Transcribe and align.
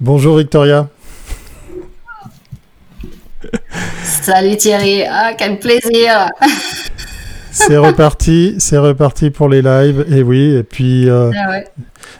Bonjour 0.00 0.36
Victoria. 0.36 0.88
Salut 4.04 4.56
Thierry, 4.56 5.02
ah 5.02 5.32
quel 5.36 5.58
plaisir. 5.58 6.30
c'est 7.50 7.76
reparti, 7.76 8.54
c'est 8.58 8.78
reparti 8.78 9.30
pour 9.30 9.48
les 9.48 9.60
lives. 9.60 10.06
Et 10.08 10.22
oui, 10.22 10.54
et 10.54 10.62
puis 10.62 11.08
euh, 11.08 11.32
ah 11.34 11.58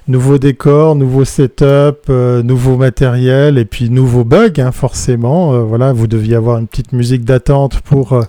nouveau 0.09 0.39
décor, 0.39 0.97
nouveau 0.97 1.25
setup, 1.25 2.09
euh, 2.11 2.43
nouveau 2.43 2.77
matériel 2.77 3.59
et 3.59 3.65
puis 3.65 3.91
nouveau 3.91 4.25
bug, 4.25 4.61
hein, 4.61 4.73
forcément. 4.73 5.55
Euh, 5.55 5.59
voilà, 5.61 5.93
vous 5.93 6.09
deviez 6.09 6.35
avoir 6.35 6.59
une 6.59 6.67
petite 6.67 6.93
musique 6.93 7.25
d'attente 7.25 7.81
pour 7.83 8.21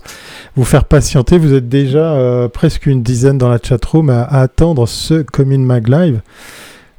vous 0.55 0.63
faire 0.63 0.86
patienter. 0.86 1.39
Vous 1.39 1.55
êtes 1.55 1.68
déjà 1.68 2.47
presque 2.54 2.86
une 2.86 3.02
dizaine 3.02 3.39
dans 3.39 3.50
la 3.50 3.57
chatroom 3.57 4.11
à, 4.11 4.21
à 4.21 4.41
attendre 4.41 4.88
ce 4.88 5.23
Commune 5.23 5.66
Mag 5.66 5.88
Live. 5.88 6.21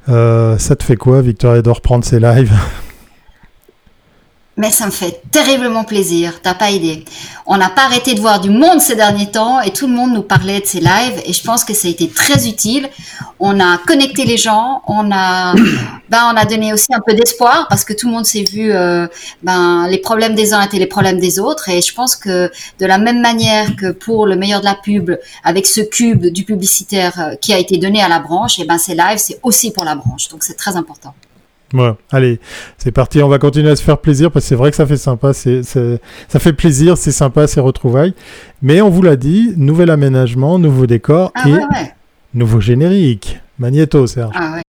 Ça 0.07 0.75
te 0.75 0.83
fait 0.83 0.95
quoi, 0.97 1.21
Victoria, 1.21 1.61
de 1.61 1.69
reprendre 1.69 2.03
ces 2.05 2.19
lives? 2.19 2.53
Mais 4.57 4.69
ça 4.69 4.85
me 4.85 4.91
fait 4.91 5.21
terriblement 5.31 5.85
plaisir, 5.85 6.41
t'as 6.43 6.53
pas 6.53 6.71
idée. 6.71 7.05
On 7.45 7.57
n'a 7.57 7.69
pas 7.69 7.85
arrêté 7.85 8.13
de 8.13 8.19
voir 8.19 8.41
du 8.41 8.49
monde 8.49 8.81
ces 8.81 8.95
derniers 8.95 9.31
temps 9.31 9.61
et 9.61 9.71
tout 9.71 9.87
le 9.87 9.93
monde 9.93 10.13
nous 10.13 10.23
parlait 10.23 10.59
de 10.59 10.65
ces 10.65 10.81
lives 10.81 11.21
et 11.25 11.31
je 11.31 11.41
pense 11.41 11.63
que 11.63 11.73
ça 11.73 11.87
a 11.87 11.91
été 11.91 12.09
très 12.09 12.47
utile. 12.47 12.89
On 13.39 13.59
a 13.59 13.77
connecté 13.77 14.25
les 14.25 14.37
gens, 14.37 14.81
on 14.87 15.09
a, 15.11 15.53
ben, 16.09 16.31
on 16.33 16.37
a 16.37 16.45
donné 16.45 16.73
aussi 16.73 16.93
un 16.93 16.99
peu 16.99 17.13
d'espoir 17.13 17.67
parce 17.69 17.85
que 17.85 17.93
tout 17.93 18.07
le 18.07 18.13
monde 18.13 18.25
s'est 18.25 18.43
vu, 18.43 18.73
euh, 18.73 19.07
ben, 19.41 19.87
les 19.87 19.99
problèmes 19.99 20.35
des 20.35 20.53
uns 20.53 20.61
étaient 20.61 20.79
les 20.79 20.85
problèmes 20.85 21.19
des 21.19 21.39
autres 21.39 21.69
et 21.69 21.81
je 21.81 21.93
pense 21.93 22.17
que 22.17 22.51
de 22.79 22.85
la 22.85 22.97
même 22.97 23.21
manière 23.21 23.75
que 23.77 23.91
pour 23.91 24.27
le 24.27 24.35
meilleur 24.35 24.59
de 24.59 24.65
la 24.65 24.75
pub, 24.75 25.11
avec 25.45 25.65
ce 25.65 25.81
cube 25.81 26.25
du 26.27 26.43
publicitaire 26.43 27.19
euh, 27.19 27.35
qui 27.35 27.53
a 27.53 27.57
été 27.57 27.77
donné 27.77 28.03
à 28.03 28.09
la 28.09 28.19
branche, 28.19 28.59
et 28.59 28.65
ben 28.65 28.77
ces 28.77 28.95
lives 28.95 29.17
c'est 29.17 29.39
aussi 29.43 29.71
pour 29.71 29.85
la 29.85 29.95
branche, 29.95 30.27
donc 30.27 30.43
c'est 30.43 30.57
très 30.57 30.75
important. 30.75 31.13
Ouais, 31.73 31.93
allez, 32.11 32.39
c'est 32.77 32.91
parti, 32.91 33.23
on 33.23 33.29
va 33.29 33.39
continuer 33.39 33.69
à 33.69 33.75
se 33.75 33.83
faire 33.83 33.97
plaisir 33.97 34.29
parce 34.31 34.45
que 34.45 34.49
c'est 34.49 34.55
vrai 34.55 34.71
que 34.71 34.75
ça 34.75 34.85
fait 34.85 34.97
sympa, 34.97 35.33
c'est, 35.33 35.63
ça 35.63 36.39
fait 36.39 36.53
plaisir, 36.53 36.97
c'est 36.97 37.11
sympa 37.11 37.47
ces 37.47 37.61
retrouvailles. 37.61 38.13
Mais 38.61 38.81
on 38.81 38.89
vous 38.89 39.01
l'a 39.01 39.15
dit, 39.15 39.53
nouvel 39.55 39.89
aménagement, 39.89 40.59
nouveau 40.59 40.85
décor 40.85 41.31
ah 41.35 41.47
et 41.47 41.53
nouveau 42.33 42.59
générique. 42.59 43.39
Magnéto, 43.57 44.07
Serge. 44.07 44.33
Ah 44.35 44.53
ouais. 44.55 44.61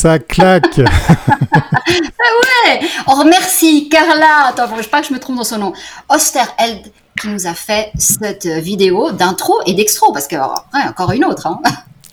Ça 0.00 0.18
claque. 0.18 0.78
ah 0.80 1.60
ouais. 2.64 2.80
On 3.06 3.16
remercie 3.16 3.90
Carla. 3.90 4.46
Attends, 4.48 4.64
je 4.80 4.88
pas 4.88 5.02
que 5.02 5.08
je 5.08 5.12
me 5.12 5.18
trompe 5.18 5.36
dans 5.36 5.44
son 5.44 5.58
nom. 5.58 5.74
Osterheld 6.08 6.90
qui 7.20 7.28
nous 7.28 7.46
a 7.46 7.52
fait 7.52 7.92
cette 7.98 8.46
vidéo 8.46 9.12
d'intro 9.12 9.60
et 9.66 9.74
d'extro 9.74 10.10
parce 10.10 10.26
que 10.26 10.36
encore 10.88 11.12
une 11.12 11.26
autre. 11.26 11.46
Hein. 11.48 11.60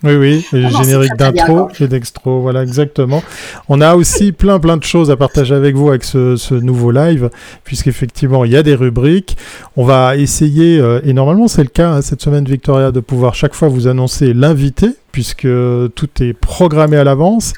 Oui, 0.04 0.16
oui, 0.16 0.46
le 0.52 0.70
générique 0.70 1.16
d'intro 1.18 1.70
et 1.80 1.88
d'extro, 1.88 2.42
voilà, 2.42 2.62
exactement. 2.62 3.24
On 3.68 3.82
a 3.82 3.96
aussi 3.96 4.32
plein, 4.32 4.60
plein 4.60 4.78
de 4.78 4.84
choses 4.84 5.10
à 5.10 5.18
partager 5.18 5.56
avec 5.56 5.76
vous 5.76 5.90
avec 5.90 6.04
ce, 6.04 6.54
nouveau 6.54 6.92
live, 6.92 7.30
puisqu'effectivement, 7.64 8.46
il 8.46 8.52
y 8.52 8.58
a 8.58 8.64
des 8.64 8.76
rubriques. 8.76 9.38
On 9.76 9.86
va 9.86 10.16
essayer, 10.16 10.80
euh, 10.80 11.00
et 11.04 11.14
normalement 11.14 11.48
c'est 11.48 11.64
le 11.64 11.70
cas 11.70 11.92
hein, 11.94 12.02
cette 12.02 12.22
semaine, 12.22 12.46
Victoria, 12.46 12.92
de 12.92 13.00
pouvoir 13.00 13.34
chaque 13.34 13.56
fois 13.56 13.70
vous 13.70 13.88
annoncer 13.88 14.34
l'invité, 14.34 14.90
puisque 15.12 15.48
tout 15.96 16.10
est 16.22 16.34
programmé 16.34 16.98
à 16.98 17.04
l'avance. 17.04 17.54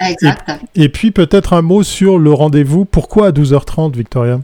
Exact. 0.00 0.48
et 0.76 0.88
puis 0.88 1.10
peut-être 1.10 1.54
un 1.54 1.62
mot 1.62 1.82
sur 1.82 2.18
le 2.18 2.32
rendez-vous. 2.32 2.84
Pourquoi 2.84 3.28
à 3.28 3.30
12h30, 3.32 3.96
Victoria? 3.96 4.40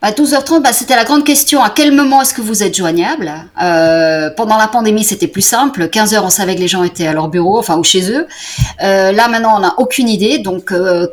À 0.00 0.12
12h30, 0.12 0.62
bah, 0.62 0.72
c'était 0.72 0.94
la 0.94 1.04
grande 1.04 1.24
question. 1.24 1.62
À 1.62 1.70
quel 1.70 1.92
moment 1.92 2.22
est-ce 2.22 2.32
que 2.32 2.40
vous 2.40 2.62
êtes 2.62 2.76
joignable? 2.76 3.32
Euh, 3.60 4.30
Pendant 4.36 4.56
la 4.56 4.68
pandémie, 4.68 5.02
c'était 5.02 5.26
plus 5.26 5.42
simple. 5.42 5.88
15h, 5.88 6.20
on 6.20 6.30
savait 6.30 6.54
que 6.54 6.60
les 6.60 6.68
gens 6.68 6.84
étaient 6.84 7.06
à 7.06 7.12
leur 7.12 7.28
bureau, 7.28 7.58
enfin 7.58 7.76
ou 7.76 7.82
chez 7.82 8.12
eux. 8.12 8.28
Euh, 8.82 9.10
là, 9.10 9.28
maintenant, 9.28 9.56
on 9.56 9.60
n'a 9.60 9.74
aucune 9.78 10.08
idée. 10.08 10.38
Donc, 10.38 10.70
euh, 10.70 11.08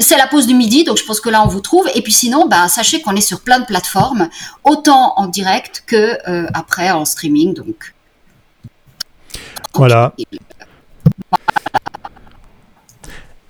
c'est 0.00 0.16
la 0.16 0.26
pause 0.26 0.46
du 0.46 0.54
midi, 0.54 0.84
donc 0.84 0.96
je 0.96 1.04
pense 1.04 1.20
que 1.20 1.28
là, 1.28 1.42
on 1.44 1.48
vous 1.48 1.60
trouve. 1.60 1.86
Et 1.94 2.00
puis 2.00 2.12
sinon, 2.12 2.46
bah, 2.46 2.68
sachez 2.68 3.02
qu'on 3.02 3.16
est 3.16 3.20
sur 3.20 3.40
plein 3.40 3.58
de 3.58 3.66
plateformes, 3.66 4.28
autant 4.62 5.12
en 5.16 5.26
direct 5.26 5.84
que 5.86 6.18
après 6.54 6.90
en 6.90 7.04
streaming. 7.04 7.52
Donc. 7.54 7.94
Voilà. 9.74 10.14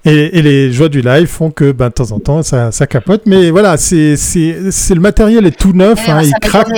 Et, 0.06 0.42
les 0.42 0.70
joies 0.70 0.90
du 0.90 1.00
live 1.00 1.26
font 1.26 1.50
que 1.50 1.72
ben, 1.72 1.88
de 1.88 1.94
temps 1.94 2.12
en 2.12 2.18
temps, 2.18 2.42
ça, 2.42 2.70
ça 2.72 2.86
capote. 2.86 3.22
Mais 3.26 3.50
voilà, 3.50 3.76
c'est 3.76 4.14
le 4.14 5.00
matériel 5.00 5.46
est 5.46 5.58
tout 5.58 5.72
neuf. 5.72 6.08
Hein, 6.08 6.22
il 6.22 6.32
craque. 6.40 6.68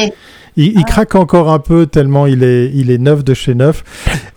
Il, 0.59 0.85
craque 0.85 1.15
encore 1.15 1.51
un 1.51 1.59
peu 1.59 1.87
tellement 1.87 2.27
il 2.27 2.43
est, 2.43 2.71
il 2.75 2.91
est 2.91 2.97
neuf 2.97 3.23
de 3.25 3.35
chez 3.35 3.55
neuf. 3.55 3.85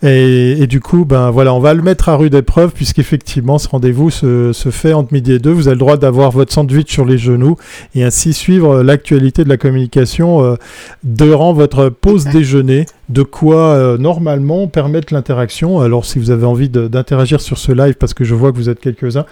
Et, 0.02 0.62
et, 0.62 0.66
du 0.66 0.80
coup, 0.80 1.04
ben 1.06 1.30
voilà, 1.30 1.54
on 1.54 1.60
va 1.60 1.72
le 1.72 1.82
mettre 1.82 2.10
à 2.10 2.16
rude 2.16 2.34
épreuve 2.34 2.72
puisqu'effectivement, 2.72 3.58
ce 3.58 3.68
rendez-vous 3.68 4.10
se, 4.10 4.52
se, 4.52 4.70
fait 4.70 4.92
entre 4.92 5.12
midi 5.12 5.32
et 5.32 5.38
deux. 5.38 5.50
Vous 5.50 5.68
avez 5.68 5.76
le 5.76 5.80
droit 5.80 5.96
d'avoir 5.96 6.30
votre 6.30 6.52
sandwich 6.52 6.92
sur 6.92 7.06
les 7.06 7.16
genoux 7.16 7.56
et 7.94 8.04
ainsi 8.04 8.34
suivre 8.34 8.82
l'actualité 8.82 9.44
de 9.44 9.48
la 9.48 9.56
communication 9.56 10.44
euh, 10.44 10.56
durant 11.04 11.54
votre 11.54 11.88
pause 11.88 12.24
déjeuner. 12.32 12.86
De 13.08 13.24
quoi 13.24 13.56
euh, 13.56 13.98
normalement 13.98 14.68
permettre 14.68 15.12
l'interaction. 15.12 15.80
Alors, 15.80 16.04
si 16.04 16.20
vous 16.20 16.30
avez 16.30 16.46
envie 16.46 16.68
d'interagir 16.68 17.40
sur 17.40 17.58
ce 17.58 17.72
live, 17.72 17.94
parce 17.94 18.14
que 18.14 18.22
je 18.22 18.36
vois 18.36 18.52
que 18.52 18.56
vous 18.56 18.68
êtes 18.68 18.78
quelques-uns, 18.78 19.24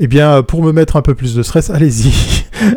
eh 0.00 0.06
bien, 0.06 0.42
pour 0.42 0.62
me 0.62 0.70
mettre 0.70 0.96
un 0.96 1.02
peu 1.02 1.14
plus 1.14 1.34
de 1.34 1.42
stress, 1.42 1.70
allez-y, 1.74 2.12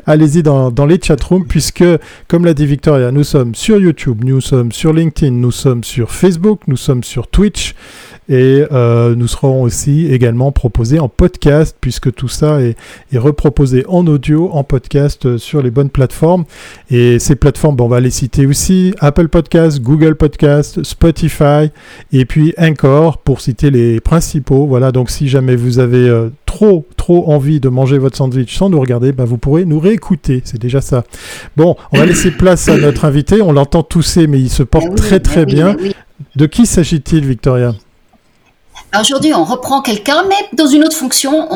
allez-y 0.05 0.43
dans, 0.43 0.71
dans 0.71 0.85
les 0.85 0.97
chatrooms, 1.01 1.45
puisque, 1.45 1.83
comme 2.29 2.45
l'a 2.45 2.53
dit 2.53 2.65
Victoria, 2.65 3.11
nous 3.11 3.25
sommes 3.25 3.54
sur 3.55 3.79
YouTube, 3.79 4.23
nous 4.25 4.41
sommes 4.41 4.73
sur 4.73 4.91
LinkedIn, 4.91 5.31
nous 5.31 5.51
sommes 5.51 5.83
sur 5.83 6.11
Facebook, 6.11 6.61
nous 6.67 6.75
sommes 6.75 7.03
sur 7.03 7.27
Twitch 7.27 7.73
et 8.27 8.63
euh, 8.71 9.15
nous 9.15 9.27
serons 9.27 9.61
aussi 9.61 10.07
également 10.07 10.51
proposés 10.51 10.99
en 10.99 11.09
podcast 11.09 11.77
puisque 11.79 12.13
tout 12.13 12.27
ça 12.27 12.59
est, 12.61 12.75
reproposé 13.15 13.85
en 13.87 14.05
audio, 14.07 14.49
en 14.51 14.63
podcast 14.63 15.25
euh, 15.25 15.37
sur 15.37 15.61
les 15.61 15.71
bonnes 15.71 15.89
plateformes. 15.89 16.45
Et 16.89 17.19
ces 17.19 17.35
plateformes, 17.35 17.79
on 17.79 17.87
va 17.87 17.99
les 17.99 18.09
citer 18.09 18.45
aussi 18.45 18.93
Apple 18.99 19.27
Podcast, 19.27 19.79
Google 19.81 20.15
Podcast, 20.15 20.83
Spotify 20.83 21.69
et 22.11 22.25
puis 22.25 22.53
Encore 22.57 23.19
pour 23.19 23.41
citer 23.41 23.69
les 23.69 23.99
principaux. 23.99 24.65
Voilà, 24.65 24.91
donc 24.91 25.09
si 25.09 25.27
jamais 25.27 25.55
vous 25.55 25.79
avez 25.79 26.09
euh, 26.09 26.29
trop 26.45 26.85
trop 26.97 27.31
envie 27.31 27.59
de 27.59 27.69
manger 27.69 27.97
votre 27.97 28.17
sandwich 28.17 28.57
sans 28.57 28.69
nous 28.69 28.79
regarder, 28.79 29.11
ben 29.11 29.25
vous 29.25 29.37
pourrez 29.37 29.65
nous 29.65 29.79
réécouter. 29.79 30.41
C'est 30.45 30.59
déjà 30.59 30.81
ça. 30.81 31.03
Bon, 31.55 31.75
on 31.91 31.97
va 31.97 32.05
laisser 32.05 32.31
place 32.31 32.67
à 32.69 32.77
notre 32.77 33.05
invité. 33.05 33.41
On 33.41 33.51
l'entend 33.51 33.83
tousser, 33.83 34.27
mais 34.27 34.39
il 34.39 34.49
se 34.49 34.63
porte 34.63 34.87
eh 34.91 34.95
très 34.95 35.19
très 35.19 35.43
eh 35.43 35.45
bien. 35.45 35.75
Eh 35.83 35.91
de 36.35 36.45
qui 36.45 36.65
s'agit-il, 36.65 37.25
Victoria? 37.25 37.73
Aujourd'hui, 38.99 39.33
on 39.33 39.43
reprend 39.43 39.81
quelqu'un, 39.81 40.23
mais 40.27 40.35
dans 40.53 40.67
une 40.67 40.83
autre 40.83 40.95
fonction. 40.95 41.49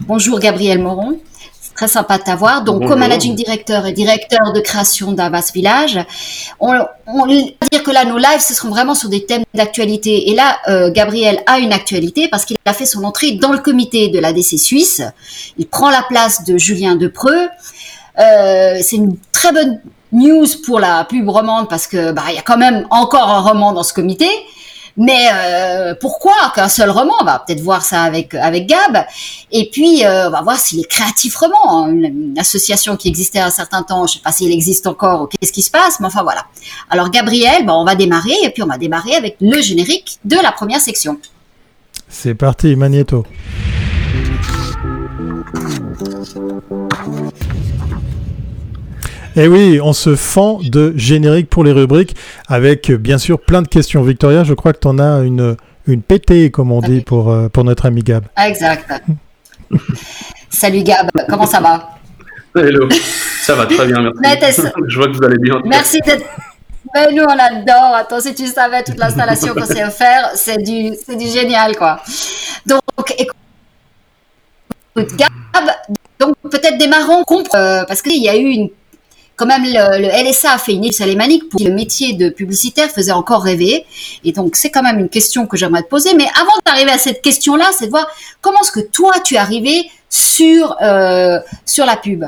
Bonjour 0.00 0.38
Gabriel 0.38 0.78
Moron. 0.78 1.18
C'est 1.60 1.74
très 1.74 1.88
sympa 1.88 2.18
de 2.18 2.22
t'avoir. 2.22 2.62
Donc, 2.62 2.86
co-managing 2.86 3.34
directeur 3.34 3.86
et 3.86 3.92
directeur 3.92 4.52
de 4.52 4.60
création 4.60 5.12
d'Avas 5.12 5.50
Village. 5.52 5.98
On, 6.60 6.72
on 7.06 7.26
va 7.26 7.26
dire 7.26 7.82
que 7.82 7.90
là, 7.90 8.04
nos 8.04 8.18
lives, 8.18 8.40
ce 8.40 8.54
seront 8.54 8.68
vraiment 8.68 8.94
sur 8.94 9.08
des 9.08 9.24
thèmes 9.24 9.44
d'actualité. 9.54 10.30
Et 10.30 10.34
là, 10.34 10.58
euh, 10.68 10.90
Gabriel 10.92 11.42
a 11.46 11.58
une 11.58 11.72
actualité 11.72 12.28
parce 12.28 12.44
qu'il 12.44 12.56
a 12.64 12.72
fait 12.72 12.86
son 12.86 13.02
entrée 13.04 13.32
dans 13.32 13.52
le 13.52 13.58
comité 13.58 14.08
de 14.08 14.18
l'ADC 14.18 14.58
Suisse. 14.58 15.02
Il 15.56 15.66
prend 15.66 15.90
la 15.90 16.02
place 16.02 16.44
de 16.44 16.58
Julien 16.58 16.94
Depreux. 16.94 17.48
Euh, 18.18 18.78
c'est 18.82 18.96
une 18.96 19.16
très 19.32 19.52
bonne 19.52 19.80
news 20.12 20.46
pour 20.64 20.80
la 20.80 21.04
pub 21.04 21.28
romande 21.28 21.68
parce 21.68 21.86
que 21.86 22.12
bah 22.12 22.22
il 22.30 22.34
y 22.34 22.38
a 22.38 22.42
quand 22.42 22.56
même 22.56 22.86
encore 22.90 23.28
un 23.28 23.40
roman 23.40 23.72
dans 23.72 23.82
ce 23.82 23.92
comité. 23.92 24.28
Mais 24.98 25.28
euh, 25.32 25.94
pourquoi 26.00 26.34
qu'un 26.54 26.68
seul 26.68 26.90
roman? 26.90 27.14
On 27.20 27.24
va 27.24 27.38
peut-être 27.38 27.60
voir 27.60 27.82
ça 27.82 28.02
avec 28.02 28.34
avec 28.34 28.66
Gab. 28.66 29.06
Et 29.52 29.70
puis 29.72 30.04
euh, 30.04 30.26
on 30.26 30.30
va 30.30 30.42
voir 30.42 30.58
s'il 30.58 30.80
est 30.80 30.90
créatif 30.90 31.36
roman, 31.36 31.86
hein. 31.86 31.88
une, 31.88 32.34
association 32.36 32.96
qui 32.96 33.08
existait 33.08 33.38
un 33.38 33.50
certain 33.50 33.84
temps. 33.84 34.06
Je 34.08 34.14
sais 34.14 34.20
pas 34.20 34.32
s'il 34.32 34.52
existe 34.52 34.88
encore 34.88 35.22
ou 35.22 35.26
qu'est-ce 35.26 35.52
qui 35.52 35.62
se 35.62 35.70
passe, 35.70 36.00
mais 36.00 36.06
enfin 36.06 36.24
voilà. 36.24 36.44
Alors 36.90 37.10
Gabriel, 37.10 37.64
on 37.68 37.84
va 37.84 37.94
démarrer 37.94 38.34
et 38.42 38.50
puis 38.50 38.62
on 38.62 38.66
va 38.66 38.76
démarrer 38.76 39.14
avec 39.14 39.36
le 39.40 39.62
générique 39.62 40.18
de 40.24 40.36
la 40.36 40.50
première 40.50 40.80
section. 40.80 41.18
C'est 42.08 42.34
parti, 42.34 42.74
Magneto. 42.74 43.24
Et 49.36 49.42
eh 49.42 49.48
oui, 49.48 49.78
on 49.82 49.92
se 49.92 50.16
fend 50.16 50.58
de 50.62 50.92
générique 50.96 51.48
pour 51.50 51.62
les 51.62 51.72
rubriques 51.72 52.16
avec 52.48 52.90
bien 52.90 53.18
sûr 53.18 53.38
plein 53.38 53.62
de 53.62 53.68
questions. 53.68 54.02
Victoria, 54.02 54.42
je 54.42 54.54
crois 54.54 54.72
que 54.72 54.80
tu 54.80 54.88
en 54.88 54.98
as 54.98 55.20
une, 55.20 55.56
une 55.86 56.02
pétée, 56.02 56.50
comme 56.50 56.72
on 56.72 56.80
dit, 56.80 57.02
pour, 57.02 57.30
euh, 57.30 57.48
pour 57.48 57.62
notre 57.62 57.86
ami 57.86 58.02
Gab. 58.02 58.24
Exact. 58.42 59.02
Salut 60.50 60.82
Gab, 60.82 61.10
comment 61.28 61.46
ça 61.46 61.60
va? 61.60 61.90
Hello, 62.56 62.88
ça 63.42 63.54
va 63.54 63.66
très 63.66 63.86
bien, 63.86 64.10
merci. 64.20 64.62
je 64.88 64.96
vois 64.96 65.06
que 65.06 65.12
vous 65.12 65.24
allez 65.24 65.38
bien. 65.38 65.60
Merci 65.64 66.00
d'être 66.00 66.24
Mais 66.94 67.12
nous, 67.12 67.22
on 67.22 67.38
adore. 67.38 67.94
Attends, 67.94 68.20
si 68.20 68.34
tu 68.34 68.46
savais 68.46 68.82
toute 68.82 68.98
l'installation 68.98 69.54
qu'on 69.54 69.66
sait 69.66 69.88
faire, 69.90 70.30
c'est 70.34 70.56
du, 70.56 70.94
c'est 71.06 71.16
du 71.16 71.26
génial, 71.26 71.76
quoi. 71.76 72.00
Donc, 72.66 72.80
écoute, 73.18 73.36
Gab, 75.16 75.30
donc 76.18 76.34
peut-être 76.50 76.78
démarrons 76.78 77.24
euh, 77.54 77.84
parce 77.84 78.02
qu'il 78.02 78.20
y 78.20 78.28
a 78.28 78.36
eu 78.36 78.46
une 78.46 78.70
quand 79.38 79.46
même 79.46 79.62
le, 79.62 80.30
LSA 80.30 80.52
a 80.52 80.58
fait 80.58 80.72
une 80.72 80.84
étude 80.84 81.02
alémanique 81.02 81.48
pour 81.48 81.60
le 81.62 81.70
métier 81.70 82.12
de 82.12 82.28
publicitaire 82.28 82.90
faisait 82.90 83.12
encore 83.12 83.42
rêver. 83.42 83.86
Et 84.24 84.32
donc 84.32 84.56
c'est 84.56 84.70
quand 84.70 84.82
même 84.82 84.98
une 84.98 85.08
question 85.08 85.46
que 85.46 85.56
j'aimerais 85.56 85.84
te 85.84 85.88
poser. 85.88 86.12
Mais 86.14 86.26
avant 86.38 86.52
d'arriver 86.66 86.90
à 86.90 86.98
cette 86.98 87.22
question-là, 87.22 87.70
c'est 87.72 87.86
de 87.86 87.90
voir 87.90 88.08
comment 88.40 88.60
est-ce 88.60 88.72
que 88.72 88.80
toi 88.80 89.12
tu 89.24 89.36
es 89.36 89.38
arrivé 89.38 89.90
sur 90.10 90.76
euh, 90.82 91.38
sur 91.64 91.86
la 91.86 91.96
pub. 91.96 92.24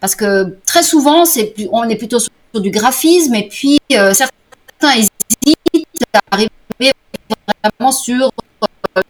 Parce 0.00 0.14
que 0.14 0.58
très 0.66 0.82
souvent, 0.82 1.24
c'est 1.24 1.54
on 1.72 1.88
est 1.88 1.96
plutôt 1.96 2.18
sur, 2.18 2.30
du 2.56 2.70
graphisme 2.70 3.34
et 3.34 3.48
puis 3.48 3.80
euh, 3.92 4.12
certains 4.14 4.92
hésitent 4.96 5.12
à 6.12 6.20
arriver 6.30 6.50
vraiment 7.78 7.90
sur 7.90 8.30
euh, 8.98 9.02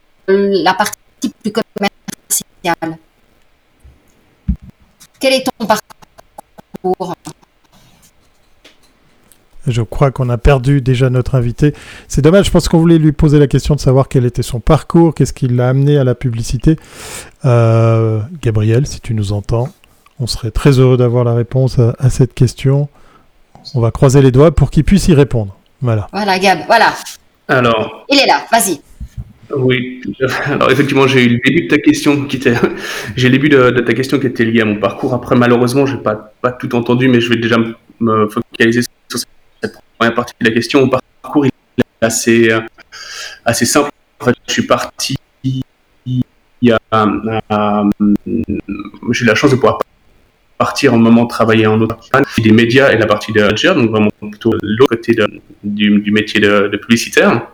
la 0.63 0.73
partie 0.73 0.97
plus 1.43 1.53
commerciale. 1.53 2.99
Quel 5.19 5.33
est 5.33 5.45
ton 5.59 5.67
parcours 5.67 5.95
je 9.67 9.83
crois 9.83 10.11
qu'on 10.11 10.29
a 10.29 10.39
perdu 10.39 10.81
déjà 10.81 11.11
notre 11.11 11.35
invité. 11.35 11.75
C'est 12.09 12.23
dommage, 12.23 12.47
je 12.47 12.51
pense 12.51 12.69
qu'on 12.69 12.79
voulait 12.79 12.99
lui 12.99 13.13
poser 13.13 13.39
la 13.39 13.47
question 13.47 13.75
de 13.75 13.81
savoir 13.81 14.09
quel 14.09 14.25
était 14.25 14.43
son 14.43 14.61
parcours, 14.61 15.15
qu'est-ce 15.15 15.33
qui 15.33 15.49
l'a 15.49 15.69
amené 15.69 15.97
à 15.97 16.05
la 16.05 16.15
publicité. 16.15 16.77
Euh, 17.45 18.21
Gabriel, 18.43 18.87
si 18.87 19.01
tu 19.01 19.15
nous 19.15 19.33
entends, 19.33 19.69
on 20.21 20.27
serait 20.27 20.51
très 20.51 20.79
heureux 20.79 20.97
d'avoir 20.97 21.25
la 21.25 21.35
réponse 21.35 21.79
à, 21.79 22.11
cette 22.11 22.35
question. 22.35 22.89
On 23.75 23.81
va 23.81 23.91
croiser 23.91 24.23
les 24.23 24.31
doigts 24.31 24.55
pour 24.55 24.71
qu'il 24.71 24.85
puisse 24.85 25.09
y 25.09 25.15
répondre. 25.15 25.57
Voilà. 25.81 26.09
Voilà, 26.13 26.39
Gab, 26.39 26.61
voilà. 26.67 26.93
Alors. 27.49 28.05
Il 28.09 28.19
est 28.19 28.27
là, 28.27 28.45
vas-y. 28.53 28.81
Oui, 29.55 30.01
alors 30.47 30.71
effectivement, 30.71 31.07
j'ai 31.07 31.25
eu 31.25 31.29
le 31.29 31.41
début 31.45 31.63
de 31.63 31.69
ta 31.69 31.79
question 31.79 32.25
qui 32.25 32.37
était, 32.37 32.55
j'ai 33.17 33.29
le 33.29 33.33
début 33.33 33.51
de, 33.51 33.71
ta 33.81 33.93
question 33.93 34.19
qui 34.19 34.27
était 34.27 34.45
liée 34.45 34.63
à 34.63 34.65
mon 34.65 34.77
parcours. 34.77 35.13
Après, 35.13 35.37
malheureusement, 35.37 35.85
j'ai 35.87 35.99
pas 35.99 36.33
pas 36.41 36.51
tout 36.51 36.75
entendu, 36.75 37.09
mais 37.09 37.21
je 37.21 37.29
vais 37.29 37.37
déjà 37.37 37.57
me 38.01 38.29
focaliser 38.29 38.83
sur 38.83 39.19
cette 39.19 39.29
première 40.05 40.15
partie 40.15 40.35
de 40.41 40.49
la 40.49 40.55
question. 40.55 40.81
Mon 40.81 40.89
parcours 40.89 41.47
est 41.47 41.53
assez 42.01 42.51
assez 43.45 43.65
simple. 43.65 43.91
En 44.21 44.27
fait, 44.27 44.35
je 44.47 44.53
suis 44.53 44.67
parti 44.67 45.17
euh, 46.71 47.91
j'ai 49.11 49.25
eu 49.25 49.27
la 49.27 49.35
chance 49.35 49.51
de 49.51 49.57
pouvoir 49.57 49.79
partir 50.57 50.95
un 50.95 50.99
moment 50.99 51.27
travailler 51.27 51.67
en 51.67 51.81
autre 51.81 51.99
des 52.39 52.53
médias 52.53 52.91
et 52.93 52.97
la 52.97 53.07
partie 53.07 53.33
de 53.33 53.41
manager, 53.41 53.75
donc 53.75 53.91
vraiment 53.91 54.11
plutôt 54.21 54.55
l'autre 54.63 54.97
côté 54.97 55.17
du, 55.63 56.11
métier 56.11 56.41
de, 56.41 56.77
publicitaire. 56.77 57.49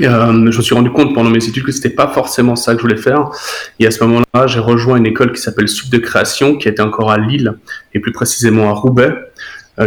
Euh, 0.00 0.50
je 0.50 0.58
me 0.58 0.62
suis 0.62 0.74
rendu 0.74 0.90
compte 0.90 1.14
pendant 1.14 1.30
mes 1.30 1.42
études 1.42 1.64
que 1.64 1.72
c'était 1.72 1.88
pas 1.88 2.08
forcément 2.08 2.56
ça 2.56 2.74
que 2.74 2.78
je 2.78 2.82
voulais 2.82 3.00
faire. 3.00 3.30
Et 3.78 3.86
à 3.86 3.90
ce 3.90 4.04
moment-là, 4.04 4.46
j'ai 4.46 4.58
rejoint 4.58 4.96
une 4.96 5.06
école 5.06 5.32
qui 5.32 5.40
s'appelle 5.40 5.68
Sud 5.68 5.90
de 5.90 5.98
Création, 5.98 6.56
qui 6.56 6.68
était 6.68 6.82
encore 6.82 7.10
à 7.10 7.16
Lille 7.16 7.54
et 7.94 8.00
plus 8.00 8.12
précisément 8.12 8.68
à 8.68 8.72
Roubaix, 8.74 9.08
euh, 9.08 9.14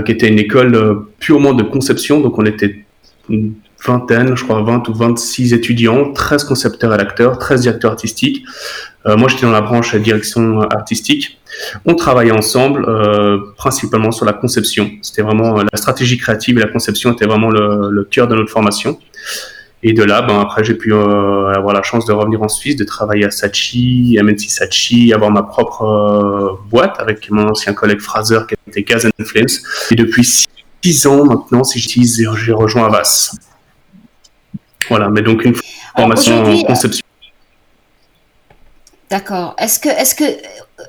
qui 0.05 0.11
était 0.11 0.27
une 0.27 0.39
école 0.39 0.75
euh, 0.75 0.95
purement 1.19 1.53
de 1.53 1.63
conception. 1.63 2.19
Donc 2.19 2.37
on 2.37 2.45
était 2.45 2.85
une 3.29 3.53
vingtaine, 3.85 4.35
je 4.35 4.43
crois 4.43 4.61
20 4.61 4.87
ou 4.89 4.93
26 4.93 5.53
étudiants, 5.53 6.11
13 6.11 6.43
concepteurs 6.43 6.93
et 6.93 7.01
acteurs, 7.01 7.37
13 7.37 7.61
directeurs 7.61 7.91
artistiques. 7.91 8.43
Euh, 9.05 9.15
moi, 9.15 9.29
j'étais 9.29 9.45
dans 9.45 9.51
la 9.51 9.61
branche 9.61 9.95
direction 9.95 10.61
artistique. 10.61 11.39
On 11.85 11.95
travaillait 11.95 12.31
ensemble, 12.31 12.85
euh, 12.87 13.37
principalement 13.55 14.11
sur 14.11 14.25
la 14.25 14.33
conception. 14.33 14.91
C'était 15.01 15.21
vraiment 15.21 15.55
la 15.55 15.77
stratégie 15.77 16.17
créative 16.17 16.57
et 16.57 16.61
la 16.61 16.67
conception 16.67 17.13
était 17.13 17.25
vraiment 17.25 17.49
le, 17.49 17.89
le 17.89 18.03
cœur 18.03 18.27
de 18.27 18.35
notre 18.35 18.51
formation. 18.51 18.99
Et 19.81 19.93
de 19.93 20.03
là, 20.03 20.21
ben, 20.21 20.39
après, 20.39 20.63
j'ai 20.63 20.73
pu 20.73 20.93
euh, 20.93 21.53
avoir 21.53 21.73
la 21.73 21.81
chance 21.83 22.05
de 22.05 22.11
revenir 22.11 22.41
en 22.41 22.49
Suisse, 22.49 22.75
de 22.75 22.83
travailler 22.83 23.25
à 23.25 23.31
Sachi, 23.31 24.17
MNC 24.21 24.49
Sachi, 24.49 25.13
avoir 25.13 25.31
ma 25.31 25.43
propre 25.43 25.83
euh, 25.83 26.69
boîte 26.69 26.99
avec 26.99 27.29
mon 27.31 27.47
ancien 27.47 27.73
collègue 27.73 28.01
Fraser 28.01 28.39
qui 28.47 28.55
était 28.67 28.83
Gaz 28.83 29.09
Influence. 29.19 29.61
Et 29.91 29.95
depuis 29.95 30.25
six 30.83 31.07
ans 31.07 31.23
maintenant, 31.23 31.63
si 31.63 31.79
j'utilise, 31.79 32.21
j'ai 32.35 32.51
rejoint 32.51 32.87
Avas. 32.87 33.35
Voilà, 34.89 35.07
mais 35.07 35.21
donc 35.21 35.45
une 35.45 35.55
formation 35.95 36.43
en 36.43 36.63
conception. 36.63 37.05
D'accord. 39.09 39.55
Est-ce 39.57 39.79
que, 39.79 39.89
est-ce 39.89 40.13
que, 40.13 40.23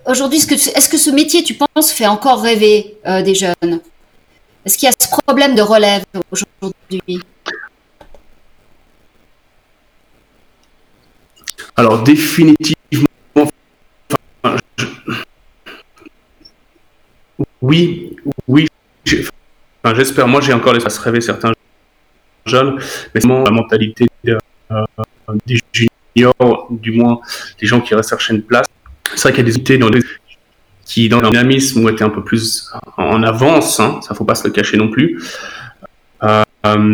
aujourd'hui, 0.07 0.39
est-ce 0.39 0.47
que, 0.47 0.55
est-ce 0.55 0.89
que 0.89 0.99
ce 0.99 1.11
métier, 1.11 1.45
tu 1.45 1.55
penses, 1.55 1.93
fait 1.93 2.07
encore 2.07 2.43
rêver 2.43 2.99
euh, 3.07 3.23
des 3.23 3.35
jeunes? 3.35 3.81
Est-ce 4.65 4.77
qu'il 4.77 4.87
y 4.87 4.91
a 4.91 4.95
ce 4.99 5.09
problème 5.09 5.55
de 5.55 5.63
relève 5.63 6.05
aujourd'hui? 6.31 7.23
Alors 11.81 12.03
définitivement, 12.03 13.07
oui, 17.63 18.17
oui, 18.47 18.67
j'espère. 19.97 20.29
Moi, 20.29 20.43
j'ai 20.43 20.53
encore 20.53 20.75
laissé 20.75 20.91
se 20.91 21.01
rêver 21.01 21.23
certains 21.23 21.53
jeunes, 22.45 22.79
mais 23.15 23.23
c'est 23.23 23.27
la 23.27 23.51
mentalité 23.51 24.07
euh, 24.27 24.85
des 25.47 25.59
juniors, 25.73 26.67
du 26.69 26.93
moins 26.93 27.19
des 27.59 27.67
gens 27.67 27.81
qui 27.81 27.95
recherchent 27.95 28.29
une 28.29 28.43
place. 28.43 28.67
C'est 29.15 29.23
vrai 29.23 29.33
qu'il 29.33 29.39
y 29.39 29.49
a 29.49 29.51
des 29.51 29.57
unités 29.57 30.07
qui, 30.85 31.09
dans 31.09 31.23
le 31.23 31.31
dynamisme, 31.31 31.83
ont 31.83 31.89
été 31.89 32.05
un 32.05 32.11
peu 32.11 32.23
plus 32.23 32.71
en 32.99 33.23
avance. 33.23 33.81
Hein, 33.81 34.01
ça, 34.03 34.15
faut 34.15 34.27
pas 34.27 34.35
se 34.35 34.47
le 34.47 34.53
cacher 34.53 34.77
non 34.77 34.91
plus. 34.91 35.19
Euh, 36.25 36.43
euh, 36.67 36.93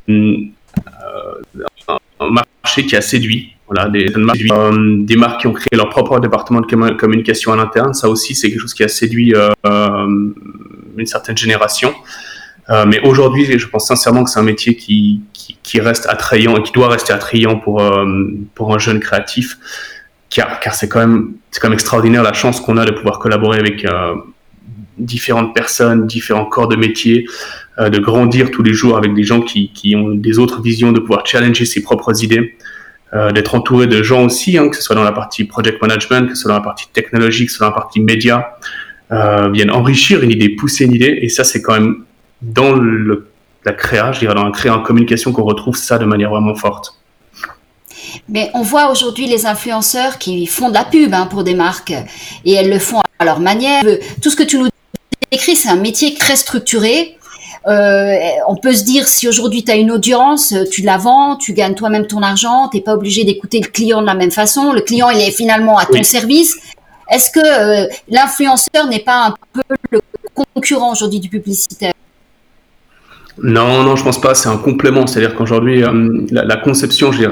un 2.21 2.31
marché 2.31 2.87
qui 2.87 2.94
a 2.94 3.00
séduit 3.00 3.56
voilà, 3.69 3.89
des, 3.89 4.07
euh, 4.17 4.97
des, 5.05 5.17
marques 5.17 5.41
qui 5.41 5.47
ont 5.49 5.53
créé 5.53 5.69
leur 5.73 5.89
propre 5.89 6.21
département 6.21 6.61
de 6.61 6.95
communication 6.95 7.53
à 7.53 7.57
l'interne. 7.57 7.95
Ça 7.95 8.09
aussi, 8.09 8.35
c'est 8.35 8.49
quelque 8.49 8.61
chose 8.61 8.75
qui 8.75 8.85
a 8.85 8.89
séduit 8.89 9.35
euh, 9.35 9.51
une 10.97 11.07
certaine 11.07 11.37
génération. 11.37 11.93
Euh, 12.71 12.85
mais 12.87 13.01
aujourd'hui, 13.01 13.59
je 13.59 13.67
pense 13.67 13.89
sincèrement 13.89 14.25
que 14.25 14.31
c'est 14.31 14.39
un 14.39 14.45
métier 14.45 14.77
qui, 14.77 15.21
qui, 15.33 15.59
qui, 15.63 15.81
reste 15.81 16.07
attrayant 16.07 16.57
et 16.57 16.63
qui 16.63 16.73
doit 16.73 16.89
rester 16.89 17.13
attrayant 17.13 17.59
pour, 17.59 17.83
pour 18.55 18.75
un 18.75 18.79
jeune 18.79 19.01
créatif, 19.01 19.59
car, 20.31 20.61
car 20.61 20.75
c'est 20.75 20.89
quand, 20.89 21.01
même, 21.01 21.33
quand 21.61 21.69
même 21.69 21.75
extraordinaire 21.75 22.23
la 22.23 22.33
chance 22.33 22.61
qu'on 22.61 22.77
a 22.77 22.85
de 22.85 22.93
pouvoir 22.93 23.19
collaborer 23.21 23.59
avec 23.59 23.87
différentes 24.99 25.55
personnes, 25.55 26.07
différents 26.07 26.47
corps 26.47 26.67
de 26.67 26.75
métier, 26.75 27.27
de 27.79 27.99
grandir 27.99 28.51
tous 28.51 28.65
les 28.65 28.73
jours 28.73 28.97
avec 28.97 29.15
des 29.15 29.23
gens 29.23 29.43
qui, 29.43 29.71
qui 29.73 29.95
ont 29.95 30.11
des 30.11 30.41
autres 30.41 30.61
visions, 30.61 30.91
de 30.91 30.99
pouvoir 30.99 31.25
challenger 31.25 31.67
ses 31.67 31.83
propres 31.83 32.25
idées. 32.25 32.56
Euh, 33.17 33.32
d'être 33.32 33.55
entouré 33.55 33.87
de 33.87 34.03
gens 34.03 34.25
aussi, 34.25 34.58
hein, 34.58 34.69
que 34.69 34.77
ce 34.77 34.82
soit 34.82 34.94
dans 34.94 35.05
la 35.05 35.13
partie 35.13 35.44
project 35.44 35.81
management, 35.81 36.29
que 36.29 36.35
ce 36.35 36.43
soit 36.43 36.51
dans 36.51 36.58
la 36.58 36.65
partie 36.65 36.87
technologique, 36.93 37.46
que 37.46 37.53
ce 37.53 37.58
soit 37.58 37.69
dans 37.69 37.75
la 37.75 37.81
partie 37.81 38.01
média, 38.01 38.58
euh, 39.11 39.49
viennent 39.51 39.70
enrichir 39.70 40.23
une 40.23 40.31
idée, 40.31 40.51
pousser 40.51 40.85
une 40.85 40.93
idée. 40.93 41.20
Et 41.23 41.31
ça, 41.31 41.43
c'est 41.43 41.63
quand 41.63 41.73
même 41.73 42.05
dans 42.43 42.75
la 43.65 43.73
créa, 43.73 44.13
je 44.13 44.19
dirais 44.19 44.35
dans 44.35 44.44
la 44.44 44.51
créa 44.51 44.77
en 44.77 44.82
communication 44.82 45.32
qu'on 45.32 45.44
retrouve 45.44 45.77
ça 45.77 45.96
de 45.96 46.05
manière 46.05 46.31
vraiment 46.31 46.55
forte. 46.55 47.01
Mais 48.29 48.51
on 48.53 48.63
voit 48.63 48.91
aujourd'hui 48.91 49.27
les 49.27 49.46
influenceurs 49.46 50.19
qui 50.19 50.46
font 50.46 50.69
de 50.69 50.75
la 50.75 50.85
pub 50.85 51.15
hein, 51.15 51.27
pour 51.27 51.43
des 51.43 51.55
marques 51.55 51.94
et 52.44 52.53
elles 52.53 52.70
le 52.70 52.79
font 52.79 53.01
à 53.19 53.25
leur 53.25 53.41
manière. 53.41 53.82
Tout 54.20 54.31
ce 54.31 54.37
que 54.37 54.43
tu 54.43 54.58
nous 54.58 54.69
décris, 55.32 55.56
c'est 55.56 55.70
un 55.70 55.77
métier 55.77 56.15
très 56.15 56.37
structuré 56.37 57.16
euh, 57.67 58.17
on 58.48 58.56
peut 58.56 58.72
se 58.72 58.84
dire 58.84 59.06
si 59.06 59.29
aujourd'hui 59.29 59.65
tu 59.65 59.70
as 59.70 59.77
une 59.77 59.91
audience, 59.91 60.55
tu 60.70 60.82
la 60.82 60.98
vends, 60.98 61.36
tu 61.36 61.53
gagnes 61.53 61.75
toi-même 61.75 62.06
ton 62.06 62.22
argent, 62.22 62.69
tu 62.69 62.77
n'es 62.77 62.82
pas 62.82 62.94
obligé 62.94 63.25
d'écouter 63.25 63.60
le 63.60 63.69
client 63.69 64.01
de 64.01 64.06
la 64.06 64.15
même 64.15 64.31
façon. 64.31 64.72
Le 64.72 64.81
client 64.81 65.10
il 65.10 65.20
est 65.20 65.31
finalement 65.31 65.79
à 65.79 65.86
ton 65.86 66.03
service. 66.03 66.56
Est-ce 67.10 67.31
que 67.31 67.41
euh, 67.41 67.86
l'influenceur 68.08 68.86
n'est 68.89 69.01
pas 69.01 69.27
un 69.27 69.34
peu 69.53 69.63
le 69.91 70.01
concurrent 70.55 70.93
aujourd'hui 70.93 71.20
du 71.20 71.29
publicitaire? 71.29 71.93
Non, 73.43 73.82
non, 73.82 73.96
je 73.96 74.03
pense 74.03 74.20
pas. 74.20 74.34
C'est 74.34 74.48
un 74.48 74.56
complément. 74.56 75.06
C'est-à-dire 75.06 75.34
qu'aujourd'hui, 75.34 75.84
euh, 75.84 76.27
la, 76.31 76.56
conception, 76.56 77.13
je 77.13 77.29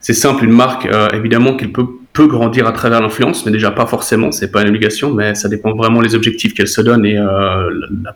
c'est 0.00 0.14
simple. 0.14 0.44
Une 0.44 0.52
marque, 0.52 0.88
évidemment, 1.12 1.56
qu'elle 1.56 1.72
peut 1.72 1.86
peut 2.12 2.26
grandir 2.26 2.66
à 2.66 2.72
travers 2.72 3.00
l'influence, 3.00 3.46
mais 3.46 3.52
déjà 3.52 3.70
pas 3.70 3.86
forcément, 3.86 4.32
c'est 4.32 4.50
pas 4.50 4.62
une 4.62 4.68
obligation, 4.68 5.14
mais 5.14 5.36
ça 5.36 5.48
dépend 5.48 5.74
vraiment 5.74 6.02
des 6.02 6.16
objectifs 6.16 6.54
qu'elle 6.54 6.68
se 6.68 6.80
donne 6.80 7.06
et 7.06 7.16
euh, 7.16 7.70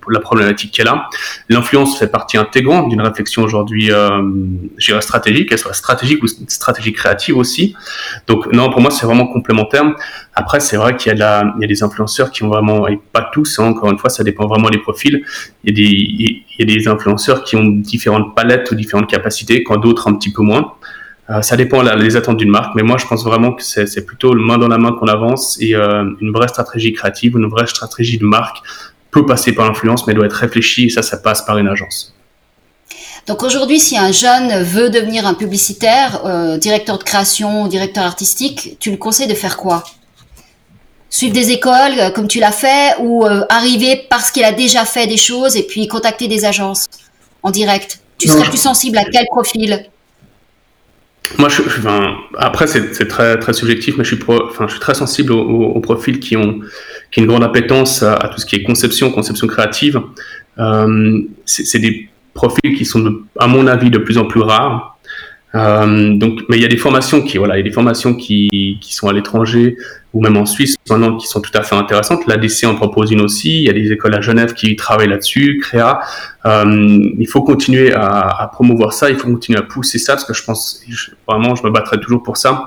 la, 0.08 0.20
problématique 0.20 0.72
qu'elle 0.72 0.88
a. 0.88 1.08
L'influence 1.48 1.96
fait 1.96 2.08
partie 2.08 2.36
intégrante 2.36 2.88
d'une 2.88 3.00
réflexion 3.00 3.42
aujourd'hui, 3.42 3.92
euh, 3.92 4.22
je 4.78 4.98
stratégique, 5.00 5.48
qu'elle 5.48 5.58
soit 5.58 5.74
stratégique 5.74 6.22
ou 6.24 6.26
stratégie 6.26 6.92
créative 6.92 7.36
aussi. 7.36 7.76
Donc 8.26 8.52
non, 8.52 8.70
pour 8.70 8.80
moi 8.80 8.90
c'est 8.90 9.06
vraiment 9.06 9.28
complémentaire. 9.28 9.84
Après 10.34 10.58
c'est 10.58 10.76
vrai 10.76 10.96
qu'il 10.96 11.16
y 11.16 11.22
a 11.22 11.44
des 11.60 11.82
influenceurs 11.84 12.32
qui 12.32 12.42
ont 12.42 12.48
vraiment, 12.48 12.88
et 12.88 12.98
pas 13.12 13.30
tous, 13.32 13.60
hein, 13.60 13.66
encore 13.66 13.92
une 13.92 13.98
fois, 13.98 14.10
ça 14.10 14.24
dépend 14.24 14.46
vraiment 14.46 14.70
des 14.70 14.78
profils. 14.78 15.22
Il 15.62 15.70
y 15.70 15.72
a 15.72 15.86
des, 15.86 16.44
il 16.58 16.68
y 16.68 16.72
a 16.72 16.76
des 16.76 16.88
influenceurs 16.88 17.44
qui 17.44 17.54
ont 17.56 17.64
différentes 17.64 18.34
palettes 18.34 18.70
ou 18.72 18.74
différentes 18.74 19.08
capacités, 19.08 19.62
quand 19.62 19.76
d'autres 19.76 20.08
un 20.08 20.14
petit 20.14 20.32
peu 20.32 20.42
moins. 20.42 20.72
Euh, 21.30 21.40
ça 21.40 21.56
dépend 21.56 21.82
des 21.96 22.16
attentes 22.16 22.36
d'une 22.36 22.50
marque, 22.50 22.74
mais 22.74 22.82
moi 22.82 22.98
je 22.98 23.06
pense 23.06 23.24
vraiment 23.24 23.52
que 23.52 23.62
c'est 23.62 24.04
plutôt 24.04 24.34
le 24.34 24.42
main 24.42 24.58
dans 24.58 24.68
la 24.68 24.78
main 24.78 24.92
qu'on 24.92 25.06
avance 25.06 25.56
et 25.60 25.74
euh, 25.74 26.04
une 26.20 26.32
vraie 26.32 26.48
stratégie 26.48 26.92
créative, 26.92 27.36
une 27.36 27.48
vraie 27.48 27.66
stratégie 27.66 28.18
de 28.18 28.26
marque 28.26 28.58
peut 29.10 29.24
passer 29.24 29.52
par 29.52 29.66
l'influence, 29.66 30.06
mais 30.06 30.12
doit 30.12 30.26
être 30.26 30.32
réfléchie 30.32 30.86
et 30.86 30.90
ça, 30.90 31.02
ça 31.02 31.16
passe 31.16 31.42
par 31.42 31.56
une 31.56 31.68
agence. 31.68 32.14
Donc 33.26 33.42
aujourd'hui, 33.42 33.80
si 33.80 33.96
un 33.96 34.12
jeune 34.12 34.62
veut 34.62 34.90
devenir 34.90 35.26
un 35.26 35.34
publicitaire, 35.34 36.26
euh, 36.26 36.58
directeur 36.58 36.98
de 36.98 37.04
création, 37.04 37.66
directeur 37.68 38.04
artistique, 38.04 38.76
tu 38.80 38.90
le 38.90 38.98
conseilles 38.98 39.28
de 39.28 39.34
faire 39.34 39.56
quoi? 39.56 39.82
Suivre 41.08 41.32
des 41.32 41.52
écoles 41.52 41.98
euh, 41.98 42.10
comme 42.10 42.28
tu 42.28 42.38
l'as 42.38 42.52
fait 42.52 42.96
ou 43.00 43.24
euh, 43.24 43.46
arriver 43.48 44.04
parce 44.10 44.30
qu'il 44.30 44.44
a 44.44 44.52
déjà 44.52 44.84
fait 44.84 45.06
des 45.06 45.16
choses 45.16 45.56
et 45.56 45.62
puis 45.62 45.88
contacter 45.88 46.28
des 46.28 46.44
agences 46.44 46.86
en 47.42 47.50
direct? 47.50 48.00
Tu 48.18 48.28
serais 48.28 48.48
plus 48.48 48.60
sensible 48.60 48.98
à 48.98 49.04
quel 49.04 49.26
profil? 49.26 49.86
Moi, 51.38 51.48
je, 51.48 51.62
après, 52.38 52.66
c'est 52.66 53.08
très, 53.08 53.38
très 53.38 53.52
subjectif, 53.52 53.96
mais 53.96 54.04
je 54.04 54.14
suis, 54.14 54.24
enfin, 54.28 54.66
je 54.66 54.72
suis 54.72 54.80
très 54.80 54.94
sensible 54.94 55.32
aux, 55.32 55.80
profils 55.80 56.20
qui 56.20 56.36
ont, 56.36 56.60
qui 57.10 57.20
ont 57.20 57.22
une 57.22 57.28
grande 57.28 57.44
appétence 57.44 58.02
à, 58.02 58.28
tout 58.32 58.40
ce 58.40 58.46
qui 58.46 58.56
est 58.56 58.62
conception, 58.62 59.10
conception 59.10 59.46
créative. 59.46 60.00
Euh, 60.58 61.22
c'est 61.44 61.78
des 61.78 62.08
profils 62.34 62.76
qui 62.76 62.84
sont, 62.84 63.22
à 63.38 63.46
mon 63.46 63.66
avis, 63.66 63.90
de 63.90 63.98
plus 63.98 64.18
en 64.18 64.26
plus 64.26 64.40
rares. 64.40 64.93
Euh, 65.54 66.14
donc, 66.14 66.40
mais 66.48 66.56
il 66.56 66.62
y 66.62 66.64
a 66.64 66.68
des 66.68 66.76
formations 66.76 67.22
qui, 67.22 67.38
voilà, 67.38 67.54
il 67.54 67.58
y 67.58 67.60
a 67.60 67.64
des 67.64 67.72
formations 67.72 68.14
qui, 68.14 68.78
qui 68.80 68.94
sont 68.94 69.08
à 69.08 69.12
l'étranger 69.12 69.76
ou 70.12 70.20
même 70.20 70.36
en 70.36 70.46
Suisse 70.46 70.76
maintenant 70.88 71.16
qui 71.16 71.26
sont 71.26 71.40
tout 71.40 71.50
à 71.54 71.62
fait 71.62 71.74
intéressantes. 71.74 72.26
L'ADC 72.26 72.64
en 72.64 72.74
propose 72.74 73.10
une 73.10 73.20
aussi. 73.20 73.58
Il 73.58 73.64
y 73.64 73.70
a 73.70 73.72
des 73.72 73.92
écoles 73.92 74.14
à 74.14 74.20
Genève 74.20 74.54
qui 74.54 74.76
travaillent 74.76 75.08
là-dessus, 75.08 75.60
Créa. 75.62 76.00
Euh, 76.46 76.98
il 77.18 77.28
faut 77.28 77.42
continuer 77.42 77.92
à, 77.92 78.20
à, 78.20 78.48
promouvoir 78.48 78.92
ça. 78.92 79.10
Il 79.10 79.16
faut 79.16 79.28
continuer 79.28 79.58
à 79.58 79.62
pousser 79.62 79.98
ça 79.98 80.14
parce 80.14 80.24
que 80.24 80.34
je 80.34 80.44
pense 80.44 80.82
vraiment, 81.28 81.54
je 81.54 81.62
me 81.62 81.70
battrai 81.70 82.00
toujours 82.00 82.22
pour 82.22 82.36
ça. 82.36 82.66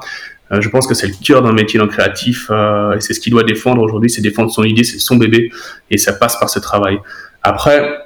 Euh, 0.52 0.62
je 0.62 0.70
pense 0.70 0.88
que 0.88 0.94
c'est 0.94 1.08
le 1.08 1.14
cœur 1.22 1.42
d'un 1.42 1.52
métier 1.52 1.78
dans 1.78 1.86
le 1.86 1.92
créatif 1.92 2.48
euh, 2.50 2.96
et 2.96 3.02
c'est 3.02 3.14
ce 3.14 3.20
qu'il 3.20 3.32
doit 3.32 3.44
défendre 3.44 3.82
aujourd'hui, 3.82 4.10
c'est 4.10 4.22
défendre 4.22 4.50
son 4.50 4.64
idée, 4.64 4.84
c'est 4.84 5.00
son 5.00 5.18
bébé 5.18 5.52
et 5.92 5.98
ça 5.98 6.14
passe 6.14 6.40
par 6.40 6.50
ce 6.50 6.60
travail. 6.60 7.00
Après, 7.44 7.98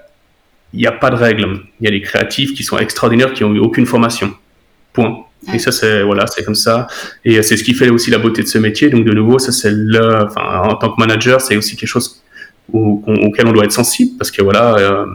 il 0.73 0.79
n'y 0.79 0.87
a 0.87 0.91
pas 0.91 1.09
de 1.09 1.15
règles. 1.15 1.59
Il 1.79 1.85
y 1.85 1.87
a 1.87 1.91
des 1.91 2.01
créatifs 2.01 2.53
qui 2.53 2.63
sont 2.63 2.77
extraordinaires, 2.77 3.33
qui 3.33 3.43
n'ont 3.43 3.53
eu 3.53 3.59
aucune 3.59 3.85
formation. 3.85 4.33
Point. 4.93 5.25
Et 5.53 5.59
ça, 5.59 5.71
c'est 5.71 6.03
voilà, 6.03 6.27
c'est 6.27 6.43
comme 6.43 6.55
ça. 6.55 6.87
Et 7.25 7.41
c'est 7.41 7.57
ce 7.57 7.63
qui 7.63 7.73
fait 7.73 7.89
aussi 7.89 8.11
la 8.11 8.19
beauté 8.19 8.43
de 8.43 8.47
ce 8.47 8.57
métier. 8.57 8.89
Donc 8.89 9.05
de 9.05 9.13
nouveau, 9.13 9.39
ça 9.39 9.51
c'est 9.51 9.73
enfin, 9.73 10.61
en 10.63 10.75
tant 10.75 10.89
que 10.89 10.99
manager, 10.99 11.41
c'est 11.41 11.57
aussi 11.57 11.75
quelque 11.75 11.89
chose 11.89 12.21
auquel 12.73 13.47
on 13.47 13.51
doit 13.51 13.65
être 13.65 13.71
sensible 13.71 14.11
parce 14.17 14.31
que 14.31 14.41
voilà, 14.41 14.75
euh, 14.75 15.05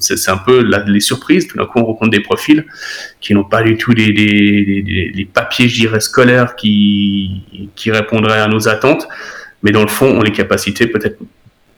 c'est 0.00 0.30
un 0.30 0.38
peu 0.38 0.66
les 0.86 1.00
surprises. 1.00 1.46
Tout 1.46 1.58
d'un 1.58 1.66
coup, 1.66 1.78
on 1.78 1.84
rencontre 1.84 2.10
des 2.10 2.20
profils 2.20 2.64
qui 3.20 3.34
n'ont 3.34 3.44
pas 3.44 3.62
du 3.62 3.76
tout 3.76 3.92
les, 3.92 4.12
les, 4.12 5.12
les, 5.14 5.24
papiers, 5.24 5.68
je 5.68 5.80
dirais, 5.80 6.00
scolaires 6.00 6.56
qui, 6.56 7.70
qui 7.76 7.90
répondraient 7.90 8.40
à 8.40 8.48
nos 8.48 8.68
attentes, 8.68 9.06
mais 9.62 9.70
dans 9.70 9.82
le 9.82 9.88
fond, 9.88 10.06
ont 10.06 10.22
les 10.22 10.32
capacités 10.32 10.86
peut-être 10.86 11.18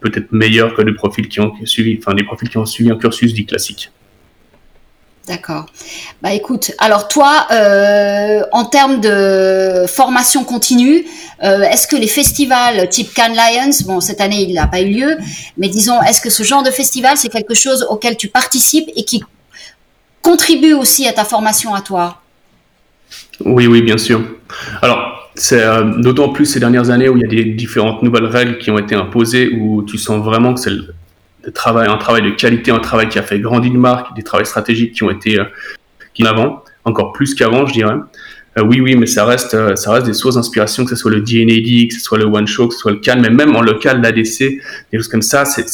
peut-être 0.00 0.30
meilleures 0.30 0.74
que 0.74 0.82
des 0.82 0.92
profils 0.92 1.26
qui 1.28 1.40
ont 1.40 1.52
suivi, 1.64 1.98
enfin 1.98 2.14
des 2.14 2.22
profils 2.22 2.48
qui 2.48 2.56
ont 2.56 2.66
suivi 2.66 2.90
un 2.90 2.96
cursus 2.96 3.34
dit 3.34 3.46
classique. 3.46 3.90
D'accord. 5.28 5.66
Bah 6.22 6.32
écoute, 6.32 6.72
alors 6.78 7.06
toi, 7.06 7.46
euh, 7.52 8.40
en 8.52 8.64
termes 8.64 8.98
de 9.00 9.84
formation 9.86 10.42
continue, 10.42 11.04
euh, 11.44 11.62
est-ce 11.62 11.86
que 11.86 11.96
les 11.96 12.08
festivals 12.08 12.88
type 12.88 13.12
Cannes 13.12 13.34
Lions, 13.34 13.70
bon 13.84 14.00
cette 14.00 14.22
année 14.22 14.46
il 14.48 14.54
n'a 14.54 14.66
pas 14.66 14.80
eu 14.80 14.88
lieu, 14.90 15.18
mais 15.58 15.68
disons, 15.68 16.00
est-ce 16.02 16.22
que 16.22 16.30
ce 16.30 16.42
genre 16.42 16.62
de 16.62 16.70
festival 16.70 17.18
c'est 17.18 17.28
quelque 17.28 17.52
chose 17.52 17.86
auquel 17.90 18.16
tu 18.16 18.28
participes 18.28 18.88
et 18.96 19.04
qui 19.04 19.22
contribue 20.22 20.72
aussi 20.72 21.06
à 21.06 21.12
ta 21.12 21.24
formation 21.24 21.74
à 21.74 21.82
toi? 21.82 22.22
Oui, 23.44 23.66
oui, 23.66 23.82
bien 23.82 23.98
sûr. 23.98 24.22
Alors 24.80 25.30
c'est 25.34 25.62
euh, 25.62 25.84
d'autant 25.98 26.30
plus 26.30 26.46
ces 26.46 26.58
dernières 26.58 26.88
années 26.88 27.10
où 27.10 27.16
il 27.18 27.22
y 27.22 27.26
a 27.26 27.28
des 27.28 27.44
différentes 27.44 28.02
nouvelles 28.02 28.26
règles 28.26 28.56
qui 28.58 28.70
ont 28.70 28.78
été 28.78 28.94
imposées 28.94 29.50
où 29.50 29.82
tu 29.82 29.98
sens 29.98 30.24
vraiment 30.24 30.54
que 30.54 30.60
c'est 30.60 30.70
le 30.70 30.94
travail, 31.50 31.88
un 31.88 31.96
travail 31.96 32.22
de 32.22 32.30
qualité, 32.30 32.70
un 32.70 32.78
travail 32.78 33.08
qui 33.08 33.18
a 33.18 33.22
fait 33.22 33.38
grandir 33.38 33.72
une 33.72 33.78
marque, 33.78 34.14
des 34.14 34.22
travaux 34.22 34.44
stratégiques 34.44 34.94
qui 34.94 35.02
ont 35.02 35.10
été 35.10 35.38
euh, 35.38 35.44
qui 36.14 36.26
avant, 36.26 36.64
encore 36.84 37.12
plus 37.12 37.34
qu'avant, 37.34 37.66
je 37.66 37.72
dirais. 37.72 37.96
Euh, 38.58 38.62
oui, 38.62 38.80
oui, 38.80 38.96
mais 38.96 39.06
ça 39.06 39.24
reste, 39.24 39.54
euh, 39.54 39.76
ça 39.76 39.92
reste 39.92 40.06
des 40.06 40.14
sources 40.14 40.34
d'inspiration, 40.34 40.84
que 40.84 40.90
ce 40.90 40.96
soit 40.96 41.10
le 41.10 41.20
DNAD, 41.20 41.88
que 41.88 41.94
ce 41.94 42.00
soit 42.00 42.18
le 42.18 42.24
One 42.24 42.46
Show, 42.46 42.68
que 42.68 42.74
ce 42.74 42.80
soit 42.80 42.92
le 42.92 42.98
Cannes, 42.98 43.20
mais 43.20 43.30
même 43.30 43.54
en 43.54 43.62
local, 43.62 44.00
l'ADC, 44.00 44.38
des 44.92 44.98
choses 44.98 45.08
comme 45.08 45.22
ça, 45.22 45.44
ça, 45.44 45.64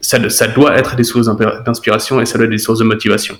ça, 0.00 0.46
doit 0.48 0.76
être 0.76 0.96
des 0.96 1.04
sources 1.04 1.28
d'inspiration 1.64 2.20
et 2.20 2.26
ça 2.26 2.38
doit 2.38 2.44
être 2.44 2.50
des 2.50 2.58
sources 2.58 2.78
de 2.78 2.84
motivation 2.84 3.36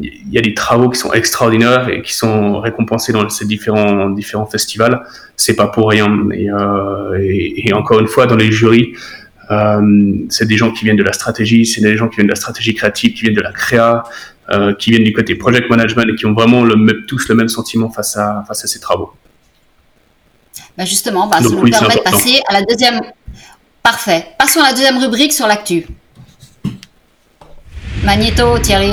il 0.00 0.32
y 0.32 0.38
a 0.38 0.40
des 0.40 0.54
travaux 0.54 0.88
qui 0.88 0.98
sont 0.98 1.12
extraordinaires 1.12 1.88
et 1.88 2.02
qui 2.02 2.14
sont 2.14 2.60
récompensés 2.60 3.12
dans 3.12 3.28
ces 3.28 3.44
différents 3.44 4.10
différents 4.10 4.46
festivals. 4.46 5.02
C'est 5.36 5.56
pas 5.56 5.66
pour 5.66 5.90
rien. 5.90 6.28
Et, 6.32 6.50
euh, 6.50 7.18
et, 7.20 7.72
encore 7.72 8.00
une 8.00 8.06
fois, 8.06 8.26
dans 8.26 8.36
les 8.36 8.50
jurys, 8.50 8.94
euh, 9.50 10.14
c'est 10.28 10.46
des 10.46 10.56
gens 10.56 10.70
qui 10.70 10.84
viennent 10.84 10.96
de 10.96 11.02
la 11.02 11.12
stratégie, 11.12 11.66
c'est 11.66 11.82
des 11.82 11.96
gens 11.96 12.08
qui 12.08 12.16
viennent 12.16 12.26
de 12.26 12.32
la 12.32 12.36
stratégie 12.36 12.74
créative, 12.74 13.12
qui 13.12 13.22
viennent 13.22 13.34
de 13.34 13.42
la 13.42 13.52
créa, 13.52 14.04
euh, 14.50 14.74
qui 14.74 14.90
viennent 14.90 15.04
du 15.04 15.12
côté 15.12 15.34
project 15.34 15.68
management 15.68 16.06
et 16.08 16.14
qui 16.14 16.26
ont 16.26 16.32
vraiment 16.32 16.64
le, 16.64 17.04
tous 17.06 17.28
le 17.28 17.34
même 17.34 17.48
sentiment 17.48 17.90
face 17.90 18.16
à 18.16 18.44
face 18.48 18.64
à 18.64 18.66
ces 18.66 18.80
travaux. 18.80 19.12
Bah 20.76 20.84
justement, 20.86 21.26
bah, 21.26 21.38
ça 21.42 21.48
nous 21.48 21.68
permet 21.68 21.96
de 21.96 22.00
passer 22.00 22.40
à 22.48 22.54
la 22.54 22.62
deuxième. 22.62 23.00
Parfait. 23.82 24.26
Passons 24.38 24.60
à 24.60 24.68
la 24.68 24.72
deuxième 24.72 24.98
rubrique 24.98 25.32
sur 25.32 25.46
l'actu. 25.46 25.86
Magneto, 28.04 28.58
Thierry. 28.58 28.92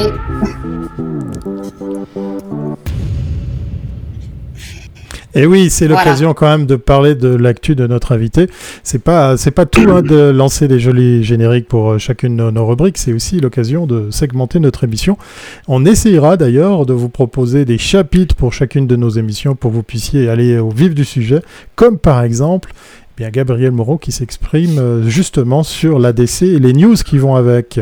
Et 5.36 5.46
oui, 5.46 5.70
c'est 5.70 5.88
l'occasion 5.88 6.34
quand 6.34 6.48
même 6.48 6.66
de 6.66 6.76
parler 6.76 7.14
de 7.14 7.28
l'actu 7.28 7.76
de 7.76 7.86
notre 7.86 8.14
invité. 8.14 8.48
C'est 8.84 9.04
pas 9.04 9.38
c'est 9.38 9.52
pas 9.52 9.68
tout 9.68 9.90
hein, 9.92 10.02
de 10.02 10.32
lancer 10.32 10.68
des 10.68 10.80
jolis 10.80 11.24
génériques 11.24 11.68
pour 11.68 11.92
euh, 11.92 11.98
chacune 12.00 12.36
de 12.36 12.50
nos 12.50 12.66
rubriques. 12.66 12.98
C'est 12.98 13.14
aussi 13.14 13.40
l'occasion 13.40 13.86
de 13.86 14.10
segmenter 14.10 14.60
notre 14.60 14.84
émission. 14.84 15.18
On 15.68 15.86
essayera 15.86 16.36
d'ailleurs 16.36 16.88
de 16.88 16.94
vous 16.94 17.10
proposer 17.10 17.64
des 17.64 17.78
chapitres 17.78 18.36
pour 18.36 18.54
chacune 18.54 18.88
de 18.88 18.96
nos 18.96 19.10
émissions 19.10 19.56
pour 19.56 19.70
que 19.70 19.76
vous 19.76 19.84
puissiez 19.84 20.30
aller 20.30 20.58
au 20.58 20.70
vif 20.70 20.96
du 20.96 21.06
sujet, 21.06 21.42
comme 21.76 22.00
par 22.00 22.24
exemple 22.24 22.72
eh 22.74 23.22
bien 23.22 23.30
Gabriel 23.30 23.72
Moreau 23.72 24.00
qui 24.00 24.12
s'exprime 24.12 24.80
euh, 24.80 25.08
justement 25.08 25.62
sur 25.62 26.00
l'ADC 26.00 26.42
et 26.42 26.60
les 26.60 26.74
news 26.74 26.96
qui 26.96 27.20
vont 27.20 27.36
avec. 27.36 27.80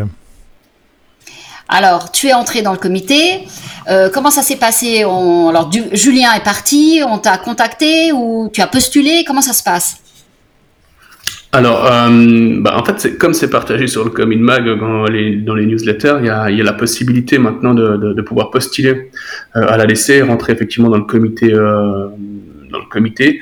Alors, 1.70 2.12
tu 2.12 2.28
es 2.28 2.34
entré 2.34 2.62
dans 2.62 2.72
le 2.72 2.78
comité. 2.78 3.48
Euh, 3.90 4.10
comment 4.14 4.32
ça 4.32 4.42
s'est 4.42 4.58
passé 4.58 5.04
Alors, 5.04 5.70
Julien 5.94 6.34
est 6.34 6.44
parti, 6.44 7.02
on 7.08 7.18
t'a 7.18 7.38
contacté 7.38 8.12
ou 8.14 8.50
tu 8.52 8.62
as 8.62 8.68
postulé 8.68 9.24
Comment 9.26 9.42
ça 9.42 9.54
se 9.54 9.64
passe 9.64 10.02
alors, 11.54 11.86
euh, 11.86 12.58
bah, 12.60 12.76
en 12.78 12.84
fait, 12.84 13.18
comme 13.18 13.34
c'est 13.34 13.50
partagé 13.50 13.88
sur 13.88 14.04
le 14.04 14.10
Commit 14.10 14.36
Mag 14.36 14.68
dans 14.80 15.06
les, 15.06 15.38
dans 15.38 15.56
les 15.56 15.66
newsletters, 15.66 16.18
il 16.20 16.26
y, 16.26 16.30
a, 16.30 16.50
la 16.50 16.74
possibilité 16.74 17.38
maintenant 17.38 17.74
de, 17.74 18.22
pouvoir 18.22 18.52
postuler 18.52 19.10
euh, 19.56 19.66
à 19.68 19.78
l'ADC, 19.78 20.24
rentrer 20.28 20.52
effectivement 20.52 20.90
dans 20.90 20.98
le 20.98 21.06
comité 22.90 23.40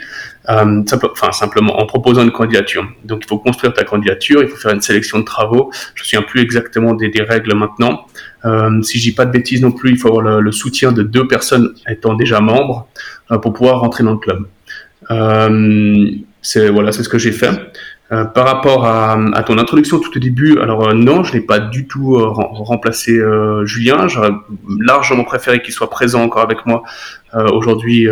enfin, 0.47 1.31
simplement 1.31 1.79
en 1.79 1.85
proposant 1.85 2.23
une 2.23 2.31
candidature. 2.31 2.87
Donc, 3.03 3.23
il 3.23 3.27
faut 3.27 3.37
construire 3.37 3.73
ta 3.73 3.83
candidature, 3.83 4.41
il 4.41 4.49
faut 4.49 4.57
faire 4.57 4.73
une 4.73 4.81
sélection 4.81 5.19
de 5.19 5.23
travaux. 5.23 5.71
Je 5.95 6.01
ne 6.01 6.03
me 6.03 6.05
souviens 6.05 6.21
plus 6.21 6.41
exactement 6.41 6.93
des, 6.93 7.11
règles 7.27 7.55
maintenant. 7.55 8.05
Euh, 8.45 8.81
si 8.81 8.99
je 8.99 9.03
dis 9.03 9.15
pas 9.15 9.25
de 9.25 9.31
bêtises 9.31 9.61
non 9.61 9.71
plus, 9.71 9.91
il 9.91 9.97
faut 9.97 10.09
avoir 10.09 10.39
le, 10.39 10.51
soutien 10.51 10.91
de 10.91 11.03
deux 11.03 11.27
personnes 11.27 11.73
étant 11.87 12.13
déjà 12.13 12.39
membres 12.39 12.87
euh, 13.31 13.37
pour 13.37 13.53
pouvoir 13.53 13.79
rentrer 13.79 14.03
dans 14.03 14.11
le 14.11 14.17
club. 14.17 14.45
Euh, 15.11 16.11
c'est 16.41 16.69
voilà, 16.69 16.91
c'est 16.91 17.03
ce 17.03 17.09
que 17.09 17.17
j'ai 17.17 17.31
fait. 17.31 17.51
Euh, 18.11 18.23
par 18.23 18.45
rapport 18.45 18.85
à, 18.85 19.17
ton 19.47 19.57
introduction 19.57 19.99
tout 19.99 20.15
au 20.15 20.19
début, 20.19 20.59
alors 20.59 20.89
euh, 20.89 20.93
non, 20.93 21.23
je 21.23 21.33
n'ai 21.33 21.41
pas 21.41 21.59
du 21.59 21.87
tout 21.87 22.15
remplacé 22.17 23.19
Julien. 23.63 24.07
J'aurais 24.07 24.31
largement 24.79 25.23
préféré 25.23 25.61
qu'il 25.61 25.73
soit 25.73 25.89
présent 25.89 26.21
encore 26.21 26.43
avec 26.43 26.65
moi 26.65 26.83
aujourd'hui 27.33 28.07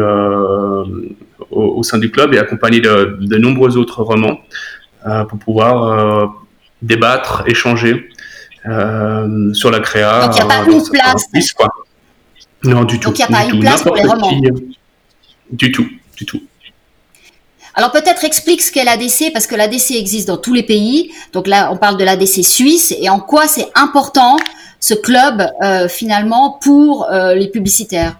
au, 1.55 1.77
au, 1.77 1.83
sein 1.83 1.97
du 1.97 2.11
club 2.11 2.33
et 2.33 2.39
accompagné 2.39 2.81
de, 2.81 3.17
de 3.21 3.37
nombreux 3.37 3.77
autres 3.77 4.03
romans 4.03 4.39
pour 5.29 5.37
pouvoir 5.39 6.33
débattre, 6.83 7.43
échanger 7.47 8.09
euh, 8.65 9.53
sur 9.53 9.71
la 9.71 9.79
créa. 9.79 10.27
Donc 10.27 10.37
il 10.37 10.45
n'y 10.45 10.51
a 10.51 10.57
pas 10.57 10.71
une 10.71 10.83
place. 10.89 11.27
Non, 12.63 12.83
du 12.83 12.99
tout. 12.99 13.09
Donc 13.09 13.19
il 13.19 13.25
n'y 13.27 13.35
a 13.35 13.39
pas 13.39 13.45
une 13.45 13.59
place 13.59 13.83
pour 13.83 13.95
les 13.95 14.03
romans. 14.03 14.31
Du 15.51 15.71
tout, 15.71 15.87
du 16.15 16.25
tout. 16.25 16.41
Alors 17.75 17.91
peut-être 17.91 18.23
explique 18.23 18.61
ce 18.61 18.71
qu'est 18.71 18.83
l'ADC, 18.83 19.33
parce 19.33 19.47
que 19.47 19.55
l'ADC 19.55 19.91
existe 19.91 20.27
dans 20.27 20.37
tous 20.37 20.53
les 20.53 20.63
pays. 20.63 21.11
Donc 21.33 21.47
là, 21.47 21.71
on 21.71 21.77
parle 21.77 21.97
de 21.97 22.03
l'ADC 22.03 22.43
suisse 22.43 22.93
et 22.97 23.09
en 23.09 23.19
quoi 23.19 23.47
c'est 23.47 23.67
important 23.75 24.37
ce 24.79 24.93
club 24.93 25.45
euh, 25.63 25.87
finalement 25.87 26.59
pour 26.61 27.09
euh, 27.11 27.33
les 27.33 27.47
publicitaires? 27.47 28.17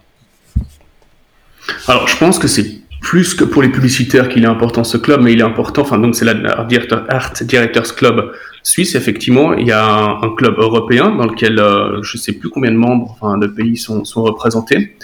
Alors 1.88 2.08
je 2.08 2.16
pense 2.18 2.38
que 2.38 2.48
c'est 2.48 2.80
plus 3.04 3.34
que 3.34 3.44
pour 3.44 3.62
les 3.62 3.68
publicitaires 3.68 4.28
qu'il 4.30 4.44
est 4.44 4.48
important 4.48 4.82
ce 4.82 4.96
club, 4.96 5.20
mais 5.20 5.34
il 5.34 5.40
est 5.40 5.44
important. 5.44 5.82
Enfin 5.82 5.98
donc 5.98 6.16
c'est 6.16 6.24
l'Art 6.24 6.66
Directors 6.66 7.94
Club 7.94 8.32
Suisse, 8.62 8.94
effectivement, 8.94 9.52
il 9.52 9.66
y 9.66 9.72
a 9.72 9.84
un, 9.84 10.34
club 10.34 10.54
européen 10.58 11.14
dans 11.14 11.26
lequel 11.26 11.58
euh, 11.58 12.02
je 12.02 12.16
ne 12.16 12.22
sais 12.22 12.32
plus 12.32 12.48
combien 12.48 12.70
de 12.70 12.78
membres, 12.78 13.10
enfin, 13.10 13.36
de 13.36 13.46
pays 13.46 13.76
sont, 13.76 14.06
sont 14.06 14.22
représentés. 14.22 14.96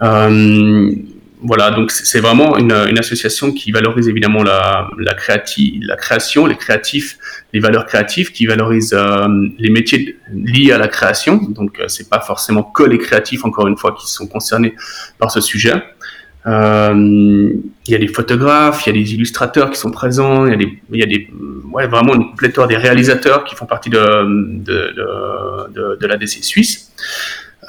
Euh, 0.00 0.90
voilà, 1.42 1.70
donc 1.72 1.90
c'est 1.90 2.20
vraiment 2.20 2.56
une, 2.56 2.72
association 2.72 3.52
qui 3.52 3.72
valorise 3.72 4.08
évidemment 4.08 4.42
la, 4.42 4.88
la, 4.98 5.14
la 5.14 5.96
création, 5.96 6.46
les 6.46 6.56
créatifs, 6.56 7.18
les 7.52 7.60
valeurs 7.60 7.84
créatives, 7.84 8.32
qui 8.32 8.46
valorise 8.46 8.94
euh, 8.94 9.28
les 9.58 9.68
métiers 9.68 10.18
liés 10.32 10.72
à 10.72 10.78
la 10.78 10.88
création. 10.88 11.36
Donc 11.36 11.82
c'est 11.88 12.08
pas 12.08 12.20
forcément 12.20 12.62
que 12.62 12.84
les 12.84 12.96
créatifs, 12.96 13.44
encore 13.44 13.68
une 13.68 13.76
fois, 13.76 13.94
qui 13.94 14.10
sont 14.10 14.26
concernés 14.26 14.74
par 15.18 15.30
ce 15.30 15.42
sujet. 15.42 15.74
Euh, 16.46 17.52
il 17.86 17.92
y 17.92 17.94
a 17.94 17.98
des 17.98 18.08
photographes, 18.08 18.86
il 18.86 18.94
y 18.94 18.98
a 18.98 19.02
des 19.02 19.14
illustrateurs 19.14 19.70
qui 19.70 19.78
sont 19.78 19.90
présents, 19.90 20.46
il 20.46 20.52
y 20.52 20.54
a 20.54 20.96
y 20.96 21.02
a 21.02 21.06
des 21.06 21.28
ouais, 21.72 21.86
vraiment 21.86 22.14
une 22.14 22.34
pléthore 22.34 22.66
des 22.66 22.76
réalisateurs 22.76 23.44
qui 23.44 23.54
font 23.54 23.66
partie 23.66 23.90
de, 23.90 23.98
de, 24.64 26.06
l'ADC 26.06 26.44
suisse. 26.44 26.92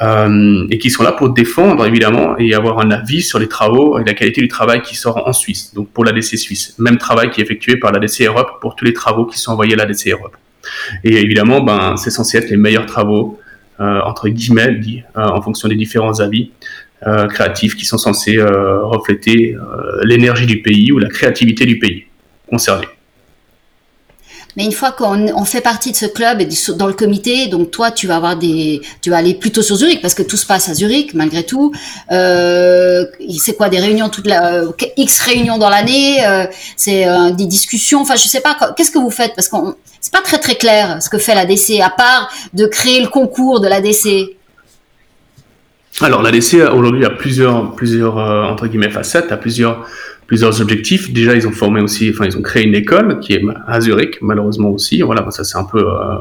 Euh, 0.01 0.67
et 0.71 0.77
qui 0.77 0.89
sont 0.89 1.03
là 1.03 1.13
pour 1.13 1.29
défendre 1.29 1.85
évidemment 1.85 2.37
et 2.37 2.53
avoir 2.53 2.79
un 2.79 2.91
avis 2.91 3.21
sur 3.21 3.39
les 3.39 3.47
travaux 3.47 3.97
et 3.97 4.03
la 4.03 4.13
qualité 4.13 4.41
du 4.41 4.49
travail 4.49 4.81
qui 4.81 4.93
sort 4.93 5.25
en 5.25 5.31
Suisse, 5.31 5.73
donc 5.73 5.89
pour 5.91 6.03
l'ADC 6.03 6.37
Suisse. 6.37 6.75
Même 6.79 6.97
travail 6.97 7.29
qui 7.29 7.39
est 7.39 7.45
effectué 7.45 7.77
par 7.77 7.93
l'ADC 7.93 8.23
Europe 8.23 8.59
pour 8.59 8.75
tous 8.75 8.83
les 8.83 8.91
travaux 8.91 9.25
qui 9.25 9.39
sont 9.39 9.53
envoyés 9.53 9.73
à 9.73 9.77
l'ADC 9.77 10.09
Europe. 10.09 10.35
Et 11.05 11.15
évidemment, 11.21 11.61
ben, 11.61 11.95
c'est 11.95 12.09
censé 12.09 12.37
être 12.37 12.49
les 12.49 12.57
meilleurs 12.57 12.87
travaux, 12.87 13.39
euh, 13.79 14.01
entre 14.01 14.27
guillemets, 14.27 15.05
en 15.15 15.41
fonction 15.41 15.69
des 15.69 15.75
différents 15.75 16.19
avis 16.19 16.51
créatifs 17.29 17.75
qui 17.75 17.85
sont 17.85 17.97
censés 17.97 18.37
euh, 18.37 18.83
refléter 18.85 19.55
l'énergie 20.03 20.47
du 20.47 20.61
pays 20.61 20.91
ou 20.91 20.99
la 20.99 21.09
créativité 21.09 21.65
du 21.65 21.77
pays 21.79 22.05
concerné. 22.49 22.87
Mais 24.55 24.63
une 24.63 24.71
fois 24.71 24.91
qu'on 24.93 25.43
fait 25.43 25.61
partie 25.61 25.91
de 25.91 25.97
ce 25.97 26.05
club 26.05 26.39
et 26.39 26.47
dans 26.75 26.87
le 26.87 26.93
comité, 26.93 27.47
donc 27.47 27.71
toi, 27.71 27.91
tu 27.91 28.07
vas 28.07 28.15
avoir 28.15 28.37
des, 28.37 28.81
tu 29.01 29.09
vas 29.09 29.17
aller 29.17 29.33
plutôt 29.33 29.61
sur 29.61 29.75
Zurich 29.75 30.01
parce 30.01 30.13
que 30.13 30.23
tout 30.23 30.37
se 30.37 30.45
passe 30.45 30.69
à 30.69 30.73
Zurich 30.73 31.13
malgré 31.13 31.43
tout. 31.43 31.73
Euh, 32.11 33.05
c'est 33.37 33.55
quoi 33.55 33.67
des 33.67 33.79
réunions 33.79 34.07
toute 34.07 34.27
la 34.27 34.63
X 34.95 35.19
réunions 35.21 35.57
dans 35.57 35.69
l'année, 35.69 36.25
euh, 36.25 36.45
c'est 36.77 37.05
euh, 37.05 37.31
des 37.31 37.47
discussions. 37.47 38.01
Enfin, 38.01 38.15
je 38.15 38.27
sais 38.27 38.39
pas. 38.39 38.57
Qu'est-ce 38.77 38.91
que 38.91 38.99
vous 38.99 39.11
faites? 39.11 39.33
Parce 39.35 39.49
qu'on 39.49 39.75
c'est 39.99 40.13
pas 40.13 40.21
très 40.21 40.37
très 40.37 40.55
clair 40.55 41.01
ce 41.01 41.09
que 41.09 41.17
fait 41.17 41.35
l'ADC 41.35 41.81
à 41.81 41.89
part 41.89 42.31
de 42.53 42.65
créer 42.65 43.01
le 43.01 43.07
concours 43.07 43.59
de 43.59 43.67
l'ADC. 43.67 44.37
Alors 46.01 46.21
l'ADC 46.21 46.57
aujourd'hui 46.73 47.05
a 47.05 47.09
plusieurs 47.09 47.73
plusieurs 47.73 48.17
entre 48.17 48.67
guillemets 48.67 48.89
facettes, 48.89 49.31
a 49.31 49.37
plusieurs 49.37 49.87
plusieurs 50.27 50.61
objectifs. 50.61 51.11
Déjà, 51.13 51.35
ils 51.35 51.47
ont 51.47 51.51
formé 51.51 51.81
aussi, 51.81 52.09
enfin, 52.09 52.25
ils 52.25 52.37
ont 52.37 52.41
créé 52.41 52.63
une 52.63 52.75
école 52.75 53.19
qui 53.19 53.33
est 53.33 53.41
à 53.67 53.79
Zurich, 53.81 54.17
malheureusement 54.21 54.69
aussi. 54.69 55.01
Voilà, 55.01 55.29
ça 55.31 55.43
c'est 55.43 55.57
un 55.57 55.63
peu 55.63 55.79
euh, 55.79 56.17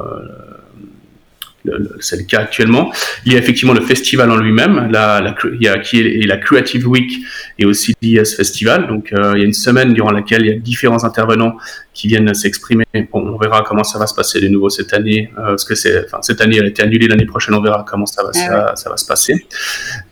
c'est 2.01 2.17
le 2.17 2.25
cas 2.25 2.41
actuellement. 2.41 2.93
Il 3.25 3.33
y 3.33 3.37
a 3.37 3.39
effectivement 3.39 3.73
le 3.73 3.81
festival 3.81 4.31
en 4.31 4.37
lui-même, 4.37 4.89
la, 4.91 5.21
la, 5.21 5.35
il 5.45 5.63
y 5.63 5.69
a, 5.69 5.79
qui 5.79 6.01
est 6.01 6.27
la 6.27 6.37
Creative 6.37 6.87
Week 6.87 7.21
et 7.59 7.65
aussi 7.65 7.95
l'IS 8.03 8.35
Festival. 8.37 8.87
Donc 8.87 9.13
euh, 9.13 9.33
il 9.37 9.41
y 9.41 9.43
a 9.43 9.47
une 9.47 9.53
semaine 9.55 9.95
durant 9.95 10.11
laquelle 10.11 10.43
il 10.43 10.49
y 10.49 10.53
a 10.53 10.59
différents 10.59 11.05
intervenants 11.05 11.57
qui 11.95 12.09
viennent 12.09 12.35
s'exprimer. 12.35 12.85
Bon, 13.13 13.35
on 13.35 13.39
verra 13.39 13.63
comment 13.63 13.85
ça 13.85 13.99
va 13.99 14.07
se 14.07 14.15
passer 14.15 14.41
de 14.41 14.49
nouveau 14.49 14.69
cette 14.69 14.93
année, 14.93 15.31
euh, 15.39 15.51
parce 15.51 15.65
que 15.65 15.75
c'est, 15.75 16.05
enfin, 16.05 16.19
cette 16.23 16.41
année 16.41 16.57
elle 16.57 16.65
a 16.65 16.69
été 16.69 16.83
annulée, 16.83 17.07
l'année 17.07 17.25
prochaine 17.25 17.55
on 17.55 17.63
verra 17.63 17.85
comment 17.89 18.07
ça 18.07 18.23
va, 18.23 18.31
ah 18.51 18.73
ça, 18.75 18.91
va 18.91 18.97
se 18.97 19.07
passer. 19.07 19.47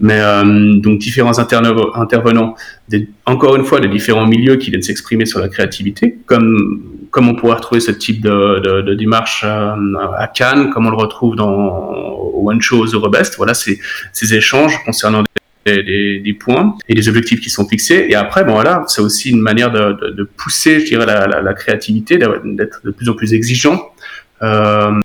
Mais 0.00 0.20
euh, 0.20 0.74
donc 0.76 0.98
différents 0.98 1.38
intervenants, 1.38 2.54
des, 2.88 3.08
encore 3.26 3.56
une 3.56 3.64
fois, 3.64 3.80
des 3.80 3.88
différents 3.88 4.26
milieux 4.26 4.56
qui 4.56 4.70
viennent 4.70 4.82
s'exprimer 4.82 5.26
sur 5.26 5.40
la 5.40 5.48
créativité, 5.48 6.18
comme 6.24 6.91
comme 7.12 7.28
on 7.28 7.36
pourrait 7.36 7.54
retrouver 7.54 7.80
ce 7.80 7.92
type 7.92 8.20
de, 8.22 8.94
démarche 8.94 9.44
euh, 9.46 9.76
à 10.18 10.26
Cannes, 10.26 10.70
comme 10.70 10.86
on 10.86 10.90
le 10.90 10.96
retrouve 10.96 11.36
dans 11.36 11.92
One 12.34 12.60
Show 12.60 12.80
aux 12.80 12.86
Eurobest. 12.86 13.36
Voilà, 13.36 13.54
ces, 13.54 13.78
échanges 14.34 14.82
concernant 14.84 15.22
des, 15.64 16.36
points 16.40 16.76
et 16.88 16.94
des 16.94 17.08
objectifs 17.08 17.40
qui 17.40 17.50
sont 17.50 17.68
fixés. 17.68 18.06
Et 18.08 18.16
après, 18.16 18.42
bon 18.42 18.54
voilà, 18.54 18.82
c'est 18.88 19.02
aussi 19.02 19.30
une 19.30 19.40
manière 19.40 19.70
de, 19.70 19.92
de, 19.92 20.10
de, 20.10 20.24
pousser, 20.24 20.80
je 20.80 20.86
dirais, 20.86 21.06
la 21.06 21.54
créativité, 21.54 22.18
d'être 22.18 22.80
de 22.84 22.90
plus 22.90 23.08
en 23.08 23.14
plus 23.14 23.32
exigeant 23.34 23.92
euh, 24.42 25.00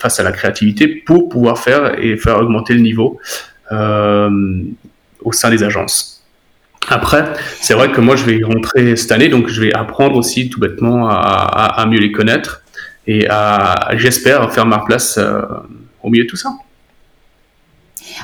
face 0.00 0.18
à 0.18 0.24
la 0.24 0.32
créativité 0.32 0.88
pour 0.88 1.28
pouvoir 1.28 1.58
faire 1.58 2.02
et 2.02 2.16
faire 2.16 2.38
augmenter 2.38 2.74
le 2.74 2.80
niveau 2.80 3.20
euh, 3.70 4.30
au 5.20 5.32
sein 5.32 5.50
des 5.50 5.62
agences. 5.62 6.17
Après, 6.88 7.32
c'est 7.60 7.74
vrai 7.74 7.90
que 7.90 8.00
moi, 8.00 8.16
je 8.16 8.24
vais 8.24 8.36
y 8.36 8.44
rentrer 8.44 8.96
cette 8.96 9.12
année, 9.12 9.28
donc 9.28 9.48
je 9.48 9.60
vais 9.60 9.74
apprendre 9.74 10.16
aussi 10.16 10.48
tout 10.48 10.60
bêtement 10.60 11.08
à, 11.08 11.84
mieux 11.88 11.98
les 11.98 12.12
connaître 12.12 12.62
et 13.06 13.26
à, 13.28 13.90
j'espère, 13.96 14.52
faire 14.52 14.66
ma 14.66 14.78
place 14.78 15.18
euh, 15.18 15.42
au 16.02 16.10
milieu 16.10 16.24
de 16.24 16.28
tout 16.28 16.36
ça. 16.36 16.50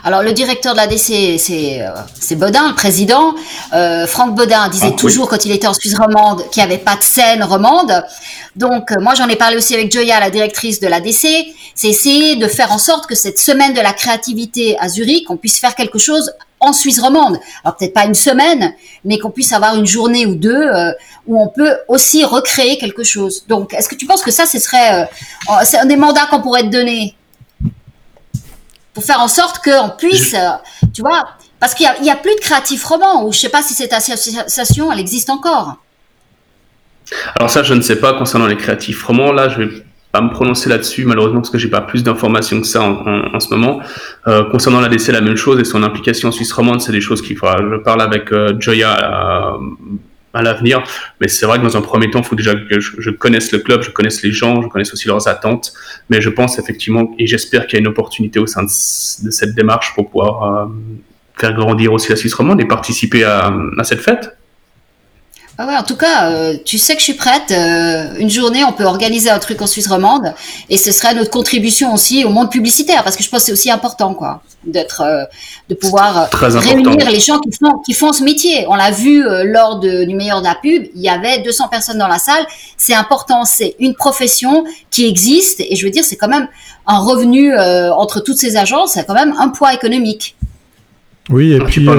Alors 0.02 0.22
le 0.22 0.32
directeur 0.32 0.72
de 0.72 0.78
l'ADC, 0.78 1.38
c'est 1.38 1.82
euh, 1.82 1.90
c'est 2.18 2.34
Bodin, 2.36 2.68
le 2.68 2.74
président. 2.74 3.34
Euh, 3.72 4.06
Franck 4.06 4.34
Bodin 4.34 4.68
disait 4.68 4.90
ah, 4.92 4.96
toujours 4.96 5.28
quand 5.28 5.44
il 5.44 5.52
était 5.52 5.66
en 5.66 5.74
Suisse 5.74 5.96
romande 5.96 6.42
qu'il 6.50 6.62
n'y 6.62 6.72
avait 6.72 6.82
pas 6.82 6.96
de 6.96 7.02
scène 7.02 7.42
romande. 7.42 8.04
Donc 8.56 8.90
moi 9.00 9.14
j'en 9.14 9.28
ai 9.28 9.36
parlé 9.36 9.56
aussi 9.56 9.74
avec 9.74 9.92
Joya, 9.92 10.18
la 10.20 10.30
directrice 10.30 10.80
de 10.80 10.88
l'ADC. 10.88 11.26
C'est 11.74 11.88
essayer 11.88 12.36
de 12.36 12.48
faire 12.48 12.72
en 12.72 12.78
sorte 12.78 13.06
que 13.06 13.14
cette 13.14 13.38
semaine 13.38 13.72
de 13.72 13.80
la 13.80 13.92
créativité 13.92 14.76
à 14.80 14.88
Zurich, 14.88 15.30
on 15.30 15.36
puisse 15.36 15.58
faire 15.58 15.74
quelque 15.74 15.98
chose 15.98 16.32
en 16.60 16.72
Suisse 16.72 17.00
romande. 17.00 17.38
Alors 17.62 17.76
peut-être 17.76 17.94
pas 17.94 18.04
une 18.04 18.14
semaine, 18.14 18.74
mais 19.04 19.18
qu'on 19.18 19.30
puisse 19.30 19.52
avoir 19.52 19.76
une 19.76 19.86
journée 19.86 20.26
ou 20.26 20.34
deux 20.34 20.54
euh, 20.54 20.92
où 21.26 21.40
on 21.40 21.48
peut 21.48 21.76
aussi 21.88 22.24
recréer 22.24 22.78
quelque 22.78 23.04
chose. 23.04 23.44
Donc 23.48 23.74
est-ce 23.74 23.88
que 23.88 23.94
tu 23.94 24.06
penses 24.06 24.22
que 24.22 24.30
ça, 24.30 24.46
ce 24.46 24.58
serait 24.58 25.02
euh, 25.02 25.52
c'est 25.64 25.78
un 25.78 25.86
des 25.86 25.96
mandats 25.96 26.26
qu'on 26.30 26.40
pourrait 26.40 26.62
te 26.62 26.68
donner? 26.68 27.14
Pour 28.94 29.04
faire 29.04 29.20
en 29.20 29.28
sorte 29.28 29.62
qu'on 29.62 29.90
puisse, 29.90 30.34
euh, 30.34 30.50
tu 30.94 31.02
vois, 31.02 31.28
parce 31.60 31.74
qu'il 31.74 31.88
n'y 32.02 32.10
a, 32.10 32.16
plus 32.16 32.34
de 32.34 32.40
créatifs 32.40 32.84
romans, 32.84 33.26
ou 33.26 33.32
je 33.32 33.38
sais 33.38 33.48
pas 33.48 33.62
si 33.62 33.74
cette 33.74 33.92
association, 33.92 34.92
elle 34.92 35.00
existe 35.00 35.30
encore. 35.30 35.76
Alors 37.36 37.50
ça, 37.50 37.62
je 37.62 37.74
ne 37.74 37.80
sais 37.80 37.96
pas 37.96 38.14
concernant 38.14 38.46
les 38.46 38.56
créatifs 38.56 39.02
romans. 39.04 39.32
Là, 39.32 39.48
je 39.48 39.62
vais 39.62 39.84
pas 40.12 40.20
me 40.20 40.30
prononcer 40.30 40.68
là-dessus, 40.68 41.04
malheureusement, 41.04 41.40
parce 41.40 41.50
que 41.50 41.58
j'ai 41.58 41.68
pas 41.68 41.80
plus 41.80 42.04
d'informations 42.04 42.60
que 42.60 42.66
ça 42.66 42.82
en, 42.82 43.40
ce 43.40 43.48
moment. 43.50 43.80
Euh, 44.26 44.44
concernant 44.50 44.80
l'ADC, 44.80 45.08
la 45.08 45.20
même 45.20 45.36
chose, 45.36 45.58
et 45.58 45.64
son 45.64 45.82
implication 45.82 46.28
en 46.28 46.32
Suisse 46.32 46.52
romande, 46.52 46.80
c'est 46.80 46.92
des 46.92 47.00
choses 47.00 47.20
qu'il 47.20 47.36
faudra. 47.36 47.56
Je 47.58 47.76
parle 47.82 48.00
avec 48.00 48.32
euh, 48.32 48.54
Joya 48.58 49.58
à, 50.34 50.42
l'avenir, 50.42 50.82
mais 51.20 51.28
c'est 51.28 51.46
vrai 51.46 51.58
que 51.58 51.64
dans 51.64 51.76
un 51.76 51.80
premier 51.80 52.10
temps, 52.10 52.20
il 52.20 52.24
faut 52.24 52.34
déjà 52.34 52.54
que 52.54 52.80
je, 52.80 53.10
connaisse 53.10 53.52
le 53.52 53.60
club, 53.60 53.82
je 53.82 53.90
connaisse 53.90 54.22
les 54.22 54.32
gens, 54.32 54.62
je 54.62 54.68
connaisse 54.68 54.92
aussi 54.92 55.08
leurs 55.08 55.26
attentes, 55.28 55.72
mais 56.10 56.20
je 56.20 56.28
pense 56.28 56.58
effectivement, 56.58 57.14
et 57.18 57.26
j'espère 57.26 57.66
qu'il 57.66 57.74
y 57.74 57.78
a 57.78 57.80
une 57.80 57.88
opportunité 57.88 58.38
au 58.38 58.46
sein 58.46 58.62
de, 58.62 58.68
cette 58.68 59.54
démarche 59.54 59.94
pour 59.94 60.10
pouvoir 60.10 60.42
euh, 60.42 60.66
faire 61.36 61.54
grandir 61.54 61.92
aussi 61.92 62.10
la 62.10 62.16
Suisse 62.16 62.34
romande 62.34 62.60
et 62.60 62.66
participer 62.66 63.24
à 63.24 63.52
cette 63.84 64.00
fête. 64.00 64.36
Ah 65.56 65.68
ouais, 65.68 65.76
en 65.76 65.84
tout 65.84 65.96
cas, 65.96 66.30
euh, 66.30 66.56
tu 66.64 66.78
sais 66.78 66.94
que 66.94 66.98
je 66.98 67.04
suis 67.04 67.14
prête. 67.14 67.52
Euh, 67.52 68.16
une 68.18 68.28
journée, 68.28 68.64
on 68.64 68.72
peut 68.72 68.84
organiser 68.84 69.30
un 69.30 69.38
truc 69.38 69.62
en 69.62 69.68
Suisse 69.68 69.86
romande, 69.86 70.34
et 70.68 70.76
ce 70.76 70.90
serait 70.90 71.14
notre 71.14 71.30
contribution 71.30 71.94
aussi 71.94 72.24
au 72.24 72.30
monde 72.30 72.50
publicitaire, 72.50 73.04
parce 73.04 73.14
que 73.14 73.22
je 73.22 73.28
pense 73.28 73.40
que 73.40 73.46
c'est 73.46 73.52
aussi 73.52 73.70
important, 73.70 74.14
quoi, 74.14 74.42
d'être, 74.64 75.02
euh, 75.02 75.24
de 75.68 75.76
pouvoir 75.76 76.28
réunir 76.32 77.08
les 77.08 77.20
gens 77.20 77.38
qui 77.38 77.52
font, 77.52 77.78
qui 77.86 77.92
font 77.92 78.12
ce 78.12 78.24
métier. 78.24 78.66
On 78.68 78.74
l'a 78.74 78.90
vu 78.90 79.22
lors 79.44 79.78
de, 79.78 80.04
du 80.04 80.16
meilleur 80.16 80.40
de 80.40 80.46
la 80.46 80.56
pub, 80.56 80.86
il 80.92 81.00
y 81.00 81.08
avait 81.08 81.38
200 81.38 81.68
personnes 81.68 81.98
dans 81.98 82.08
la 82.08 82.18
salle. 82.18 82.44
C'est 82.76 82.94
important, 82.94 83.44
c'est 83.44 83.76
une 83.78 83.94
profession 83.94 84.64
qui 84.90 85.06
existe, 85.06 85.60
et 85.60 85.76
je 85.76 85.84
veux 85.84 85.92
dire, 85.92 86.04
c'est 86.04 86.16
quand 86.16 86.28
même 86.28 86.48
un 86.88 86.98
revenu 86.98 87.56
entre 87.56 88.18
toutes 88.20 88.38
ces 88.38 88.56
agences, 88.56 88.94
c'est 88.94 89.06
quand 89.06 89.14
même 89.14 89.34
un 89.38 89.48
poids 89.50 89.72
économique. 89.72 90.34
Oui, 91.30 91.52
et 91.52 91.60
puis. 91.60 91.88
Ouais, 91.88 91.96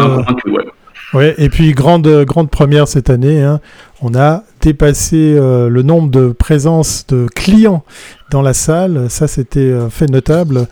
et 1.14 1.50
puis 1.50 1.72
grande, 1.72 2.08
grande 2.26 2.50
première 2.50 2.88
cette 2.88 3.10
année, 3.10 3.42
hein, 3.42 3.60
on 4.02 4.16
a 4.16 4.44
dépassé 4.62 5.36
euh, 5.38 5.70
le 5.70 5.82
nombre 5.82 6.10
de 6.10 6.30
présences 6.30 7.06
de 7.08 7.28
clients 7.34 7.84
dans 8.32 8.42
la 8.42 8.54
salle. 8.54 9.10
Ça, 9.10 9.28
c'était 9.28 9.60
euh, 9.60 9.90
fait 9.90 10.10
notable. 10.10 10.68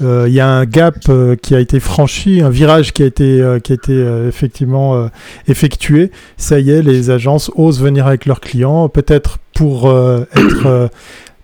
Euh, 0.00 0.26
il 0.28 0.34
y 0.34 0.40
a 0.40 0.48
un 0.48 0.64
gap 0.64 0.94
qui 1.42 1.54
a 1.54 1.60
été 1.60 1.80
franchi, 1.80 2.40
un 2.40 2.50
virage 2.50 2.92
qui 2.92 3.02
a 3.02 3.06
été, 3.06 3.58
qui 3.64 3.72
a 3.72 3.74
été 3.74 4.26
effectivement 4.28 5.10
effectué. 5.48 6.12
Ça 6.36 6.60
y 6.60 6.70
est, 6.70 6.82
les 6.82 7.10
agences 7.10 7.50
osent 7.56 7.82
venir 7.82 8.06
avec 8.06 8.24
leurs 8.24 8.40
clients, 8.40 8.88
peut-être 8.88 9.38
pour 9.54 9.92
être 9.92 10.88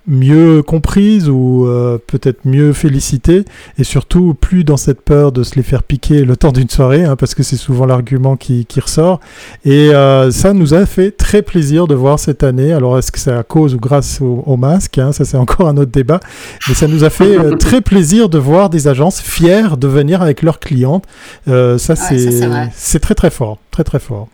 mieux 0.07 0.63
comprise 0.63 1.29
ou 1.29 1.67
euh, 1.67 1.99
peut-être 2.07 2.41
mieux 2.45 2.73
félicitée. 2.73 3.45
Et 3.79 3.85
surtout 3.85 4.35
plus 4.35 4.65
dans 4.65 4.77
cette 4.77 5.01
peur 5.01 5.33
de 5.33 5.43
se 5.43 5.55
les 5.57 5.63
faire 5.63 5.83
piquer 5.83 6.25
le 6.25 6.37
temps 6.37 6.53
d'une 6.53 6.69
soirée 6.69 7.05
hein, 7.05 7.17
parce 7.17 7.35
que 7.35 7.43
c'est 7.43 7.57
souvent 7.57 7.87
l'argument 7.87 8.37
qui, 8.37 8.67
qui, 8.67 8.81
ressort. 8.81 9.21
Et 9.65 9.91
euh, 9.91 10.31
ça 10.31 10.53
nous 10.53 10.75
a 10.75 10.87
fait 10.87 11.11
très 11.11 11.43
plaisir 11.43 11.87
de 11.87 11.95
voir 11.95 12.19
cette 12.19 12.43
année. 12.43 12.73
Alors 12.73 12.99
est-ce 12.99 13.13
que 13.13 13.19
c'est 13.19 13.33
à 13.33 13.43
cause 13.43 13.75
ou 13.75 13.79
grâce 13.79 14.21
au, 14.21 14.57
masque 14.57 14.99
hein, 14.99 15.13
ça 15.13 15.25
c'est 15.25 15.37
encore 15.37 15.69
un 15.69 15.77
autre 15.77 15.91
débat. 15.91 16.21
Mais 16.69 16.75
ça 16.75 16.87
nous 16.87 17.05
a 17.05 17.11
fait 17.11 17.39
euh, 17.39 17.57
très 17.57 17.81
plaisir 17.81 18.29
de 18.29 18.39
voir 18.39 18.71
des 18.71 18.89
agences 18.89 19.21
fières 19.21 19.77
de 19.77 19.89
venir 19.89 20.23
avec 20.23 20.43
leurs 20.43 20.61
clientes. 20.61 21.05
Ça 21.47 21.97
c'est 21.97 22.31
c'est 22.75 23.01
très 23.01 23.15
très 23.15 23.31
fort. 23.31 23.59
Très 23.71 23.85
très 23.85 23.99
fort. 23.99 24.29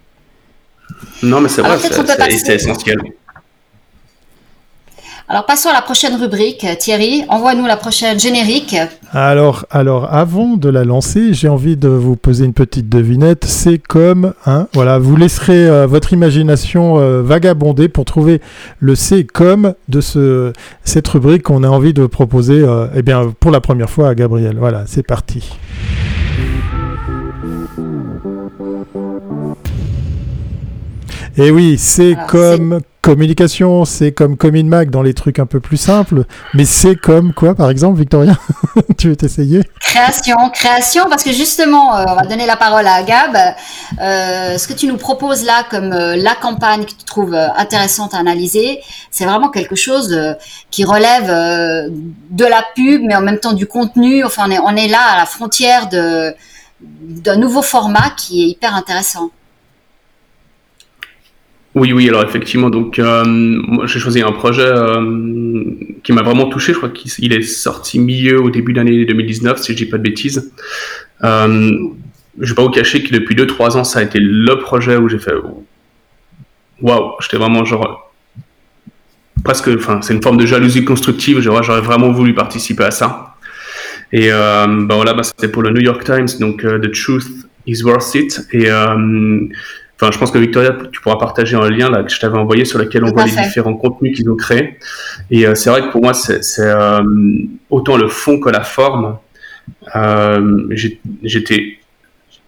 Non 1.22 1.40
mais 1.40 1.48
c'est 1.48 1.62
vrai 1.62 1.78
c'est 1.78 2.54
essentiel 2.54 2.98
Alors 5.28 5.46
passons 5.46 5.68
à 5.68 5.72
la 5.72 5.82
prochaine 5.82 6.20
rubrique. 6.20 6.66
Thierry, 6.78 7.24
envoie-nous 7.28 7.66
la 7.66 7.76
prochaine 7.76 8.18
générique. 8.18 8.76
Alors, 9.12 9.66
alors 9.70 10.12
avant 10.12 10.56
de 10.56 10.68
la 10.68 10.84
lancer, 10.84 11.34
j'ai 11.34 11.48
envie 11.48 11.76
de 11.76 11.88
vous 11.88 12.16
poser 12.16 12.44
une 12.44 12.52
petite 12.52 12.88
devinette. 12.88 13.44
C'est 13.44 13.78
comme, 13.78 14.34
voilà, 14.72 14.98
vous 14.98 15.16
laisserez 15.16 15.66
euh, 15.66 15.86
votre 15.86 16.12
imagination 16.12 16.98
euh, 16.98 17.22
vagabonder 17.22 17.88
pour 17.88 18.04
trouver 18.04 18.40
le 18.78 18.94
c'est 18.94 19.24
comme 19.24 19.74
de 19.88 20.00
ce, 20.00 20.52
cette 20.84 21.08
rubrique 21.08 21.44
qu'on 21.44 21.64
a 21.64 21.68
envie 21.68 21.92
de 21.92 22.06
proposer, 22.06 22.60
euh, 22.60 22.86
eh 22.94 23.02
bien, 23.02 23.32
pour 23.40 23.50
la 23.50 23.60
première 23.60 23.90
fois 23.90 24.08
à 24.08 24.14
Gabriel. 24.14 24.56
Voilà, 24.58 24.84
c'est 24.86 25.02
parti. 25.02 25.50
Et 31.40 31.46
eh 31.46 31.50
oui, 31.50 31.78
c'est 31.78 32.18
comme 32.28 32.82
communication, 33.00 33.86
c'est 33.86 34.12
comme 34.12 34.36
Mac 34.64 34.90
dans 34.90 35.00
les 35.00 35.14
trucs 35.14 35.38
un 35.38 35.46
peu 35.46 35.58
plus 35.58 35.78
simples, 35.78 36.24
mais 36.52 36.66
c'est 36.66 36.96
comme 36.96 37.32
quoi, 37.32 37.54
par 37.54 37.70
exemple, 37.70 37.98
Victoria 37.98 38.36
Tu 38.98 39.08
veux 39.08 39.16
t'essayer? 39.16 39.62
Création, 39.80 40.36
création, 40.52 41.04
parce 41.08 41.22
que 41.22 41.32
justement, 41.32 41.96
euh, 41.96 42.04
on 42.08 42.14
va 42.14 42.26
donner 42.26 42.44
la 42.44 42.56
parole 42.56 42.86
à 42.86 43.02
Gab. 43.04 43.38
Euh, 44.02 44.58
ce 44.58 44.68
que 44.68 44.74
tu 44.74 44.86
nous 44.86 44.98
proposes 44.98 45.42
là, 45.42 45.64
comme 45.70 45.94
euh, 45.94 46.14
la 46.14 46.34
campagne 46.34 46.84
que 46.84 46.90
tu 46.90 47.04
trouves 47.06 47.34
intéressante 47.34 48.12
à 48.12 48.18
analyser, 48.18 48.82
c'est 49.10 49.24
vraiment 49.24 49.48
quelque 49.48 49.76
chose 49.76 50.14
qui 50.70 50.84
relève 50.84 51.28
de 51.28 52.44
la 52.44 52.62
pub, 52.74 53.00
mais 53.02 53.14
en 53.14 53.22
même 53.22 53.38
temps 53.38 53.54
du 53.54 53.66
contenu. 53.66 54.26
Enfin, 54.26 54.42
on 54.46 54.50
est, 54.50 54.58
on 54.58 54.76
est 54.76 54.88
là 54.88 55.00
à 55.14 55.16
la 55.16 55.24
frontière 55.24 55.88
de 55.88 56.34
d'un 56.82 57.36
nouveau 57.36 57.62
format 57.62 58.10
qui 58.16 58.42
est 58.42 58.48
hyper 58.48 58.74
intéressant. 58.74 59.30
Oui, 61.76 61.92
oui, 61.92 62.08
alors 62.08 62.24
effectivement, 62.24 62.68
donc 62.68 62.98
euh, 62.98 63.62
j'ai 63.84 64.00
choisi 64.00 64.20
un 64.22 64.32
projet 64.32 64.62
euh, 64.62 65.64
qui 66.02 66.12
m'a 66.12 66.22
vraiment 66.22 66.46
touché. 66.48 66.72
Je 66.72 66.78
crois 66.78 66.88
qu'il 66.88 67.32
est 67.32 67.42
sorti 67.42 68.00
milieu 68.00 68.42
au 68.42 68.50
début 68.50 68.72
d'année 68.72 69.04
2019, 69.04 69.56
si 69.62 69.72
je 69.72 69.76
dis 69.76 69.86
pas 69.86 69.98
de 69.98 70.02
bêtises. 70.02 70.52
Euh, 71.22 71.78
je 72.40 72.48
vais 72.48 72.54
pas 72.56 72.62
vous 72.62 72.70
cacher 72.70 73.04
que 73.04 73.12
depuis 73.12 73.36
2-3 73.36 73.76
ans, 73.76 73.84
ça 73.84 74.00
a 74.00 74.02
été 74.02 74.18
le 74.18 74.58
projet 74.58 74.96
où 74.96 75.08
j'ai 75.08 75.20
fait 75.20 75.34
waouh, 76.80 77.12
j'étais 77.20 77.36
vraiment 77.36 77.64
genre 77.64 78.10
presque, 79.44 79.68
enfin 79.68 80.00
c'est 80.02 80.14
une 80.14 80.22
forme 80.22 80.38
de 80.38 80.46
jalousie 80.46 80.84
constructive. 80.84 81.38
J'aurais 81.38 81.80
vraiment 81.82 82.10
voulu 82.10 82.34
participer 82.34 82.84
à 82.84 82.90
ça. 82.90 83.36
Et 84.12 84.32
euh, 84.32 84.66
ben 84.66 84.96
voilà, 84.96 85.14
bah, 85.14 85.22
c'était 85.22 85.46
pour 85.46 85.62
le 85.62 85.70
New 85.70 85.82
York 85.82 86.02
Times, 86.02 86.26
donc 86.40 86.62
The 86.62 86.90
Truth 86.90 87.46
is 87.68 87.84
Worth 87.84 88.12
It. 88.16 88.40
Et 88.52 88.68
Enfin, 90.00 90.12
je 90.12 90.18
pense 90.18 90.30
que 90.30 90.38
Victoria, 90.38 90.74
tu 90.90 91.00
pourras 91.02 91.18
partager 91.18 91.56
un 91.56 91.68
lien 91.68 91.90
là 91.90 92.02
que 92.02 92.10
je 92.10 92.18
t'avais 92.18 92.38
envoyé 92.38 92.64
sur 92.64 92.78
lequel 92.78 93.04
on 93.04 93.12
voit 93.12 93.26
les 93.26 93.32
différents 93.32 93.74
contenus 93.74 94.16
qu'ils 94.16 94.30
ont 94.30 94.36
créés. 94.36 94.78
Et 95.30 95.46
euh, 95.46 95.54
c'est 95.54 95.68
vrai 95.68 95.82
que 95.82 95.92
pour 95.92 96.02
moi, 96.02 96.14
c'est 96.14 96.40
euh, 96.60 97.02
autant 97.68 97.98
le 97.98 98.08
fond 98.08 98.40
que 98.40 98.48
la 98.48 98.62
forme. 98.62 99.18
Euh, 99.94 100.66
J'étais 101.22 101.79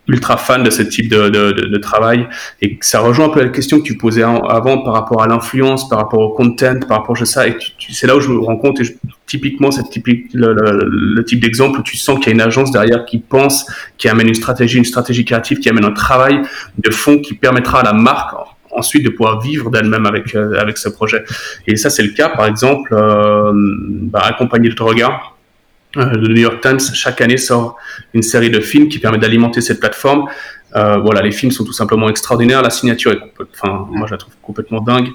ultra 0.08 0.36
fan 0.36 0.64
de 0.64 0.70
ce 0.70 0.82
type 0.82 1.08
de, 1.08 1.28
de, 1.28 1.52
de, 1.52 1.78
travail. 1.78 2.26
Et 2.60 2.76
ça 2.80 3.00
rejoint 3.00 3.26
un 3.26 3.28
peu 3.28 3.42
la 3.42 3.50
question 3.50 3.78
que 3.78 3.84
tu 3.84 3.96
posais 3.96 4.22
avant 4.22 4.82
par 4.82 4.94
rapport 4.94 5.22
à 5.22 5.28
l'influence, 5.28 5.88
par 5.88 5.98
rapport 5.98 6.20
au 6.20 6.30
content, 6.30 6.80
par 6.88 6.98
rapport 6.98 7.20
à 7.20 7.24
ça. 7.24 7.46
Et 7.46 7.56
c'est 7.90 8.06
là 8.06 8.16
où 8.16 8.20
je 8.20 8.28
me 8.28 8.38
rends 8.38 8.56
compte 8.56 8.80
et 8.80 8.84
typiquement 9.26 9.70
c'est 9.70 9.88
typique 9.88 10.26
le, 10.34 10.54
le, 10.54 11.24
type 11.24 11.40
d'exemple 11.40 11.80
où 11.80 11.82
tu 11.82 11.96
sens 11.96 12.18
qu'il 12.18 12.28
y 12.28 12.30
a 12.30 12.34
une 12.34 12.40
agence 12.40 12.72
derrière 12.72 13.04
qui 13.04 13.18
pense, 13.18 13.66
qui 13.96 14.08
amène 14.08 14.28
une 14.28 14.34
stratégie, 14.34 14.78
une 14.78 14.84
stratégie 14.84 15.24
créative, 15.24 15.60
qui 15.60 15.68
amène 15.68 15.84
un 15.84 15.92
travail 15.92 16.42
de 16.78 16.90
fond 16.90 17.18
qui 17.18 17.34
permettra 17.34 17.80
à 17.80 17.84
la 17.84 17.92
marque 17.92 18.34
ensuite 18.72 19.04
de 19.04 19.10
pouvoir 19.10 19.40
vivre 19.40 19.70
d'elle-même 19.70 20.06
avec 20.06 20.34
euh, 20.34 20.58
avec 20.58 20.78
ce 20.78 20.88
projet. 20.88 21.22
Et 21.66 21.76
ça 21.76 21.90
c'est 21.90 22.02
le 22.02 22.10
cas 22.10 22.30
par 22.30 22.46
exemple 22.46 22.92
euh, 22.92 23.52
bah, 23.54 24.22
accompagner 24.24 24.68
de 24.68 24.74
ton 24.74 24.86
regard 24.86 25.31
le 25.94 26.28
New 26.28 26.40
York 26.40 26.60
Times 26.60 26.80
chaque 26.94 27.20
année 27.20 27.36
sort 27.36 27.76
une 28.14 28.22
série 28.22 28.50
de 28.50 28.60
films 28.60 28.88
qui 28.88 28.98
permet 28.98 29.18
d'alimenter 29.18 29.60
cette 29.60 29.80
plateforme. 29.80 30.28
Euh, 30.74 30.96
voilà, 30.98 31.20
les 31.20 31.32
films 31.32 31.52
sont 31.52 31.64
tout 31.64 31.72
simplement 31.72 32.08
extraordinaires. 32.08 32.62
La 32.62 32.70
signature 32.70 33.14
enfin, 33.54 33.86
moi 33.90 34.06
je 34.06 34.12
la 34.12 34.18
trouve 34.18 34.34
complètement 34.42 34.80
dingue. 34.80 35.08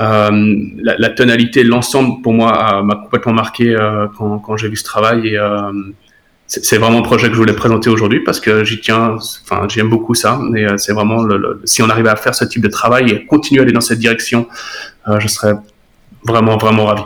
Euh, 0.00 0.56
la, 0.82 0.96
la, 0.98 1.10
tonalité, 1.10 1.62
l'ensemble, 1.62 2.22
pour 2.22 2.32
moi, 2.32 2.82
m'a 2.82 2.96
complètement 2.96 3.32
marqué 3.32 3.74
euh, 3.74 4.06
quand, 4.18 4.38
quand 4.38 4.56
j'ai 4.56 4.68
vu 4.68 4.76
ce 4.76 4.84
travail. 4.84 5.28
Et 5.28 5.38
euh, 5.38 5.72
c'est 6.46 6.78
vraiment 6.78 6.98
un 6.98 7.02
projet 7.02 7.28
que 7.28 7.34
je 7.34 7.38
voulais 7.38 7.54
présenter 7.54 7.90
aujourd'hui 7.90 8.20
parce 8.20 8.40
que 8.40 8.64
j'y 8.64 8.80
tiens. 8.80 9.16
Enfin, 9.44 9.66
j'aime 9.68 9.88
beaucoup 9.88 10.14
ça. 10.14 10.40
Et 10.56 10.66
c'est 10.76 10.92
vraiment, 10.92 11.22
le, 11.22 11.60
si 11.64 11.82
on 11.82 11.90
arrivait 11.90 12.10
à 12.10 12.16
faire 12.16 12.34
ce 12.34 12.44
type 12.44 12.62
de 12.62 12.68
travail 12.68 13.10
et 13.10 13.26
continuer 13.26 13.60
à 13.60 13.64
aller 13.64 13.72
dans 13.72 13.80
cette 13.80 13.98
direction, 13.98 14.48
je 15.18 15.28
serais 15.28 15.54
vraiment, 16.24 16.56
vraiment 16.56 16.86
ravi. 16.86 17.02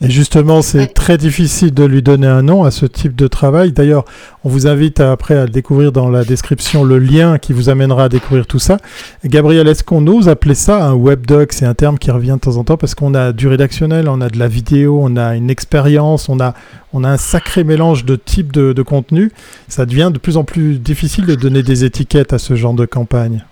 Et 0.00 0.10
justement, 0.10 0.62
c'est 0.62 0.88
très 0.88 1.18
difficile 1.18 1.72
de 1.72 1.84
lui 1.84 2.02
donner 2.02 2.26
un 2.26 2.42
nom 2.42 2.64
à 2.64 2.70
ce 2.70 2.86
type 2.86 3.14
de 3.14 3.26
travail. 3.26 3.72
D'ailleurs, 3.72 4.04
on 4.44 4.48
vous 4.48 4.66
invite 4.66 5.00
après 5.00 5.36
à 5.36 5.46
découvrir 5.46 5.92
dans 5.92 6.08
la 6.08 6.24
description 6.24 6.84
le 6.84 6.98
lien 6.98 7.38
qui 7.38 7.52
vous 7.52 7.68
amènera 7.68 8.04
à 8.04 8.08
découvrir 8.08 8.46
tout 8.46 8.58
ça. 8.58 8.78
Gabriel, 9.24 9.68
est-ce 9.68 9.84
qu'on 9.84 10.06
ose 10.06 10.28
appeler 10.28 10.54
ça 10.54 10.84
un 10.84 10.94
webdoc? 10.94 11.52
C'est 11.52 11.66
un 11.66 11.74
terme 11.74 11.98
qui 11.98 12.10
revient 12.10 12.34
de 12.34 12.40
temps 12.40 12.56
en 12.56 12.64
temps 12.64 12.76
parce 12.76 12.94
qu'on 12.94 13.14
a 13.14 13.32
du 13.32 13.48
rédactionnel, 13.48 14.08
on 14.08 14.20
a 14.20 14.28
de 14.28 14.38
la 14.38 14.48
vidéo, 14.48 15.00
on 15.02 15.16
a 15.16 15.34
une 15.34 15.50
expérience, 15.50 16.28
on 16.28 16.40
a, 16.40 16.54
on 16.92 17.04
a 17.04 17.08
un 17.08 17.16
sacré 17.16 17.64
mélange 17.64 18.04
de 18.04 18.16
types 18.16 18.52
de, 18.52 18.72
de 18.72 18.82
contenu. 18.82 19.32
Ça 19.68 19.86
devient 19.86 20.10
de 20.12 20.18
plus 20.18 20.36
en 20.36 20.44
plus 20.44 20.78
difficile 20.78 21.26
de 21.26 21.34
donner 21.34 21.62
des 21.62 21.84
étiquettes 21.84 22.32
à 22.32 22.38
ce 22.38 22.54
genre 22.54 22.74
de 22.74 22.86
campagne. 22.86 23.44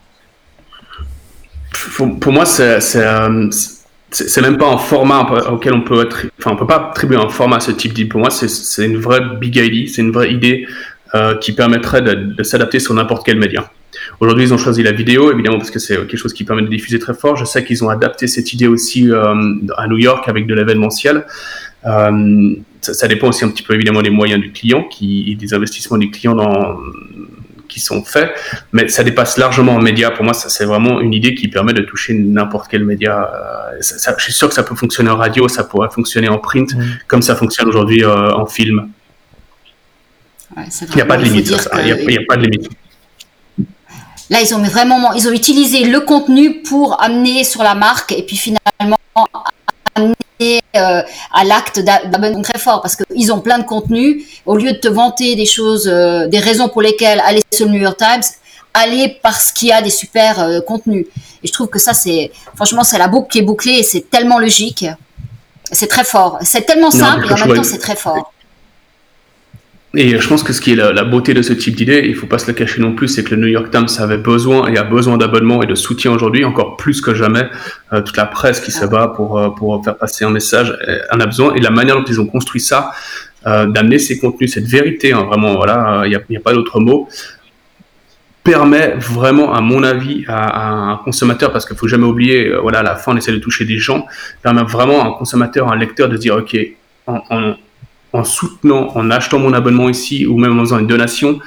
Pour, 2.21 2.33
moi, 2.33 2.47
c'est 2.47 2.79
c'est 4.15 4.41
même 4.41 4.57
pas 4.57 4.69
un 4.69 4.79
format 4.79 5.23
auquel 5.51 5.75
on 5.75 5.81
peut 5.81 6.03
être, 6.03 6.27
enfin 6.39 6.53
on 6.53 6.57
peut 6.57 6.67
pas 6.67 6.91
attribuer 6.91 7.17
un 7.17 7.29
format 7.29 7.57
à 7.57 7.61
ce 7.61 7.73
type 7.73 7.93
d'idée. 7.93 8.09
Pour 8.09 8.21
moi, 8.21 8.31
c'est 8.31 8.85
une 8.85 8.99
vraie 8.99 9.21
big 9.41 9.57
idea, 9.57 9.89
c'est 9.89 10.03
une 10.03 10.13
vraie 10.13 10.33
idée 10.33 10.67
euh, 11.15 11.37
qui 11.37 11.53
permettrait 11.53 12.03
de, 12.03 12.43
s'adapter 12.43 12.79
sur 12.79 12.95
n'importe 12.95 13.27
quel 13.27 13.39
média. 13.39 13.71
Aujourd'hui, 14.21 14.45
ils 14.45 14.55
ont 14.55 14.59
choisi 14.59 14.83
la 14.83 14.93
vidéo, 14.93 15.33
évidemment, 15.33 15.59
parce 15.59 15.71
que 15.71 15.79
c'est 15.79 15.97
quelque 15.97 16.17
chose 16.17 16.33
qui 16.33 16.45
permet 16.45 16.63
de 16.63 16.69
diffuser 16.69 16.99
très 16.99 17.15
fort. 17.15 17.37
Je 17.37 17.45
sais 17.45 17.65
qu'ils 17.65 17.83
ont 17.85 17.89
adapté 17.89 18.27
cette 18.27 18.53
idée 18.53 18.67
aussi 18.67 19.11
euh, 19.11 19.35
à 19.77 19.87
New 19.89 19.99
York 19.99 20.29
avec 20.29 20.47
de 20.47 20.55
l'événementiel. 20.55 21.27
Euh, 21.87 22.55
ça, 22.81 23.09
dépend 23.09 23.29
aussi 23.29 23.45
un 23.45 23.49
petit 23.49 23.63
peu 23.63 23.75
évidemment 23.75 24.03
des 24.03 24.11
moyens 24.11 24.41
du 24.41 24.53
client, 24.53 24.89
et 25.01 25.35
des 25.35 25.55
investissements 25.55 25.99
du 25.99 26.11
client 26.11 26.35
dans, 26.35 26.77
qui 27.69 27.81
sont 27.81 28.05
faits, 28.05 28.33
mais 28.73 28.89
ça 28.89 29.05
dépasse 29.05 29.37
largement 29.37 29.75
en 29.75 29.81
média. 29.81 30.11
Pour 30.11 30.25
moi, 30.25 30.35
ça 30.35 30.49
c'est 30.49 30.65
vraiment 30.65 31.01
une 31.01 31.13
idée 31.13 31.35
qui 31.35 31.49
permet 31.49 31.73
de 31.73 31.83
toucher 31.83 32.15
n'importe 32.15 32.69
quel 32.71 32.85
média. 32.85 33.31
Euh, 33.35 33.81
je 33.81 34.23
suis 34.23 34.33
sûr 34.33 34.49
que 34.49 34.55
ça 34.55 34.63
peut 34.63 34.75
fonctionner 34.75 35.11
en 35.11 35.17
radio, 35.17 35.49
ça 35.49 35.65
pourrait 35.65 35.91
fonctionner 35.91 36.29
en 36.29 36.39
print, 36.39 36.71
comme 37.07 37.23
ça 37.23 37.37
fonctionne 37.37 37.69
aujourd'hui 37.69 38.05
euh, 38.05 38.33
en 38.33 38.47
film. 38.47 38.89
il 40.57 40.95
n'y 40.95 41.03
a 41.03 41.07
pas 41.07 41.17
de 41.17 41.25
limite 41.25 41.53
Il 41.79 42.07
n'y 42.07 42.19
a, 42.19 42.21
pas 42.29 42.37
de 42.37 42.43
limite. 42.43 42.71
Là, 44.31 44.41
ils 44.41 44.55
ont 44.55 44.63
vraiment, 44.63 45.13
ils 45.13 45.29
ont 45.29 45.33
utilisé 45.33 45.85
le 45.85 46.01
contenu 46.01 46.63
pour 46.63 47.03
amener 47.03 47.45
sur 47.45 47.63
la 47.63 47.75
marque 47.75 48.13
et 48.13 48.23
puis 48.23 48.37
finalement 48.37 48.97
amener 49.95 50.15
euh, 50.77 51.03
à 51.33 51.45
l'acte 51.45 51.81
d'abonnement 51.81 52.43
très 52.43 52.59
fort 52.59 52.83
parce 52.83 52.97
qu'ils 52.97 53.33
ont 53.33 53.41
plein 53.41 53.59
de 53.59 53.65
contenu. 53.65 54.25
Au 54.45 54.57
lieu 54.57 54.73
de 54.73 54.79
te 54.79 54.89
vanter 54.89 55.37
des 55.37 55.47
choses, 55.47 55.89
euh, 55.89 56.27
des 56.27 56.39
raisons 56.39 56.69
pour 56.69 56.83
lesquelles 56.83 57.21
aller 57.25 57.43
sur 57.53 57.67
le 57.67 57.73
New 57.73 57.81
York 57.81 57.97
Times, 57.97 58.25
aller 58.75 59.19
parce 59.23 59.53
qu'il 59.53 59.69
y 59.69 59.73
a 59.73 59.81
des 59.83 59.91
super 59.91 60.41
euh, 60.41 60.61
contenus. 60.61 61.07
Et 61.43 61.47
je 61.47 61.53
trouve 61.53 61.69
que 61.69 61.79
ça, 61.79 61.95
c'est 61.95 62.33
franchement, 62.57 62.83
c'est 62.83 62.99
la 62.99 63.09
boucle 63.09 63.31
qui 63.31 63.39
est 63.39 63.43
bouclée 63.43 63.79
et 63.79 63.83
c'est 63.83 64.11
tellement 64.11 64.39
logique. 64.39 64.87
C'est 65.71 65.87
très 65.87 66.05
fort. 66.05 66.39
C'est 66.43 66.67
tellement 66.67 66.91
simple 66.91 67.27
et 67.29 67.33
en 67.33 67.47
même 67.47 67.57
temps, 67.57 67.65
c'est 67.65 67.79
très 67.79 67.97
fort. 67.97 68.34
Et 69.97 70.19
je 70.19 70.29
pense 70.29 70.43
que 70.43 70.53
ce 70.53 70.61
qui 70.61 70.73
est 70.73 70.77
la, 70.77 71.05
beauté 71.05 71.35
de 71.35 71.43
ce 71.43 71.53
type 71.53 71.77
d'idée, 71.77 72.03
il 72.07 72.15
faut 72.17 72.27
pas 72.27 72.39
se 72.39 72.47
le 72.49 72.53
cacher 72.55 72.81
non 72.81 72.95
plus, 72.95 73.07
c'est 73.07 73.23
que 73.23 73.35
le 73.35 73.41
New 73.41 73.49
York 73.49 73.71
Times 73.71 73.87
avait 73.99 74.19
besoin 74.19 74.69
et 74.69 74.77
a 74.77 74.83
besoin 74.83 75.19
d'abonnements 75.19 75.63
et 75.63 75.67
de 75.67 75.75
soutien 75.75 76.13
aujourd'hui, 76.13 76.45
encore 76.45 76.77
plus 76.77 77.01
que 77.01 77.15
jamais. 77.15 77.49
Euh, 77.93 78.01
toute 78.01 78.17
la 78.17 78.27
presse 78.27 78.61
qui 78.61 78.73
se 78.73 78.85
bat 78.87 79.09
pour, 79.09 79.39
euh, 79.39 79.51
pour 79.51 79.85
faire 79.85 79.97
passer 79.97 80.25
un 80.25 80.31
message 80.31 80.77
euh, 80.89 80.99
en 81.13 81.21
a 81.21 81.27
besoin. 81.27 81.55
Et 81.55 81.61
la 81.61 81.71
manière 81.71 81.97
dont 81.97 82.05
ils 82.05 82.21
ont 82.21 82.27
construit 82.27 82.61
ça, 82.61 82.93
d'amener 83.45 83.99
ces 83.99 84.19
contenus, 84.19 84.55
cette 84.55 84.65
vérité, 84.65 85.13
hein, 85.13 85.25
vraiment, 85.25 85.57
voilà, 85.57 86.05
il 86.07 86.09
n'y 86.09 86.15
a, 86.17 86.19
a, 86.19 86.43
pas 86.43 86.55
d'autre 86.55 86.81
mot, 86.81 87.11
permet 88.43 88.95
vraiment, 88.97 89.53
à 89.53 89.61
mon 89.61 89.83
avis, 89.83 90.25
à, 90.29 90.93
un 90.93 90.97
consommateur, 90.97 91.53
parce 91.53 91.67
qu'il 91.67 91.77
faut 91.77 91.87
jamais 91.87 92.07
oublier, 92.07 92.55
voilà, 92.63 92.79
à 92.79 92.83
la 92.83 92.97
fin, 92.97 93.13
on 93.13 93.17
essaie 93.19 93.33
de 93.33 93.39
toucher 93.39 93.67
des 93.67 93.77
gens, 93.77 94.07
permet 94.43 94.63
vraiment 94.63 95.05
à 95.05 95.09
un 95.09 95.13
consommateur, 95.13 95.69
à 95.69 95.75
un 95.75 95.77
lecteur 95.77 96.09
de 96.09 96.17
dire, 96.17 96.37
OK, 96.37 96.57
en, 97.07 97.21
en 97.29 97.55
en 98.15 98.23
soutenant, 98.25 98.93
en 98.95 99.11
achetant 99.11 99.41
mon 99.41 99.53
abonnement 99.53 99.91
ici 99.91 100.25
ou 100.25 100.39
même 100.39 100.59
en 100.59 100.63
faisant 100.63 100.79
une 100.79 100.87
donation, 100.87 101.41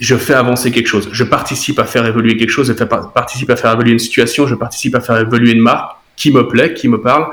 je 0.00 0.16
fais 0.16 0.34
avancer 0.34 0.72
quelque 0.72 0.88
chose. 0.88 1.08
Je 1.12 1.24
participe 1.24 1.78
à 1.78 1.84
faire 1.84 2.04
évoluer 2.04 2.36
quelque 2.36 2.50
chose, 2.50 2.66
je 2.66 2.84
participe 3.14 3.48
à 3.50 3.56
faire 3.56 3.72
évoluer 3.72 3.92
une 3.92 4.00
situation, 4.00 4.48
je 4.48 4.56
participe 4.56 4.96
à 4.96 5.00
faire 5.00 5.16
évoluer 5.18 5.52
une 5.52 5.60
marque 5.60 5.96
qui 6.16 6.32
me 6.32 6.48
plaît, 6.48 6.74
qui 6.74 6.88
me 6.88 7.00
parle 7.00 7.28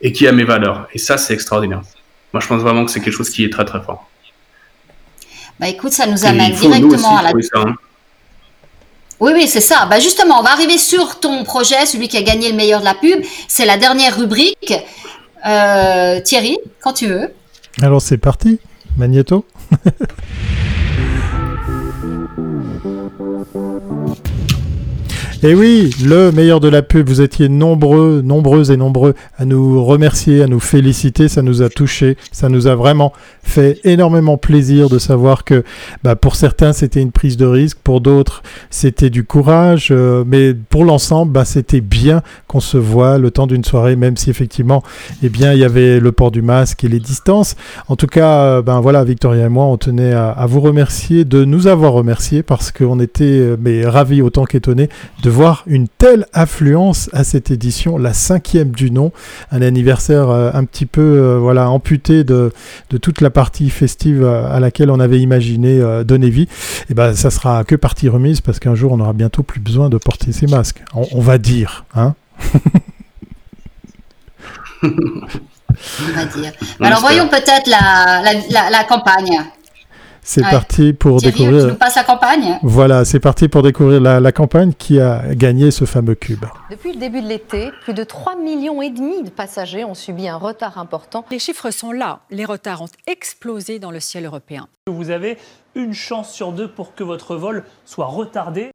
et 0.00 0.12
qui 0.12 0.28
a 0.28 0.32
mes 0.32 0.44
valeurs. 0.44 0.86
Et 0.94 0.98
ça, 0.98 1.18
c'est 1.18 1.34
extraordinaire. 1.34 1.82
Moi, 2.32 2.40
je 2.40 2.46
pense 2.46 2.62
vraiment 2.62 2.84
que 2.84 2.92
c'est 2.92 3.00
quelque 3.00 3.12
chose 3.12 3.28
qui 3.28 3.44
est 3.44 3.52
très 3.52 3.64
très 3.64 3.82
fort. 3.82 4.08
Bah 5.58 5.68
écoute, 5.68 5.92
ça 5.92 6.06
nous 6.06 6.24
amène 6.24 6.52
directement 6.52 7.18
à 7.18 7.22
la. 7.22 7.30
Hein. 7.30 7.74
Oui, 9.18 9.32
oui, 9.34 9.48
c'est 9.48 9.60
ça. 9.60 9.86
Bah 9.86 9.98
justement, 9.98 10.38
on 10.38 10.42
va 10.42 10.52
arriver 10.52 10.78
sur 10.78 11.18
ton 11.18 11.42
projet, 11.42 11.86
celui 11.86 12.06
qui 12.06 12.18
a 12.18 12.22
gagné 12.22 12.50
le 12.50 12.56
meilleur 12.56 12.80
de 12.80 12.84
la 12.84 12.94
pub. 12.94 13.20
C'est 13.48 13.66
la 13.66 13.78
dernière 13.78 14.16
rubrique. 14.16 14.74
Thierry, 15.42 16.56
quand 16.80 16.92
tu 16.92 17.08
veux. 17.08 17.32
Alors 17.82 18.00
c'est 18.00 18.18
parti, 18.18 18.58
Magneto. 18.96 19.44
Et 25.42 25.54
oui, 25.54 25.90
le 26.02 26.32
meilleur 26.32 26.60
de 26.60 26.68
la 26.68 26.80
pub, 26.80 27.08
vous 27.08 27.20
étiez 27.20 27.50
nombreux, 27.50 28.22
nombreuses 28.24 28.70
et 28.70 28.78
nombreux 28.78 29.14
à 29.36 29.44
nous 29.44 29.84
remercier, 29.84 30.42
à 30.42 30.46
nous 30.46 30.60
féliciter, 30.60 31.28
ça 31.28 31.42
nous 31.42 31.60
a 31.60 31.68
touché, 31.68 32.16
ça 32.32 32.48
nous 32.48 32.68
a 32.68 32.74
vraiment 32.74 33.12
fait 33.42 33.78
énormément 33.84 34.38
plaisir 34.38 34.88
de 34.88 34.98
savoir 34.98 35.44
que 35.44 35.62
bah, 36.02 36.16
pour 36.16 36.36
certains 36.36 36.72
c'était 36.72 37.02
une 37.02 37.12
prise 37.12 37.36
de 37.36 37.44
risque, 37.44 37.76
pour 37.84 38.00
d'autres 38.00 38.42
c'était 38.70 39.10
du 39.10 39.24
courage, 39.24 39.88
euh, 39.90 40.24
mais 40.26 40.54
pour 40.54 40.84
l'ensemble 40.84 41.32
bah, 41.32 41.44
c'était 41.44 41.82
bien 41.82 42.22
qu'on 42.48 42.60
se 42.60 42.78
voit 42.78 43.18
le 43.18 43.30
temps 43.30 43.46
d'une 43.46 43.64
soirée, 43.64 43.94
même 43.94 44.16
si 44.16 44.30
effectivement 44.30 44.82
eh 45.22 45.28
bien, 45.28 45.52
il 45.52 45.58
y 45.58 45.64
avait 45.64 46.00
le 46.00 46.12
port 46.12 46.30
du 46.30 46.40
masque 46.40 46.82
et 46.84 46.88
les 46.88 47.00
distances. 47.00 47.56
En 47.88 47.96
tout 47.96 48.06
cas, 48.06 48.40
euh, 48.40 48.62
ben 48.62 48.80
voilà, 48.80 49.04
Victoria 49.04 49.46
et 49.46 49.50
moi 49.50 49.66
on 49.66 49.76
tenait 49.76 50.14
à, 50.14 50.46
vous 50.48 50.60
remercier 50.60 51.26
de 51.26 51.44
nous 51.44 51.66
avoir 51.66 51.92
remerciés 51.92 52.42
parce 52.42 52.72
qu'on 52.72 53.00
était 53.00 53.24
euh, 53.24 53.56
mais 53.60 53.86
ravis 53.86 54.22
autant 54.22 54.44
qu'étonnés 54.44 54.88
de 55.22 55.25
voir 55.30 55.62
une 55.66 55.88
telle 55.88 56.26
affluence 56.32 57.10
à 57.12 57.24
cette 57.24 57.50
édition, 57.50 57.98
la 57.98 58.12
cinquième 58.12 58.70
du 58.72 58.90
nom, 58.90 59.12
un 59.50 59.62
anniversaire 59.62 60.30
euh, 60.30 60.50
un 60.52 60.64
petit 60.64 60.86
peu 60.86 61.00
euh, 61.00 61.38
voilà 61.38 61.68
amputé 61.70 62.24
de, 62.24 62.52
de, 62.90 62.98
toute 62.98 63.20
la 63.20 63.30
partie 63.30 63.70
festive 63.70 64.22
euh, 64.22 64.48
à 64.50 64.60
laquelle 64.60 64.90
on 64.90 65.00
avait 65.00 65.20
imaginé 65.20 65.82
donner 66.04 66.30
vie. 66.30 66.48
Et 66.90 66.94
ben 66.94 67.14
ça 67.14 67.30
sera 67.30 67.64
que 67.64 67.74
partie 67.74 68.08
remise 68.08 68.40
parce 68.40 68.58
qu'un 68.58 68.74
jour 68.74 68.92
on 68.92 69.00
aura 69.00 69.12
bientôt 69.12 69.42
plus 69.42 69.60
besoin 69.60 69.88
de 69.88 69.98
porter 69.98 70.32
ces 70.32 70.46
masques. 70.46 70.82
On, 70.94 71.20
va 71.20 71.38
dire, 71.38 71.84
hein. 71.94 72.14
on 74.82 74.88
va 76.14 76.24
dire. 76.24 76.52
Alors 76.80 77.00
voyons 77.00 77.28
peut-être 77.28 77.66
la, 77.66 78.22
la, 78.50 78.70
la 78.70 78.84
campagne. 78.84 79.38
C'est 80.28 80.42
parti 80.42 80.92
pour 80.92 81.20
découvrir. 81.20 81.68
Tu 81.68 81.74
passe 81.76 81.94
la 81.94 82.02
campagne? 82.02 82.58
Voilà, 82.64 83.04
c'est 83.04 83.20
parti 83.20 83.46
pour 83.46 83.62
découvrir 83.62 84.00
la, 84.00 84.32
campagne 84.32 84.72
qui 84.76 85.00
a 85.00 85.22
gagné 85.34 85.70
ce 85.70 85.84
fameux 85.84 86.16
cube. 86.16 86.44
Depuis 86.68 86.92
le 86.92 86.98
début 86.98 87.22
de 87.22 87.28
l'été, 87.28 87.70
plus 87.82 87.94
de 87.94 88.02
3,5 88.02 88.42
millions 88.42 88.82
et 88.82 88.90
demi 88.90 89.22
de 89.22 89.30
passagers 89.30 89.84
ont 89.84 89.94
subi 89.94 90.26
un 90.26 90.36
retard 90.36 90.78
important. 90.78 91.24
Les 91.30 91.38
chiffres 91.38 91.70
sont 91.70 91.92
là. 91.92 92.20
Les 92.30 92.44
retards 92.44 92.82
ont 92.82 92.88
explosé 93.06 93.78
dans 93.78 93.92
le 93.92 94.00
ciel 94.00 94.26
européen. 94.26 94.66
Vous 94.88 95.10
avez 95.10 95.38
une 95.76 95.94
chance 95.94 96.32
sur 96.32 96.50
deux 96.50 96.68
pour 96.68 96.96
que 96.96 97.04
votre 97.04 97.36
vol 97.36 97.62
soit 97.84 98.06
retardé. 98.06 98.72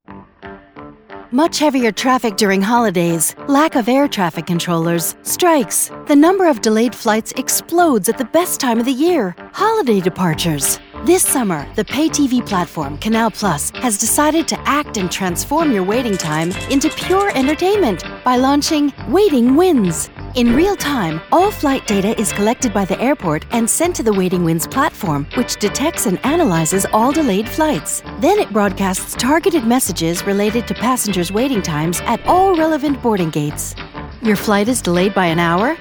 Much 1.33 1.61
heavier 1.61 1.91
traffic 1.91 2.37
during 2.37 2.61
holidays, 2.61 3.35
lack 3.49 3.75
of 3.75 3.89
air 3.89 4.07
traffic 4.09 4.45
controllers, 4.45 5.15
strikes. 5.23 5.91
The 6.07 6.15
number 6.15 6.49
of 6.49 6.61
delayed 6.61 6.95
flights 6.95 7.33
explodes 7.35 8.07
at 8.07 8.17
the 8.17 8.27
best 8.31 8.61
time 8.61 8.79
of 8.79 8.85
the 8.85 8.93
year 8.93 9.35
holiday 9.53 9.99
departures. 9.99 10.79
This 11.03 11.23
summer, 11.23 11.67
the 11.73 11.83
pay 11.83 12.09
TV 12.09 12.45
platform 12.45 12.95
Canal 12.99 13.31
Plus 13.31 13.71
has 13.71 13.97
decided 13.97 14.47
to 14.49 14.59
act 14.69 14.97
and 14.97 15.11
transform 15.11 15.71
your 15.71 15.83
waiting 15.83 16.15
time 16.15 16.51
into 16.69 16.91
pure 16.91 17.35
entertainment 17.35 18.03
by 18.23 18.35
launching 18.35 18.93
Waiting 19.07 19.55
Wins. 19.55 20.11
In 20.35 20.55
real 20.55 20.75
time, 20.75 21.19
all 21.31 21.49
flight 21.49 21.87
data 21.87 22.17
is 22.19 22.31
collected 22.31 22.71
by 22.71 22.85
the 22.85 23.01
airport 23.01 23.47
and 23.49 23.67
sent 23.67 23.95
to 23.95 24.03
the 24.03 24.13
Waiting 24.13 24.43
Wins 24.43 24.67
platform, 24.67 25.25
which 25.33 25.55
detects 25.55 26.05
and 26.05 26.23
analyzes 26.23 26.85
all 26.93 27.11
delayed 27.11 27.49
flights. 27.49 28.03
Then 28.19 28.37
it 28.37 28.53
broadcasts 28.53 29.15
targeted 29.15 29.65
messages 29.65 30.23
related 30.27 30.67
to 30.67 30.75
passengers' 30.75 31.31
waiting 31.31 31.63
times 31.63 31.99
at 32.01 32.23
all 32.27 32.55
relevant 32.55 33.01
boarding 33.01 33.31
gates. 33.31 33.73
Your 34.21 34.35
flight 34.35 34.67
is 34.67 34.83
delayed 34.83 35.15
by 35.15 35.25
an 35.25 35.39
hour? 35.39 35.75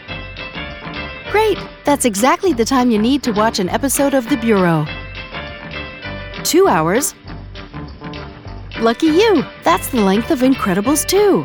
Great! 1.31 1.59
That's 1.85 2.07
exactly 2.07 2.55
the 2.55 2.65
time 2.65 2.91
you 2.91 2.99
need 2.99 3.23
to 3.25 3.33
watch 3.33 3.59
an 3.59 3.69
episode 3.69 4.15
of 4.15 4.27
The 4.31 4.37
Bureau. 4.39 4.87
Two 6.45 6.69
hours? 6.69 7.15
Lucky 8.79 9.07
you! 9.07 9.45
That's 9.63 9.89
the 9.89 10.01
length 10.01 10.31
of 10.31 10.41
Incredibles 10.41 11.07
2. 11.07 11.45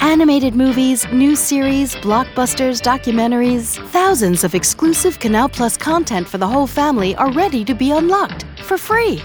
Animated 0.00 0.54
movies, 0.54 1.06
new 1.12 1.36
series, 1.36 1.94
blockbusters, 1.96 2.82
documentaries, 2.82 3.78
thousands 3.90 4.44
of 4.44 4.54
exclusive 4.54 5.18
Canal 5.18 5.48
Plus 5.48 5.76
content 5.76 6.28
for 6.28 6.38
the 6.38 6.46
whole 6.46 6.66
family 6.66 7.14
are 7.16 7.32
ready 7.32 7.64
to 7.64 7.74
be 7.74 7.92
unlocked 7.92 8.44
for 8.62 8.76
free. 8.76 9.22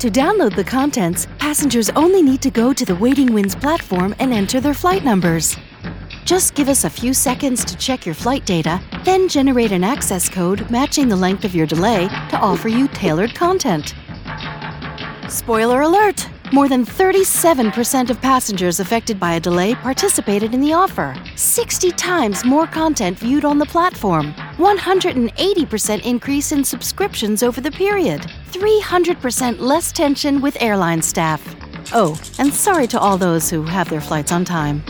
To 0.00 0.10
download 0.10 0.54
the 0.54 0.64
contents, 0.64 1.26
passengers 1.38 1.90
only 1.90 2.22
need 2.22 2.42
to 2.42 2.50
go 2.50 2.72
to 2.72 2.84
the 2.84 2.94
Waiting 2.94 3.32
Winds 3.32 3.54
platform 3.54 4.14
and 4.18 4.32
enter 4.32 4.60
their 4.60 4.74
flight 4.74 5.04
numbers. 5.04 5.56
Just 6.28 6.54
give 6.54 6.68
us 6.68 6.84
a 6.84 6.90
few 6.90 7.14
seconds 7.14 7.64
to 7.64 7.74
check 7.74 8.04
your 8.04 8.14
flight 8.14 8.44
data, 8.44 8.82
then 9.02 9.30
generate 9.30 9.72
an 9.72 9.82
access 9.82 10.28
code 10.28 10.70
matching 10.70 11.08
the 11.08 11.16
length 11.16 11.42
of 11.46 11.54
your 11.54 11.64
delay 11.64 12.06
to 12.28 12.38
offer 12.38 12.68
you 12.68 12.86
tailored 12.88 13.34
content. 13.34 13.94
Spoiler 15.30 15.80
alert! 15.80 16.28
More 16.52 16.68
than 16.68 16.84
37% 16.84 18.10
of 18.10 18.20
passengers 18.20 18.78
affected 18.78 19.18
by 19.18 19.36
a 19.36 19.40
delay 19.40 19.74
participated 19.76 20.52
in 20.52 20.60
the 20.60 20.74
offer. 20.74 21.16
60 21.34 21.92
times 21.92 22.44
more 22.44 22.66
content 22.66 23.18
viewed 23.18 23.46
on 23.46 23.56
the 23.56 23.64
platform. 23.64 24.34
180% 24.58 26.02
increase 26.04 26.52
in 26.52 26.62
subscriptions 26.62 27.42
over 27.42 27.62
the 27.62 27.70
period. 27.70 28.20
300% 28.50 29.60
less 29.60 29.92
tension 29.92 30.42
with 30.42 30.60
airline 30.60 31.00
staff. 31.00 31.42
Oh, 31.94 32.20
and 32.38 32.52
sorry 32.52 32.86
to 32.88 33.00
all 33.00 33.16
those 33.16 33.48
who 33.48 33.62
have 33.62 33.88
their 33.88 34.02
flights 34.02 34.30
on 34.30 34.44
time. 34.44 34.82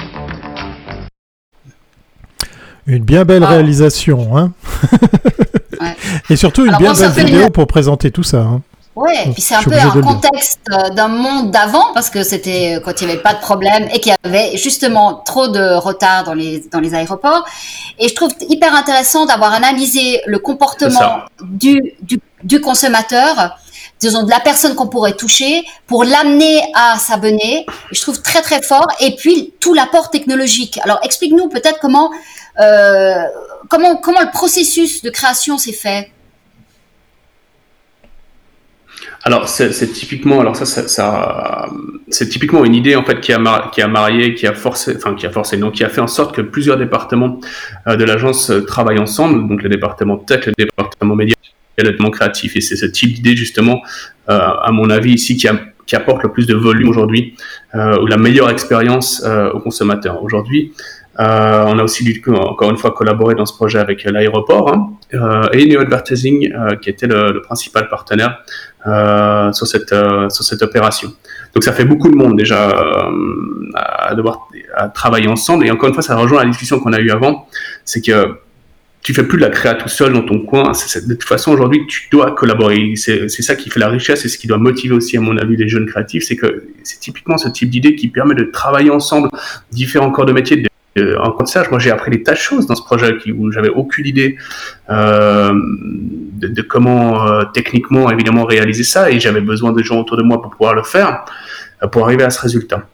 Une 2.89 3.05
bien 3.05 3.25
belle 3.25 3.45
ah. 3.45 3.51
réalisation, 3.51 4.37
hein 4.37 4.53
ouais. 5.81 5.97
Et 6.31 6.37
surtout 6.37 6.65
une 6.65 6.77
bien 6.79 6.95
belle 6.95 7.11
vidéo 7.13 7.51
pour 7.51 7.67
présenter 7.67 8.11
tout 8.11 8.23
ça. 8.23 8.39
Hein. 8.39 8.63
Oui, 8.97 9.13
et 9.27 9.31
puis 9.31 9.43
c'est 9.43 9.55
un 9.55 9.63
peu 9.63 9.75
un 9.75 10.03
contexte 10.03 10.59
euh, 10.73 10.91
d'un 10.91 11.07
monde 11.07 11.53
d'avant, 11.53 11.93
parce 11.95 12.11
que 12.11 12.25
c'était 12.25 12.75
euh, 12.75 12.81
quand 12.81 13.01
il 13.01 13.07
n'y 13.07 13.13
avait 13.13 13.23
pas 13.23 13.35
de 13.35 13.39
problème 13.39 13.87
et 13.95 14.01
qu'il 14.01 14.13
y 14.13 14.27
avait 14.27 14.57
justement 14.57 15.23
trop 15.25 15.47
de 15.47 15.77
retard 15.77 16.25
dans 16.25 16.35
les, 16.35 16.65
dans 16.73 16.81
les 16.81 16.95
aéroports. 16.95 17.45
Et 18.01 18.09
je 18.09 18.15
trouve 18.15 18.33
hyper 18.49 18.75
intéressant 18.75 19.25
d'avoir 19.25 19.53
analysé 19.53 20.21
le 20.27 20.41
comportement 20.41 21.21
du, 21.43 21.95
du, 22.03 22.19
du, 22.43 22.61
consommateur, 22.61 23.57
disons 24.01 24.25
de 24.25 24.31
la 24.31 24.41
personne 24.41 24.75
qu'on 24.75 24.89
pourrait 24.89 25.13
toucher, 25.13 25.65
pour 25.87 26.03
l'amener 26.03 26.61
à 26.75 26.99
s'abonner. 26.99 27.67
Je 27.93 28.01
trouve 28.01 28.21
très 28.21 28.43
très 28.43 28.63
fort. 28.63 28.89
Et 28.99 29.15
puis 29.15 29.53
tout 29.61 29.75
l'apport 29.75 30.11
technologique. 30.11 30.81
Alors 30.83 30.99
explique-nous 31.05 31.49
peut-être 31.49 31.79
comment, 31.81 32.11
euh, 32.61 33.25
comment, 33.69 33.97
comment 33.97 34.21
le 34.21 34.31
processus 34.31 35.03
de 35.03 35.11
création 35.11 35.59
s'est 35.59 35.73
fait? 35.73 36.11
Alors 39.25 39.49
c'est 39.49 39.93
typiquement, 39.93 40.41
alors 40.41 40.57
ça, 40.57 41.67
c'est 42.09 42.29
typiquement 42.29 42.65
une 42.65 42.75
idée 42.75 42.95
en 42.97 43.05
fait 43.05 43.21
qui 43.21 43.33
a, 43.33 43.71
qui 43.73 43.83
a 43.83 43.89
marié, 43.89 44.35
qui 44.35 44.47
a 44.47 44.55
forcé, 44.55 44.95
enfin 44.97 45.15
qui 45.15 45.27
a 45.27 45.31
forcé, 45.31 45.57
donc 45.57 45.75
qui 45.75 45.85
a 45.85 45.89
fait 45.89 46.01
en 46.01 46.07
sorte 46.07 46.35
que 46.35 46.41
plusieurs 46.41 46.79
départements 46.79 47.41
euh, 47.89 47.97
de 47.97 48.05
l'agence 48.05 48.51
euh, 48.51 48.65
travaillent 48.65 49.01
ensemble, 49.01 49.47
donc 49.49 49.63
le 49.63 49.69
département 49.69 50.17
tech, 50.17 50.47
le 50.47 50.53
département 50.57 51.17
média, 51.17 51.35
le 51.77 51.85
département 51.85 52.11
créatif. 52.11 52.57
Et 52.57 52.61
c'est 52.61 52.77
ce 52.77 52.87
type 52.87 53.13
d'idée 53.13 53.37
justement, 53.37 53.83
à 54.29 54.71
mon 54.73 54.89
avis 54.89 55.13
ici, 55.15 55.37
qui, 55.37 55.49
qui 55.87 55.97
apporte 55.97 56.23
le 56.23 56.31
plus 56.33 56.47
de 56.47 56.55
volume 56.55 56.89
aujourd'hui, 56.89 57.35
ou 57.75 58.07
la 58.07 58.17
meilleure 58.17 58.51
expérience 58.51 59.25
aux 59.55 59.61
consommateurs. 59.61 60.23
Aujourd'hui, 60.23 60.73
euh, 61.21 61.65
on 61.67 61.79
a 61.79 61.83
aussi 61.83 62.23
encore 62.29 62.71
une 62.71 62.77
fois, 62.77 62.93
collaborer 62.93 63.35
dans 63.35 63.47
ce 63.47 63.55
projet 63.55 63.79
avec 63.79 64.05
l'aéroport 64.05 64.73
hein, 64.73 64.91
euh, 65.15 65.49
et 65.53 65.67
Neo 65.67 65.81
Advertising, 65.81 66.53
euh, 66.53 66.77
qui 66.77 66.91
était 66.91 67.09
le, 67.09 67.33
le 67.33 67.43
principal 67.43 67.89
partenaire 67.89 68.43
sur, 69.53 69.67
cette, 69.67 69.95
sur 70.31 70.45
cette 70.45 70.63
opération. 70.63 71.13
Donc 71.55 71.65
ça 71.65 71.73
fait 71.73 71.85
beaucoup 71.85 72.09
de 72.09 72.17
monde 72.17 72.37
déjà 72.37 72.71
à 73.75 74.15
devoir 74.15 74.49
à 74.75 74.89
travailler 74.89 75.29
ensemble. 75.29 75.67
Et 75.67 75.71
encore 75.71 75.89
une 75.89 75.95
fois, 75.95 76.03
ça 76.03 76.17
rejoint 76.17 76.43
la 76.43 76.49
discussion 76.49 76.81
qu'on 76.81 76.93
a 76.93 77.01
eue 77.01 77.11
avant, 77.11 77.49
c'est 77.85 78.01
que 78.01 78.39
tu 79.03 79.13
fais 79.13 79.25
plus 79.25 79.37
de 79.39 79.43
la 79.43 79.51
créa 79.51 79.75
tout 79.75 79.89
seul 79.89 80.13
dans 80.13 80.23
ton 80.23 80.41
coin. 80.41 80.73
de 80.73 81.15
toute 81.15 81.25
façon, 81.29 81.53
aujourd'hui, 81.53 81.87
tu 81.87 82.09
dois 82.11 82.31
collaborer. 82.31 82.95
C'est 82.97 83.29
ça 83.29 83.57
qui 83.57 83.69
fait 83.69 83.81
la 83.81 83.89
richesse 83.89 84.25
et 84.25 84.29
ce 84.29 84.39
qui 84.39 84.47
doit 84.47 84.59
motiver 84.59 84.95
aussi, 84.95 85.17
à 85.17 85.21
mon 85.21 85.37
avis, 85.37 85.57
les 85.57 85.69
jeunes 85.69 85.87
créatifs. 85.87 86.25
C'est 86.25 86.37
que 86.37 86.69
c'est 86.83 87.01
typiquement 87.01 87.37
ce 87.37 87.49
type 87.49 87.69
d'idée 87.69 87.95
qui 87.95 88.09
permet 88.09 88.35
de 88.35 88.45
travailler 88.45 88.91
ensemble 88.91 89.29
différents 89.71 90.11
corps 90.11 90.27
de 90.27 90.33
métier, 90.33 90.63
en 91.21 91.33
compte 91.33 91.55
moi 91.71 91.79
j'ai 91.79 91.91
appris 91.91 92.11
des 92.11 92.23
tas 92.23 92.33
de 92.33 92.39
choses 92.39 92.67
dans 92.67 92.75
ce 92.75 92.83
projet 92.83 93.17
où 93.37 93.51
j'avais 93.51 93.69
aucune 93.69 94.07
idée 94.07 94.37
euh, 94.91 95.53
de, 95.55 96.63
comment 96.63 97.27
euh, 97.27 97.45
techniquement 97.53 98.11
évidemment 98.11 98.45
réaliser 98.45 98.85
ça 98.85 99.11
et 99.11 99.21
j'avais 99.21 99.41
besoin 99.41 99.73
de 99.73 99.83
gens 99.83 99.99
autour 100.01 100.17
de 100.17 100.23
moi 100.23 100.41
pour 100.41 100.51
pouvoir 100.53 100.75
le 100.75 100.83
faire, 100.83 101.25
euh, 101.83 101.89
pour 101.89 102.05
arriver 102.05 102.25
à 102.25 102.31
ce 102.31 102.41
résultat. 102.41 102.87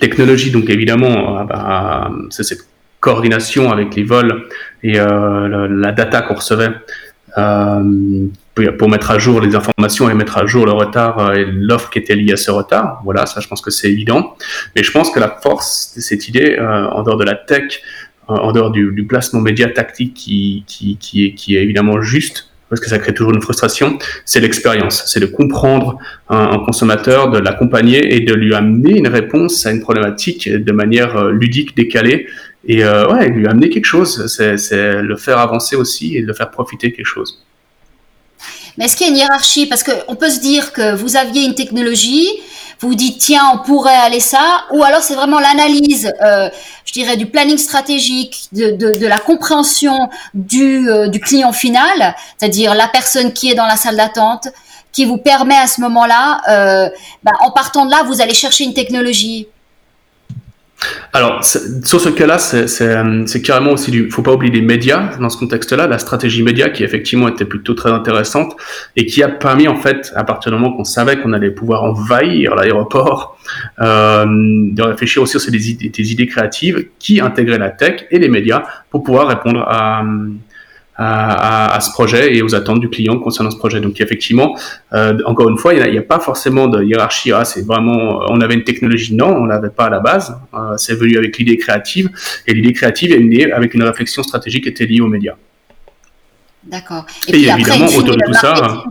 Technologie, 0.00 0.50
donc 0.50 0.68
évidemment, 0.68 1.44
bah, 1.44 2.10
c'est 2.30 2.42
cette 2.42 2.66
coordination 3.00 3.72
avec 3.72 3.94
les 3.94 4.04
vols 4.04 4.44
et 4.82 4.94
la, 4.94 5.92
data 5.92 6.20
qu'on 6.22 6.34
recevait 6.34 6.70
pour 8.78 8.88
mettre 8.88 9.10
à 9.10 9.18
jour 9.18 9.40
les 9.40 9.54
informations 9.54 10.10
et 10.10 10.14
mettre 10.14 10.38
à 10.38 10.46
jour 10.46 10.66
le 10.66 10.72
retard 10.72 11.18
euh, 11.18 11.34
et 11.34 11.44
l'offre 11.44 11.90
qui 11.90 11.98
était 11.98 12.14
liée 12.14 12.32
à 12.32 12.36
ce 12.36 12.50
retard. 12.50 13.00
Voilà, 13.04 13.26
ça 13.26 13.40
je 13.40 13.48
pense 13.48 13.60
que 13.60 13.70
c'est 13.70 13.90
évident. 13.90 14.36
Mais 14.76 14.82
je 14.82 14.90
pense 14.90 15.10
que 15.10 15.20
la 15.20 15.28
force 15.28 15.94
de 15.96 16.00
cette 16.00 16.28
idée, 16.28 16.56
euh, 16.58 16.86
en 16.88 17.02
dehors 17.02 17.16
de 17.16 17.24
la 17.24 17.34
tech, 17.34 17.80
en 18.28 18.52
dehors 18.52 18.70
du, 18.70 19.06
placement 19.08 19.40
média 19.40 19.68
tactique 19.68 20.14
qui, 20.14 20.64
est, 21.14 21.62
évidemment 21.62 22.02
juste, 22.02 22.50
parce 22.68 22.80
que 22.80 22.88
ça 22.88 22.98
crée 22.98 23.14
toujours 23.14 23.32
une 23.32 23.40
frustration, 23.40 23.98
c'est 24.26 24.40
l'expérience, 24.40 25.04
c'est 25.06 25.20
de 25.20 25.26
comprendre 25.26 25.98
un, 26.28 26.58
consommateur, 26.58 27.30
de 27.30 27.38
l'accompagner 27.38 28.14
et 28.14 28.20
de 28.20 28.34
lui 28.34 28.54
amener 28.54 28.98
une 28.98 29.08
réponse 29.08 29.64
à 29.64 29.70
une 29.70 29.80
problématique 29.80 30.48
de 30.50 30.72
manière 30.72 31.16
euh, 31.16 31.30
ludique, 31.30 31.74
décalée, 31.74 32.26
et 32.66 32.84
euh, 32.84 33.10
ouais, 33.10 33.28
lui 33.28 33.46
amener 33.46 33.70
quelque 33.70 33.86
chose, 33.86 34.26
c'est 34.26 35.00
le 35.00 35.16
faire 35.16 35.38
avancer 35.38 35.74
aussi 35.76 36.16
et 36.16 36.20
le 36.20 36.34
faire 36.34 36.50
profiter 36.50 36.92
quelque 36.92 37.06
chose. 37.06 37.42
Mais 38.78 38.84
est-ce 38.84 38.96
qu'il 38.96 39.08
y 39.08 39.10
a 39.10 39.12
une 39.12 39.18
hiérarchie? 39.18 39.66
Parce 39.66 39.82
qu'on 39.82 40.14
peut 40.14 40.30
se 40.30 40.38
dire 40.38 40.72
que 40.72 40.94
vous 40.94 41.16
aviez 41.16 41.44
une 41.44 41.56
technologie, 41.56 42.28
vous 42.78 42.94
dites 42.94 43.18
tiens 43.18 43.42
on 43.54 43.58
pourrait 43.58 43.96
aller 43.96 44.20
ça, 44.20 44.64
ou 44.72 44.84
alors 44.84 45.02
c'est 45.02 45.16
vraiment 45.16 45.40
l'analyse, 45.40 46.12
euh, 46.22 46.48
je 46.84 46.92
dirais 46.92 47.16
du 47.16 47.26
planning 47.26 47.58
stratégique, 47.58 48.48
de, 48.52 48.70
de, 48.70 48.94
de 48.94 49.06
la 49.08 49.18
compréhension 49.18 50.08
du, 50.32 50.88
euh, 50.88 51.08
du 51.08 51.18
client 51.18 51.52
final, 51.52 52.14
c'est-à-dire 52.38 52.76
la 52.76 52.86
personne 52.86 53.32
qui 53.32 53.50
est 53.50 53.56
dans 53.56 53.66
la 53.66 53.76
salle 53.76 53.96
d'attente, 53.96 54.46
qui 54.92 55.04
vous 55.04 55.18
permet 55.18 55.56
à 55.56 55.66
ce 55.66 55.80
moment-là, 55.80 56.40
euh, 56.48 56.88
bah, 57.24 57.32
en 57.40 57.50
partant 57.50 57.84
de 57.84 57.90
là, 57.90 58.04
vous 58.04 58.20
allez 58.20 58.34
chercher 58.34 58.62
une 58.62 58.74
technologie. 58.74 59.48
Alors, 61.12 61.42
sur 61.42 62.00
ce 62.00 62.08
cas-là, 62.08 62.38
c'est 62.38 63.42
carrément 63.42 63.72
aussi 63.72 63.90
du. 63.90 64.10
faut 64.10 64.22
pas 64.22 64.32
oublier 64.32 64.52
les 64.52 64.62
médias 64.62 65.16
dans 65.18 65.28
ce 65.28 65.36
contexte-là, 65.36 65.88
la 65.88 65.98
stratégie 65.98 66.42
média 66.42 66.70
qui 66.70 66.84
effectivement 66.84 67.26
était 67.28 67.44
plutôt 67.44 67.74
très 67.74 67.90
intéressante 67.90 68.56
et 68.94 69.04
qui 69.04 69.22
a 69.22 69.28
permis 69.28 69.66
en 69.66 69.76
fait, 69.76 70.12
à 70.14 70.22
partir 70.22 70.52
du 70.52 70.58
moment 70.58 70.76
qu'on 70.76 70.84
savait 70.84 71.18
qu'on 71.18 71.32
allait 71.32 71.50
pouvoir 71.50 71.82
envahir 71.82 72.54
l'aéroport, 72.54 73.38
euh, 73.80 74.24
de 74.26 74.82
réfléchir 74.82 75.22
aussi 75.22 75.40
sur 75.40 75.50
des 75.50 75.70
idées, 75.70 75.88
des 75.88 76.12
idées 76.12 76.26
créatives 76.26 76.86
qui 77.00 77.20
intégraient 77.20 77.58
la 77.58 77.70
tech 77.70 78.06
et 78.10 78.18
les 78.18 78.28
médias 78.28 78.62
pour 78.90 79.02
pouvoir 79.02 79.28
répondre 79.28 79.64
à, 79.66 80.04
à, 80.98 81.74
à, 81.74 81.80
ce 81.80 81.92
projet 81.92 82.34
et 82.34 82.42
aux 82.42 82.56
attentes 82.56 82.80
du 82.80 82.90
client 82.90 83.18
concernant 83.18 83.52
ce 83.52 83.56
projet. 83.56 83.80
Donc 83.80 84.00
effectivement, 84.00 84.58
euh, 84.92 85.16
encore 85.26 85.48
une 85.48 85.56
fois, 85.56 85.72
il 85.72 85.90
n'y 85.90 85.98
a, 85.98 86.02
pas 86.02 86.18
forcément 86.18 86.66
de 86.66 86.82
hiérarchie. 86.82 87.32
Ah, 87.32 87.44
c'est 87.44 87.64
vraiment, 87.64 88.20
on 88.28 88.40
avait 88.40 88.54
une 88.54 88.64
technologie, 88.64 89.14
non, 89.14 89.28
on 89.28 89.44
l'avait 89.44 89.70
pas 89.70 89.86
à 89.86 89.90
la 89.90 90.00
base. 90.00 90.36
Euh, 90.54 90.76
c'est 90.76 90.94
venu 90.94 91.16
avec 91.16 91.38
l'idée 91.38 91.56
créative 91.56 92.10
et 92.46 92.52
l'idée 92.52 92.72
créative 92.72 93.12
est 93.12 93.20
née 93.20 93.52
avec 93.52 93.74
une 93.74 93.84
réflexion 93.84 94.24
stratégique 94.24 94.64
qui 94.64 94.70
était 94.70 94.86
liée 94.86 95.00
aux 95.00 95.06
médias. 95.06 95.36
D'accord. 96.64 97.06
Et, 97.28 97.32
puis 97.32 97.48
évidemment, 97.48 97.86
autour 97.86 98.16
de 98.16 98.24
tout 98.26 98.34
ça, 98.34 98.84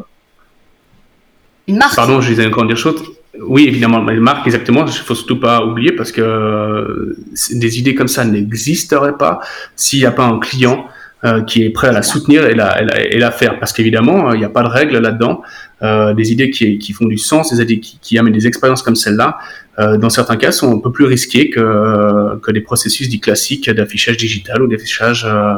une 1.67 1.77
marque. 1.77 1.95
Pardon, 1.95 2.21
je 2.21 2.29
disais 2.29 2.47
encore 2.47 2.65
dire 2.65 2.77
chose. 2.77 3.03
Oui, 3.41 3.65
évidemment, 3.67 4.03
les 4.03 4.19
marques, 4.19 4.47
exactement. 4.47 4.85
Il 4.85 4.93
faut 4.93 5.13
surtout 5.13 5.39
pas 5.39 5.63
oublier 5.63 5.91
parce 5.91 6.11
que 6.11 6.21
euh, 6.21 7.17
des 7.51 7.77
idées 7.77 7.93
comme 7.93 8.07
ça 8.07 8.23
n'existeraient 8.23 9.17
pas 9.17 9.41
s'il 9.75 9.99
n'y 9.99 10.05
a 10.05 10.11
pas 10.11 10.23
un 10.23 10.39
client 10.39 10.87
euh, 11.23 11.41
qui 11.41 11.63
est 11.63 11.71
prêt 11.71 11.87
à 11.87 11.91
la 11.91 12.03
soutenir 12.03 12.45
et 12.45 12.53
la, 12.53 12.81
et 12.81 13.17
la, 13.17 13.31
faire. 13.31 13.59
Parce 13.59 13.73
qu'évidemment, 13.73 14.33
il 14.33 14.39
n'y 14.39 14.45
a 14.45 14.49
pas 14.49 14.61
de 14.61 14.67
règles 14.67 14.99
là-dedans. 14.99 15.41
Euh, 15.83 16.15
des 16.15 16.31
idées 16.31 16.49
qui, 16.49 16.79
qui, 16.79 16.91
font 16.91 17.05
du 17.05 17.19
sens, 17.19 17.53
des 17.53 17.61
idées 17.61 17.79
qui, 17.79 17.99
qui 17.99 18.17
amènent 18.17 18.33
des 18.33 18.47
expériences 18.47 18.81
comme 18.81 18.95
celle-là, 18.95 19.37
euh, 19.77 19.97
dans 19.97 20.09
certains 20.09 20.35
cas, 20.35 20.51
sont 20.51 20.75
un 20.75 20.79
peu 20.79 20.91
plus 20.91 21.05
risquées 21.05 21.51
que, 21.51 22.35
que 22.37 22.51
des 22.51 22.61
processus 22.61 23.09
dits 23.09 23.19
classiques 23.19 23.69
d'affichage 23.69 24.17
digital 24.17 24.63
ou 24.63 24.67
d'affichage 24.67 25.27
euh, 25.29 25.55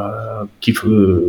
qui, 0.60 0.74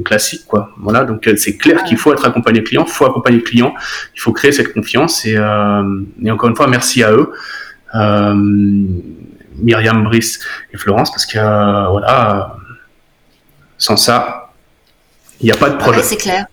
classique. 0.04 0.42
Quoi. 0.48 0.70
Voilà, 0.78 1.04
donc 1.04 1.28
c'est 1.36 1.56
clair 1.56 1.84
qu'il 1.84 1.98
faut 1.98 2.12
être 2.12 2.24
accompagné 2.24 2.64
client, 2.64 2.84
il 2.86 2.92
faut 2.92 3.06
accompagner 3.06 3.38
le 3.38 3.44
client, 3.44 3.74
il 4.16 4.20
faut 4.20 4.32
créer 4.32 4.50
cette 4.50 4.72
confiance. 4.72 5.24
Et, 5.24 5.34
et 5.34 6.30
encore 6.30 6.48
une 6.48 6.56
fois, 6.56 6.66
merci 6.66 7.04
à 7.04 7.12
eux. 7.12 7.30
Myriam, 9.62 10.02
Brice 10.02 10.40
et 10.72 10.76
Florence, 10.76 11.12
parce 11.12 11.26
que 11.26 11.38
voilà, 11.90 12.56
sans 13.80 13.96
ça, 13.96 14.52
il 15.40 15.46
n'y 15.46 15.52
a 15.52 15.56
pas 15.56 15.70
de 15.70 15.76
projet. 15.76 16.02
c'est 16.04 16.16
clair. 16.16 16.46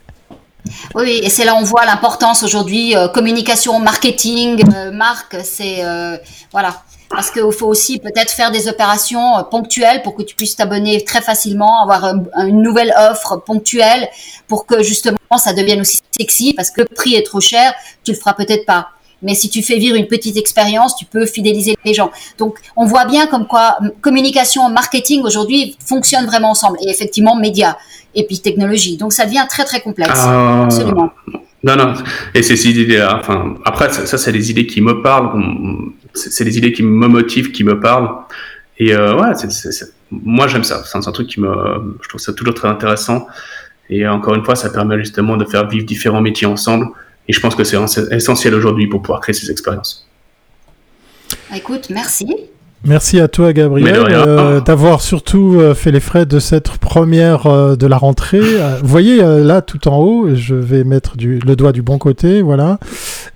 Oui, 0.95 1.19
et 1.23 1.29
c'est 1.29 1.45
là 1.45 1.55
on 1.55 1.63
voit 1.63 1.85
l'importance 1.85 2.43
aujourd'hui, 2.43 2.95
euh, 2.95 3.07
communication, 3.07 3.79
marketing, 3.79 4.63
euh, 4.75 4.91
marque, 4.91 5.37
c'est 5.43 5.85
euh, 5.85 6.17
voilà. 6.51 6.81
Parce 7.09 7.31
qu'il 7.31 7.53
faut 7.53 7.67
aussi 7.67 7.99
peut-être 7.99 8.31
faire 8.31 8.51
des 8.51 8.67
opérations 8.67 9.41
ponctuelles 9.49 10.01
pour 10.03 10.13
que 10.13 10.23
tu 10.23 10.35
puisses 10.35 10.57
t'abonner 10.57 11.05
très 11.05 11.21
facilement, 11.21 11.81
avoir 11.81 12.03
une 12.03 12.61
nouvelle 12.61 12.93
offre 12.97 13.37
ponctuelle 13.37 14.09
pour 14.49 14.65
que 14.65 14.83
justement 14.83 15.17
ça 15.37 15.53
devienne 15.53 15.79
aussi 15.79 16.01
sexy 16.11 16.53
parce 16.53 16.69
que 16.69 16.81
le 16.81 16.87
prix 16.87 17.15
est 17.15 17.25
trop 17.25 17.39
cher, 17.39 17.73
tu 18.03 18.11
le 18.11 18.17
feras 18.17 18.33
peut-être 18.33 18.65
pas. 18.65 18.89
Mais 19.21 19.33
si 19.33 19.49
tu 19.49 19.63
fais 19.63 19.77
vivre 19.77 19.95
une 19.95 20.07
petite 20.07 20.37
expérience, 20.37 20.95
tu 20.95 21.05
peux 21.05 21.25
fidéliser 21.25 21.75
les 21.83 21.93
gens. 21.93 22.11
Donc, 22.37 22.59
on 22.75 22.85
voit 22.85 23.05
bien 23.05 23.27
comme 23.27 23.47
quoi 23.47 23.77
communication, 24.01 24.69
marketing 24.69 25.23
aujourd'hui 25.23 25.75
fonctionnent 25.85 26.25
vraiment 26.25 26.51
ensemble. 26.51 26.77
Et 26.81 26.89
effectivement, 26.89 27.35
médias 27.35 27.77
et 28.15 28.25
puis 28.25 28.39
technologie. 28.39 28.97
Donc, 28.97 29.13
ça 29.13 29.25
devient 29.25 29.45
très 29.49 29.65
très 29.65 29.81
complexe. 29.81 30.11
Ah. 30.15 30.63
Absolument. 30.65 31.11
Non, 31.63 31.75
non. 31.75 31.93
Et 32.33 32.43
c'est 32.43 32.55
ces 32.55 32.69
idées-là. 32.69 33.17
Enfin, 33.19 33.55
après, 33.65 33.89
ça, 33.91 34.17
c'est 34.17 34.31
des 34.31 34.51
idées 34.51 34.67
qui 34.67 34.81
me 34.81 35.01
parlent. 35.01 35.43
C'est 36.13 36.43
des 36.43 36.57
idées 36.57 36.71
qui 36.71 36.83
me 36.83 37.07
motivent, 37.07 37.51
qui 37.51 37.63
me 37.63 37.79
parlent. 37.79 38.09
Et 38.79 38.93
euh, 38.93 39.15
ouais, 39.15 39.31
moi 40.11 40.47
j'aime 40.47 40.63
ça. 40.63 40.83
C'est 40.85 40.97
un, 40.97 41.11
truc 41.11 41.27
qui 41.27 41.39
me, 41.39 41.51
je 42.01 42.09
trouve 42.09 42.21
ça 42.21 42.33
toujours 42.33 42.53
très 42.53 42.67
intéressant. 42.67 43.27
Et 43.89 44.07
encore 44.07 44.35
une 44.35 44.43
fois, 44.43 44.55
ça 44.55 44.69
permet 44.69 44.97
justement 44.99 45.37
de 45.37 45.45
faire 45.45 45.67
vivre 45.67 45.85
différents 45.85 46.21
métiers 46.21 46.47
ensemble 46.47 46.87
et 47.27 47.33
je 47.33 47.39
pense 47.39 47.55
que 47.55 47.63
c'est 47.63 47.77
essentiel 48.11 48.53
aujourd'hui 48.53 48.87
pour 48.87 49.01
pouvoir 49.01 49.21
créer 49.21 49.33
ces 49.33 49.51
expériences. 49.51 50.07
Écoute, 51.53 51.89
merci. 51.89 52.27
Merci 52.83 53.19
à 53.19 53.27
toi, 53.27 53.53
Gabriel, 53.53 54.05
euh, 54.09 54.61
d'avoir 54.61 55.01
surtout 55.01 55.57
euh, 55.59 55.73
fait 55.73 55.91
les 55.91 55.99
frais 55.99 56.25
de 56.25 56.39
cette 56.39 56.69
première 56.77 57.47
euh, 57.47 57.75
de 57.75 57.87
la 57.87 57.97
rentrée. 57.97 58.39
vous 58.39 58.87
voyez 58.87 59.17
là, 59.17 59.61
tout 59.61 59.87
en 59.87 59.97
haut, 59.97 60.35
je 60.35 60.55
vais 60.55 60.83
mettre 60.83 61.17
du, 61.17 61.39
le 61.39 61.55
doigt 61.55 61.71
du 61.71 61.81
bon 61.81 61.97
côté, 61.97 62.41
voilà. 62.41 62.79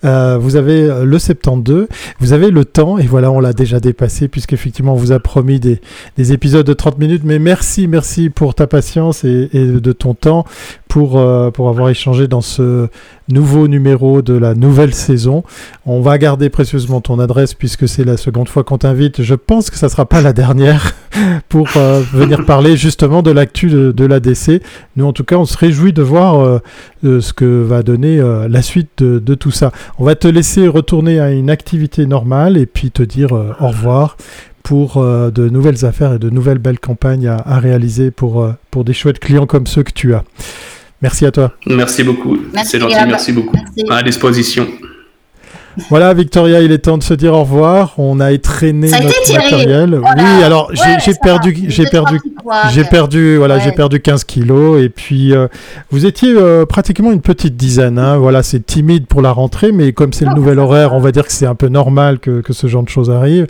vous 0.03 0.55
avez 0.55 0.87
le 1.03 1.19
72, 1.19 1.87
vous 2.19 2.33
avez 2.33 2.51
le 2.51 2.65
temps, 2.65 2.97
et 2.97 3.07
voilà, 3.07 3.31
on 3.31 3.39
l'a 3.39 3.53
déjà 3.53 3.79
dépassé, 3.79 4.27
puisqu'effectivement, 4.27 4.93
on 4.93 4.97
vous 4.97 5.11
a 5.11 5.19
promis 5.19 5.59
des, 5.59 5.81
des, 6.17 6.33
épisodes 6.33 6.65
de 6.65 6.73
30 6.73 6.99
minutes. 6.99 7.23
Mais 7.25 7.39
merci, 7.39 7.87
merci 7.87 8.29
pour 8.29 8.53
ta 8.53 8.67
patience 8.67 9.23
et, 9.23 9.49
et 9.53 9.65
de 9.65 9.91
ton 9.91 10.13
temps 10.13 10.45
pour, 10.91 11.11
pour 11.53 11.69
avoir 11.69 11.87
échangé 11.87 12.27
dans 12.27 12.41
ce 12.41 12.89
nouveau 13.31 13.67
numéro 13.67 14.21
de 14.21 14.33
la 14.33 14.53
nouvelle 14.53 14.93
saison. 14.93 15.43
On 15.85 16.01
va 16.01 16.17
garder 16.17 16.49
précieusement 16.49 17.01
ton 17.01 17.17
adresse 17.19 17.53
puisque 17.53 17.87
c'est 17.87 18.03
la 18.03 18.17
seconde 18.17 18.49
fois 18.49 18.63
qu'on 18.63 18.77
t'invite. 18.77 19.21
Je 19.21 19.35
pense 19.35 19.69
que 19.69 19.77
ça 19.77 19.87
sera 19.87 20.05
pas 20.05 20.21
la 20.21 20.33
dernière 20.33 20.93
pour 21.49 21.67
euh, 21.77 22.01
venir 22.13 22.45
parler 22.45 22.75
justement 22.75 23.21
de 23.21 23.31
l'actu 23.31 23.69
de, 23.69 24.05
l'ADC. 24.05 24.61
Nous, 24.97 25.05
en 25.05 25.13
tout 25.13 25.23
cas, 25.23 25.37
on 25.37 25.45
se 25.45 25.57
réjouit 25.57 25.93
de 25.93 26.01
voir 26.01 26.39
euh, 26.39 26.59
euh, 27.05 27.21
ce 27.21 27.31
que 27.33 27.61
va 27.61 27.83
donner 27.83 28.21
la 28.49 28.61
suite 28.61 29.01
de, 29.01 29.35
tout 29.35 29.51
ça. 29.51 29.71
On 29.97 30.03
va 30.03 30.15
te 30.15 30.27
laisser 30.27 30.67
retourner 30.67 31.19
à 31.19 31.31
une 31.31 31.49
activité 31.49 32.05
normale 32.05 32.57
et 32.57 32.65
puis 32.65 32.91
te 32.91 33.01
dire 33.03 33.31
au 33.31 33.67
revoir 33.67 34.17
pour 34.61 35.03
de 35.03 35.49
nouvelles 35.49 35.85
affaires 35.85 36.13
et 36.13 36.19
de 36.19 36.29
nouvelles 36.29 36.59
belles 36.59 36.79
campagnes 36.79 37.27
à, 37.27 37.59
réaliser 37.59 38.11
pour 38.11 38.53
des 38.75 38.93
chouettes 38.93 39.19
clients 39.19 39.45
comme 39.45 39.67
ceux 39.67 39.83
que 39.83 39.93
tu 39.93 40.13
as. 40.13 40.23
Merci 41.01 41.25
à 41.25 41.31
toi. 41.31 41.53
Merci 41.65 42.03
beaucoup. 42.03 42.37
C'est 42.63 42.79
gentil, 42.79 42.95
merci 43.07 43.31
beaucoup. 43.31 43.57
À 43.89 44.03
disposition. 44.03 44.67
Voilà, 45.89 46.13
Victoria, 46.13 46.61
il 46.61 46.71
est 46.71 46.79
temps 46.79 46.97
de 46.97 47.03
se 47.03 47.13
dire 47.13 47.33
au 47.33 47.41
revoir. 47.41 47.93
On 47.97 48.19
a 48.19 48.31
étraîné 48.31 48.89
notre 48.89 49.33
matériel. 49.33 49.99
Oui, 50.17 50.43
alors 50.43 50.71
j'ai 50.73 51.13
perdu, 51.13 51.65
j'ai 51.67 51.85
perdu, 51.85 52.19
j'ai 52.73 52.83
perdu, 52.83 53.37
voilà, 53.37 53.59
j'ai 53.59 53.71
perdu 53.71 53.99
15 53.99 54.23
kilos. 54.23 54.81
Et 54.81 54.89
puis 54.89 55.33
euh, 55.33 55.47
vous 55.89 56.05
étiez 56.05 56.33
euh, 56.35 56.65
pratiquement 56.65 57.11
une 57.11 57.21
petite 57.21 57.55
dizaine. 57.55 57.97
Hein. 57.97 58.17
Voilà, 58.17 58.43
c'est 58.43 58.65
timide 58.65 59.07
pour 59.07 59.21
la 59.21 59.31
rentrée, 59.31 59.71
mais 59.71 59.93
comme 59.93 60.13
c'est 60.13 60.25
le 60.25 60.33
nouvel 60.33 60.59
horaire, 60.59 60.93
on 60.93 60.99
va 60.99 61.11
dire 61.11 61.25
que 61.25 61.31
c'est 61.31 61.45
un 61.45 61.55
peu 61.55 61.67
normal 61.67 62.19
que, 62.19 62.41
que, 62.41 62.53
ce 62.53 62.67
genre 62.67 62.83
de 62.83 62.89
choses 62.89 63.09
arrive. 63.09 63.47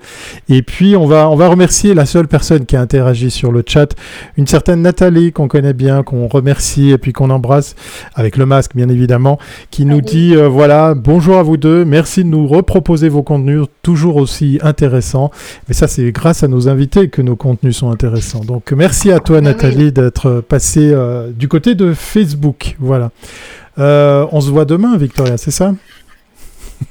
Et 0.49 0.61
puis 0.61 0.95
on 0.95 1.07
va, 1.07 1.29
on 1.29 1.35
va 1.35 1.47
remercier 1.47 1.93
la 1.93 2.05
seule 2.05 2.27
personne 2.27 2.65
qui 2.65 2.75
a 2.75 2.81
interagi 2.81 3.31
sur 3.31 3.51
le 3.51 3.63
chat, 3.65 3.95
une 4.37 4.47
certaine 4.47 4.81
Nathalie 4.81 5.31
qu'on 5.31 5.47
connaît 5.47 5.73
bien, 5.73 6.03
qu'on 6.03 6.27
remercie 6.27 6.91
et 6.91 6.97
puis 6.97 7.13
qu'on 7.13 7.29
embrasse 7.29 7.75
avec 8.15 8.37
le 8.37 8.45
masque, 8.45 8.75
bien 8.75 8.89
évidemment, 8.89 9.39
qui 9.71 9.85
nous 9.85 10.01
dit 10.01 10.35
euh, 10.35 10.47
voilà, 10.47 10.93
bonjour 10.93 11.37
à 11.37 11.43
vous 11.43 11.57
deux, 11.57 11.85
merci 11.85 12.10
Merci 12.11 12.25
de 12.25 12.29
nous 12.29 12.45
reproposer 12.45 13.07
vos 13.07 13.23
contenus 13.23 13.67
toujours 13.83 14.17
aussi 14.17 14.59
intéressants. 14.61 15.31
Mais 15.69 15.73
ça, 15.73 15.87
c'est 15.87 16.11
grâce 16.11 16.43
à 16.43 16.49
nos 16.49 16.67
invités 16.67 17.07
que 17.07 17.21
nos 17.21 17.37
contenus 17.37 17.77
sont 17.77 17.89
intéressants. 17.89 18.43
Donc, 18.43 18.73
merci 18.73 19.13
à 19.13 19.19
toi, 19.19 19.37
ah 19.37 19.41
Nathalie, 19.41 19.93
d'être 19.93 20.41
passée 20.41 20.91
euh, 20.91 21.31
du 21.31 21.47
côté 21.47 21.73
de 21.73 21.93
Facebook. 21.93 22.75
Voilà. 22.81 23.11
Euh, 23.79 24.25
on 24.33 24.41
se 24.41 24.49
voit 24.49 24.65
demain, 24.65 24.97
Victoria, 24.97 25.37
c'est 25.37 25.51
ça? 25.51 25.73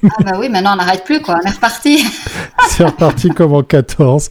Ah 0.05 0.22
bah 0.24 0.32
oui, 0.38 0.48
maintenant 0.48 0.72
on 0.74 0.76
n'arrête 0.76 1.05
plus 1.05 1.20
quoi, 1.20 1.38
on 1.42 1.46
est 1.46 1.53
reparti. 1.53 2.05
c'est 2.68 2.84
reparti 2.84 3.28
comme 3.28 3.55
en 3.55 3.62
14. 3.62 4.30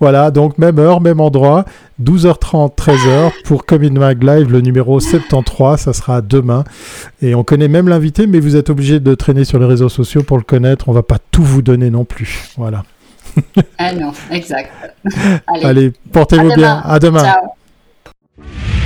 Voilà, 0.00 0.30
donc 0.30 0.58
même 0.58 0.78
heure, 0.78 1.00
même 1.00 1.20
endroit, 1.20 1.64
12h30, 2.02 2.76
13h 2.76 3.30
pour 3.44 3.66
Comin 3.66 3.92
Mag 3.92 4.22
Live, 4.22 4.50
le 4.50 4.60
numéro 4.60 4.98
73, 4.98 5.80
ça 5.80 5.92
sera 5.92 6.20
demain. 6.20 6.64
Et 7.22 7.34
on 7.34 7.44
connaît 7.44 7.68
même 7.68 7.88
l'invité, 7.88 8.26
mais 8.26 8.40
vous 8.40 8.56
êtes 8.56 8.70
obligé 8.70 9.00
de 9.00 9.14
traîner 9.14 9.44
sur 9.44 9.58
les 9.58 9.66
réseaux 9.66 9.88
sociaux 9.88 10.22
pour 10.22 10.36
le 10.36 10.44
connaître, 10.44 10.88
on 10.88 10.92
va 10.92 11.02
pas 11.02 11.18
tout 11.30 11.44
vous 11.44 11.62
donner 11.62 11.90
non 11.90 12.04
plus. 12.04 12.50
Voilà. 12.56 12.82
ah 13.78 13.92
non, 13.92 14.12
exact. 14.30 14.70
Allez, 15.62 15.92
portez-vous 16.12 16.54
bien. 16.54 16.82
À 16.84 16.98
demain. 16.98 17.22
Ciao. 17.22 18.83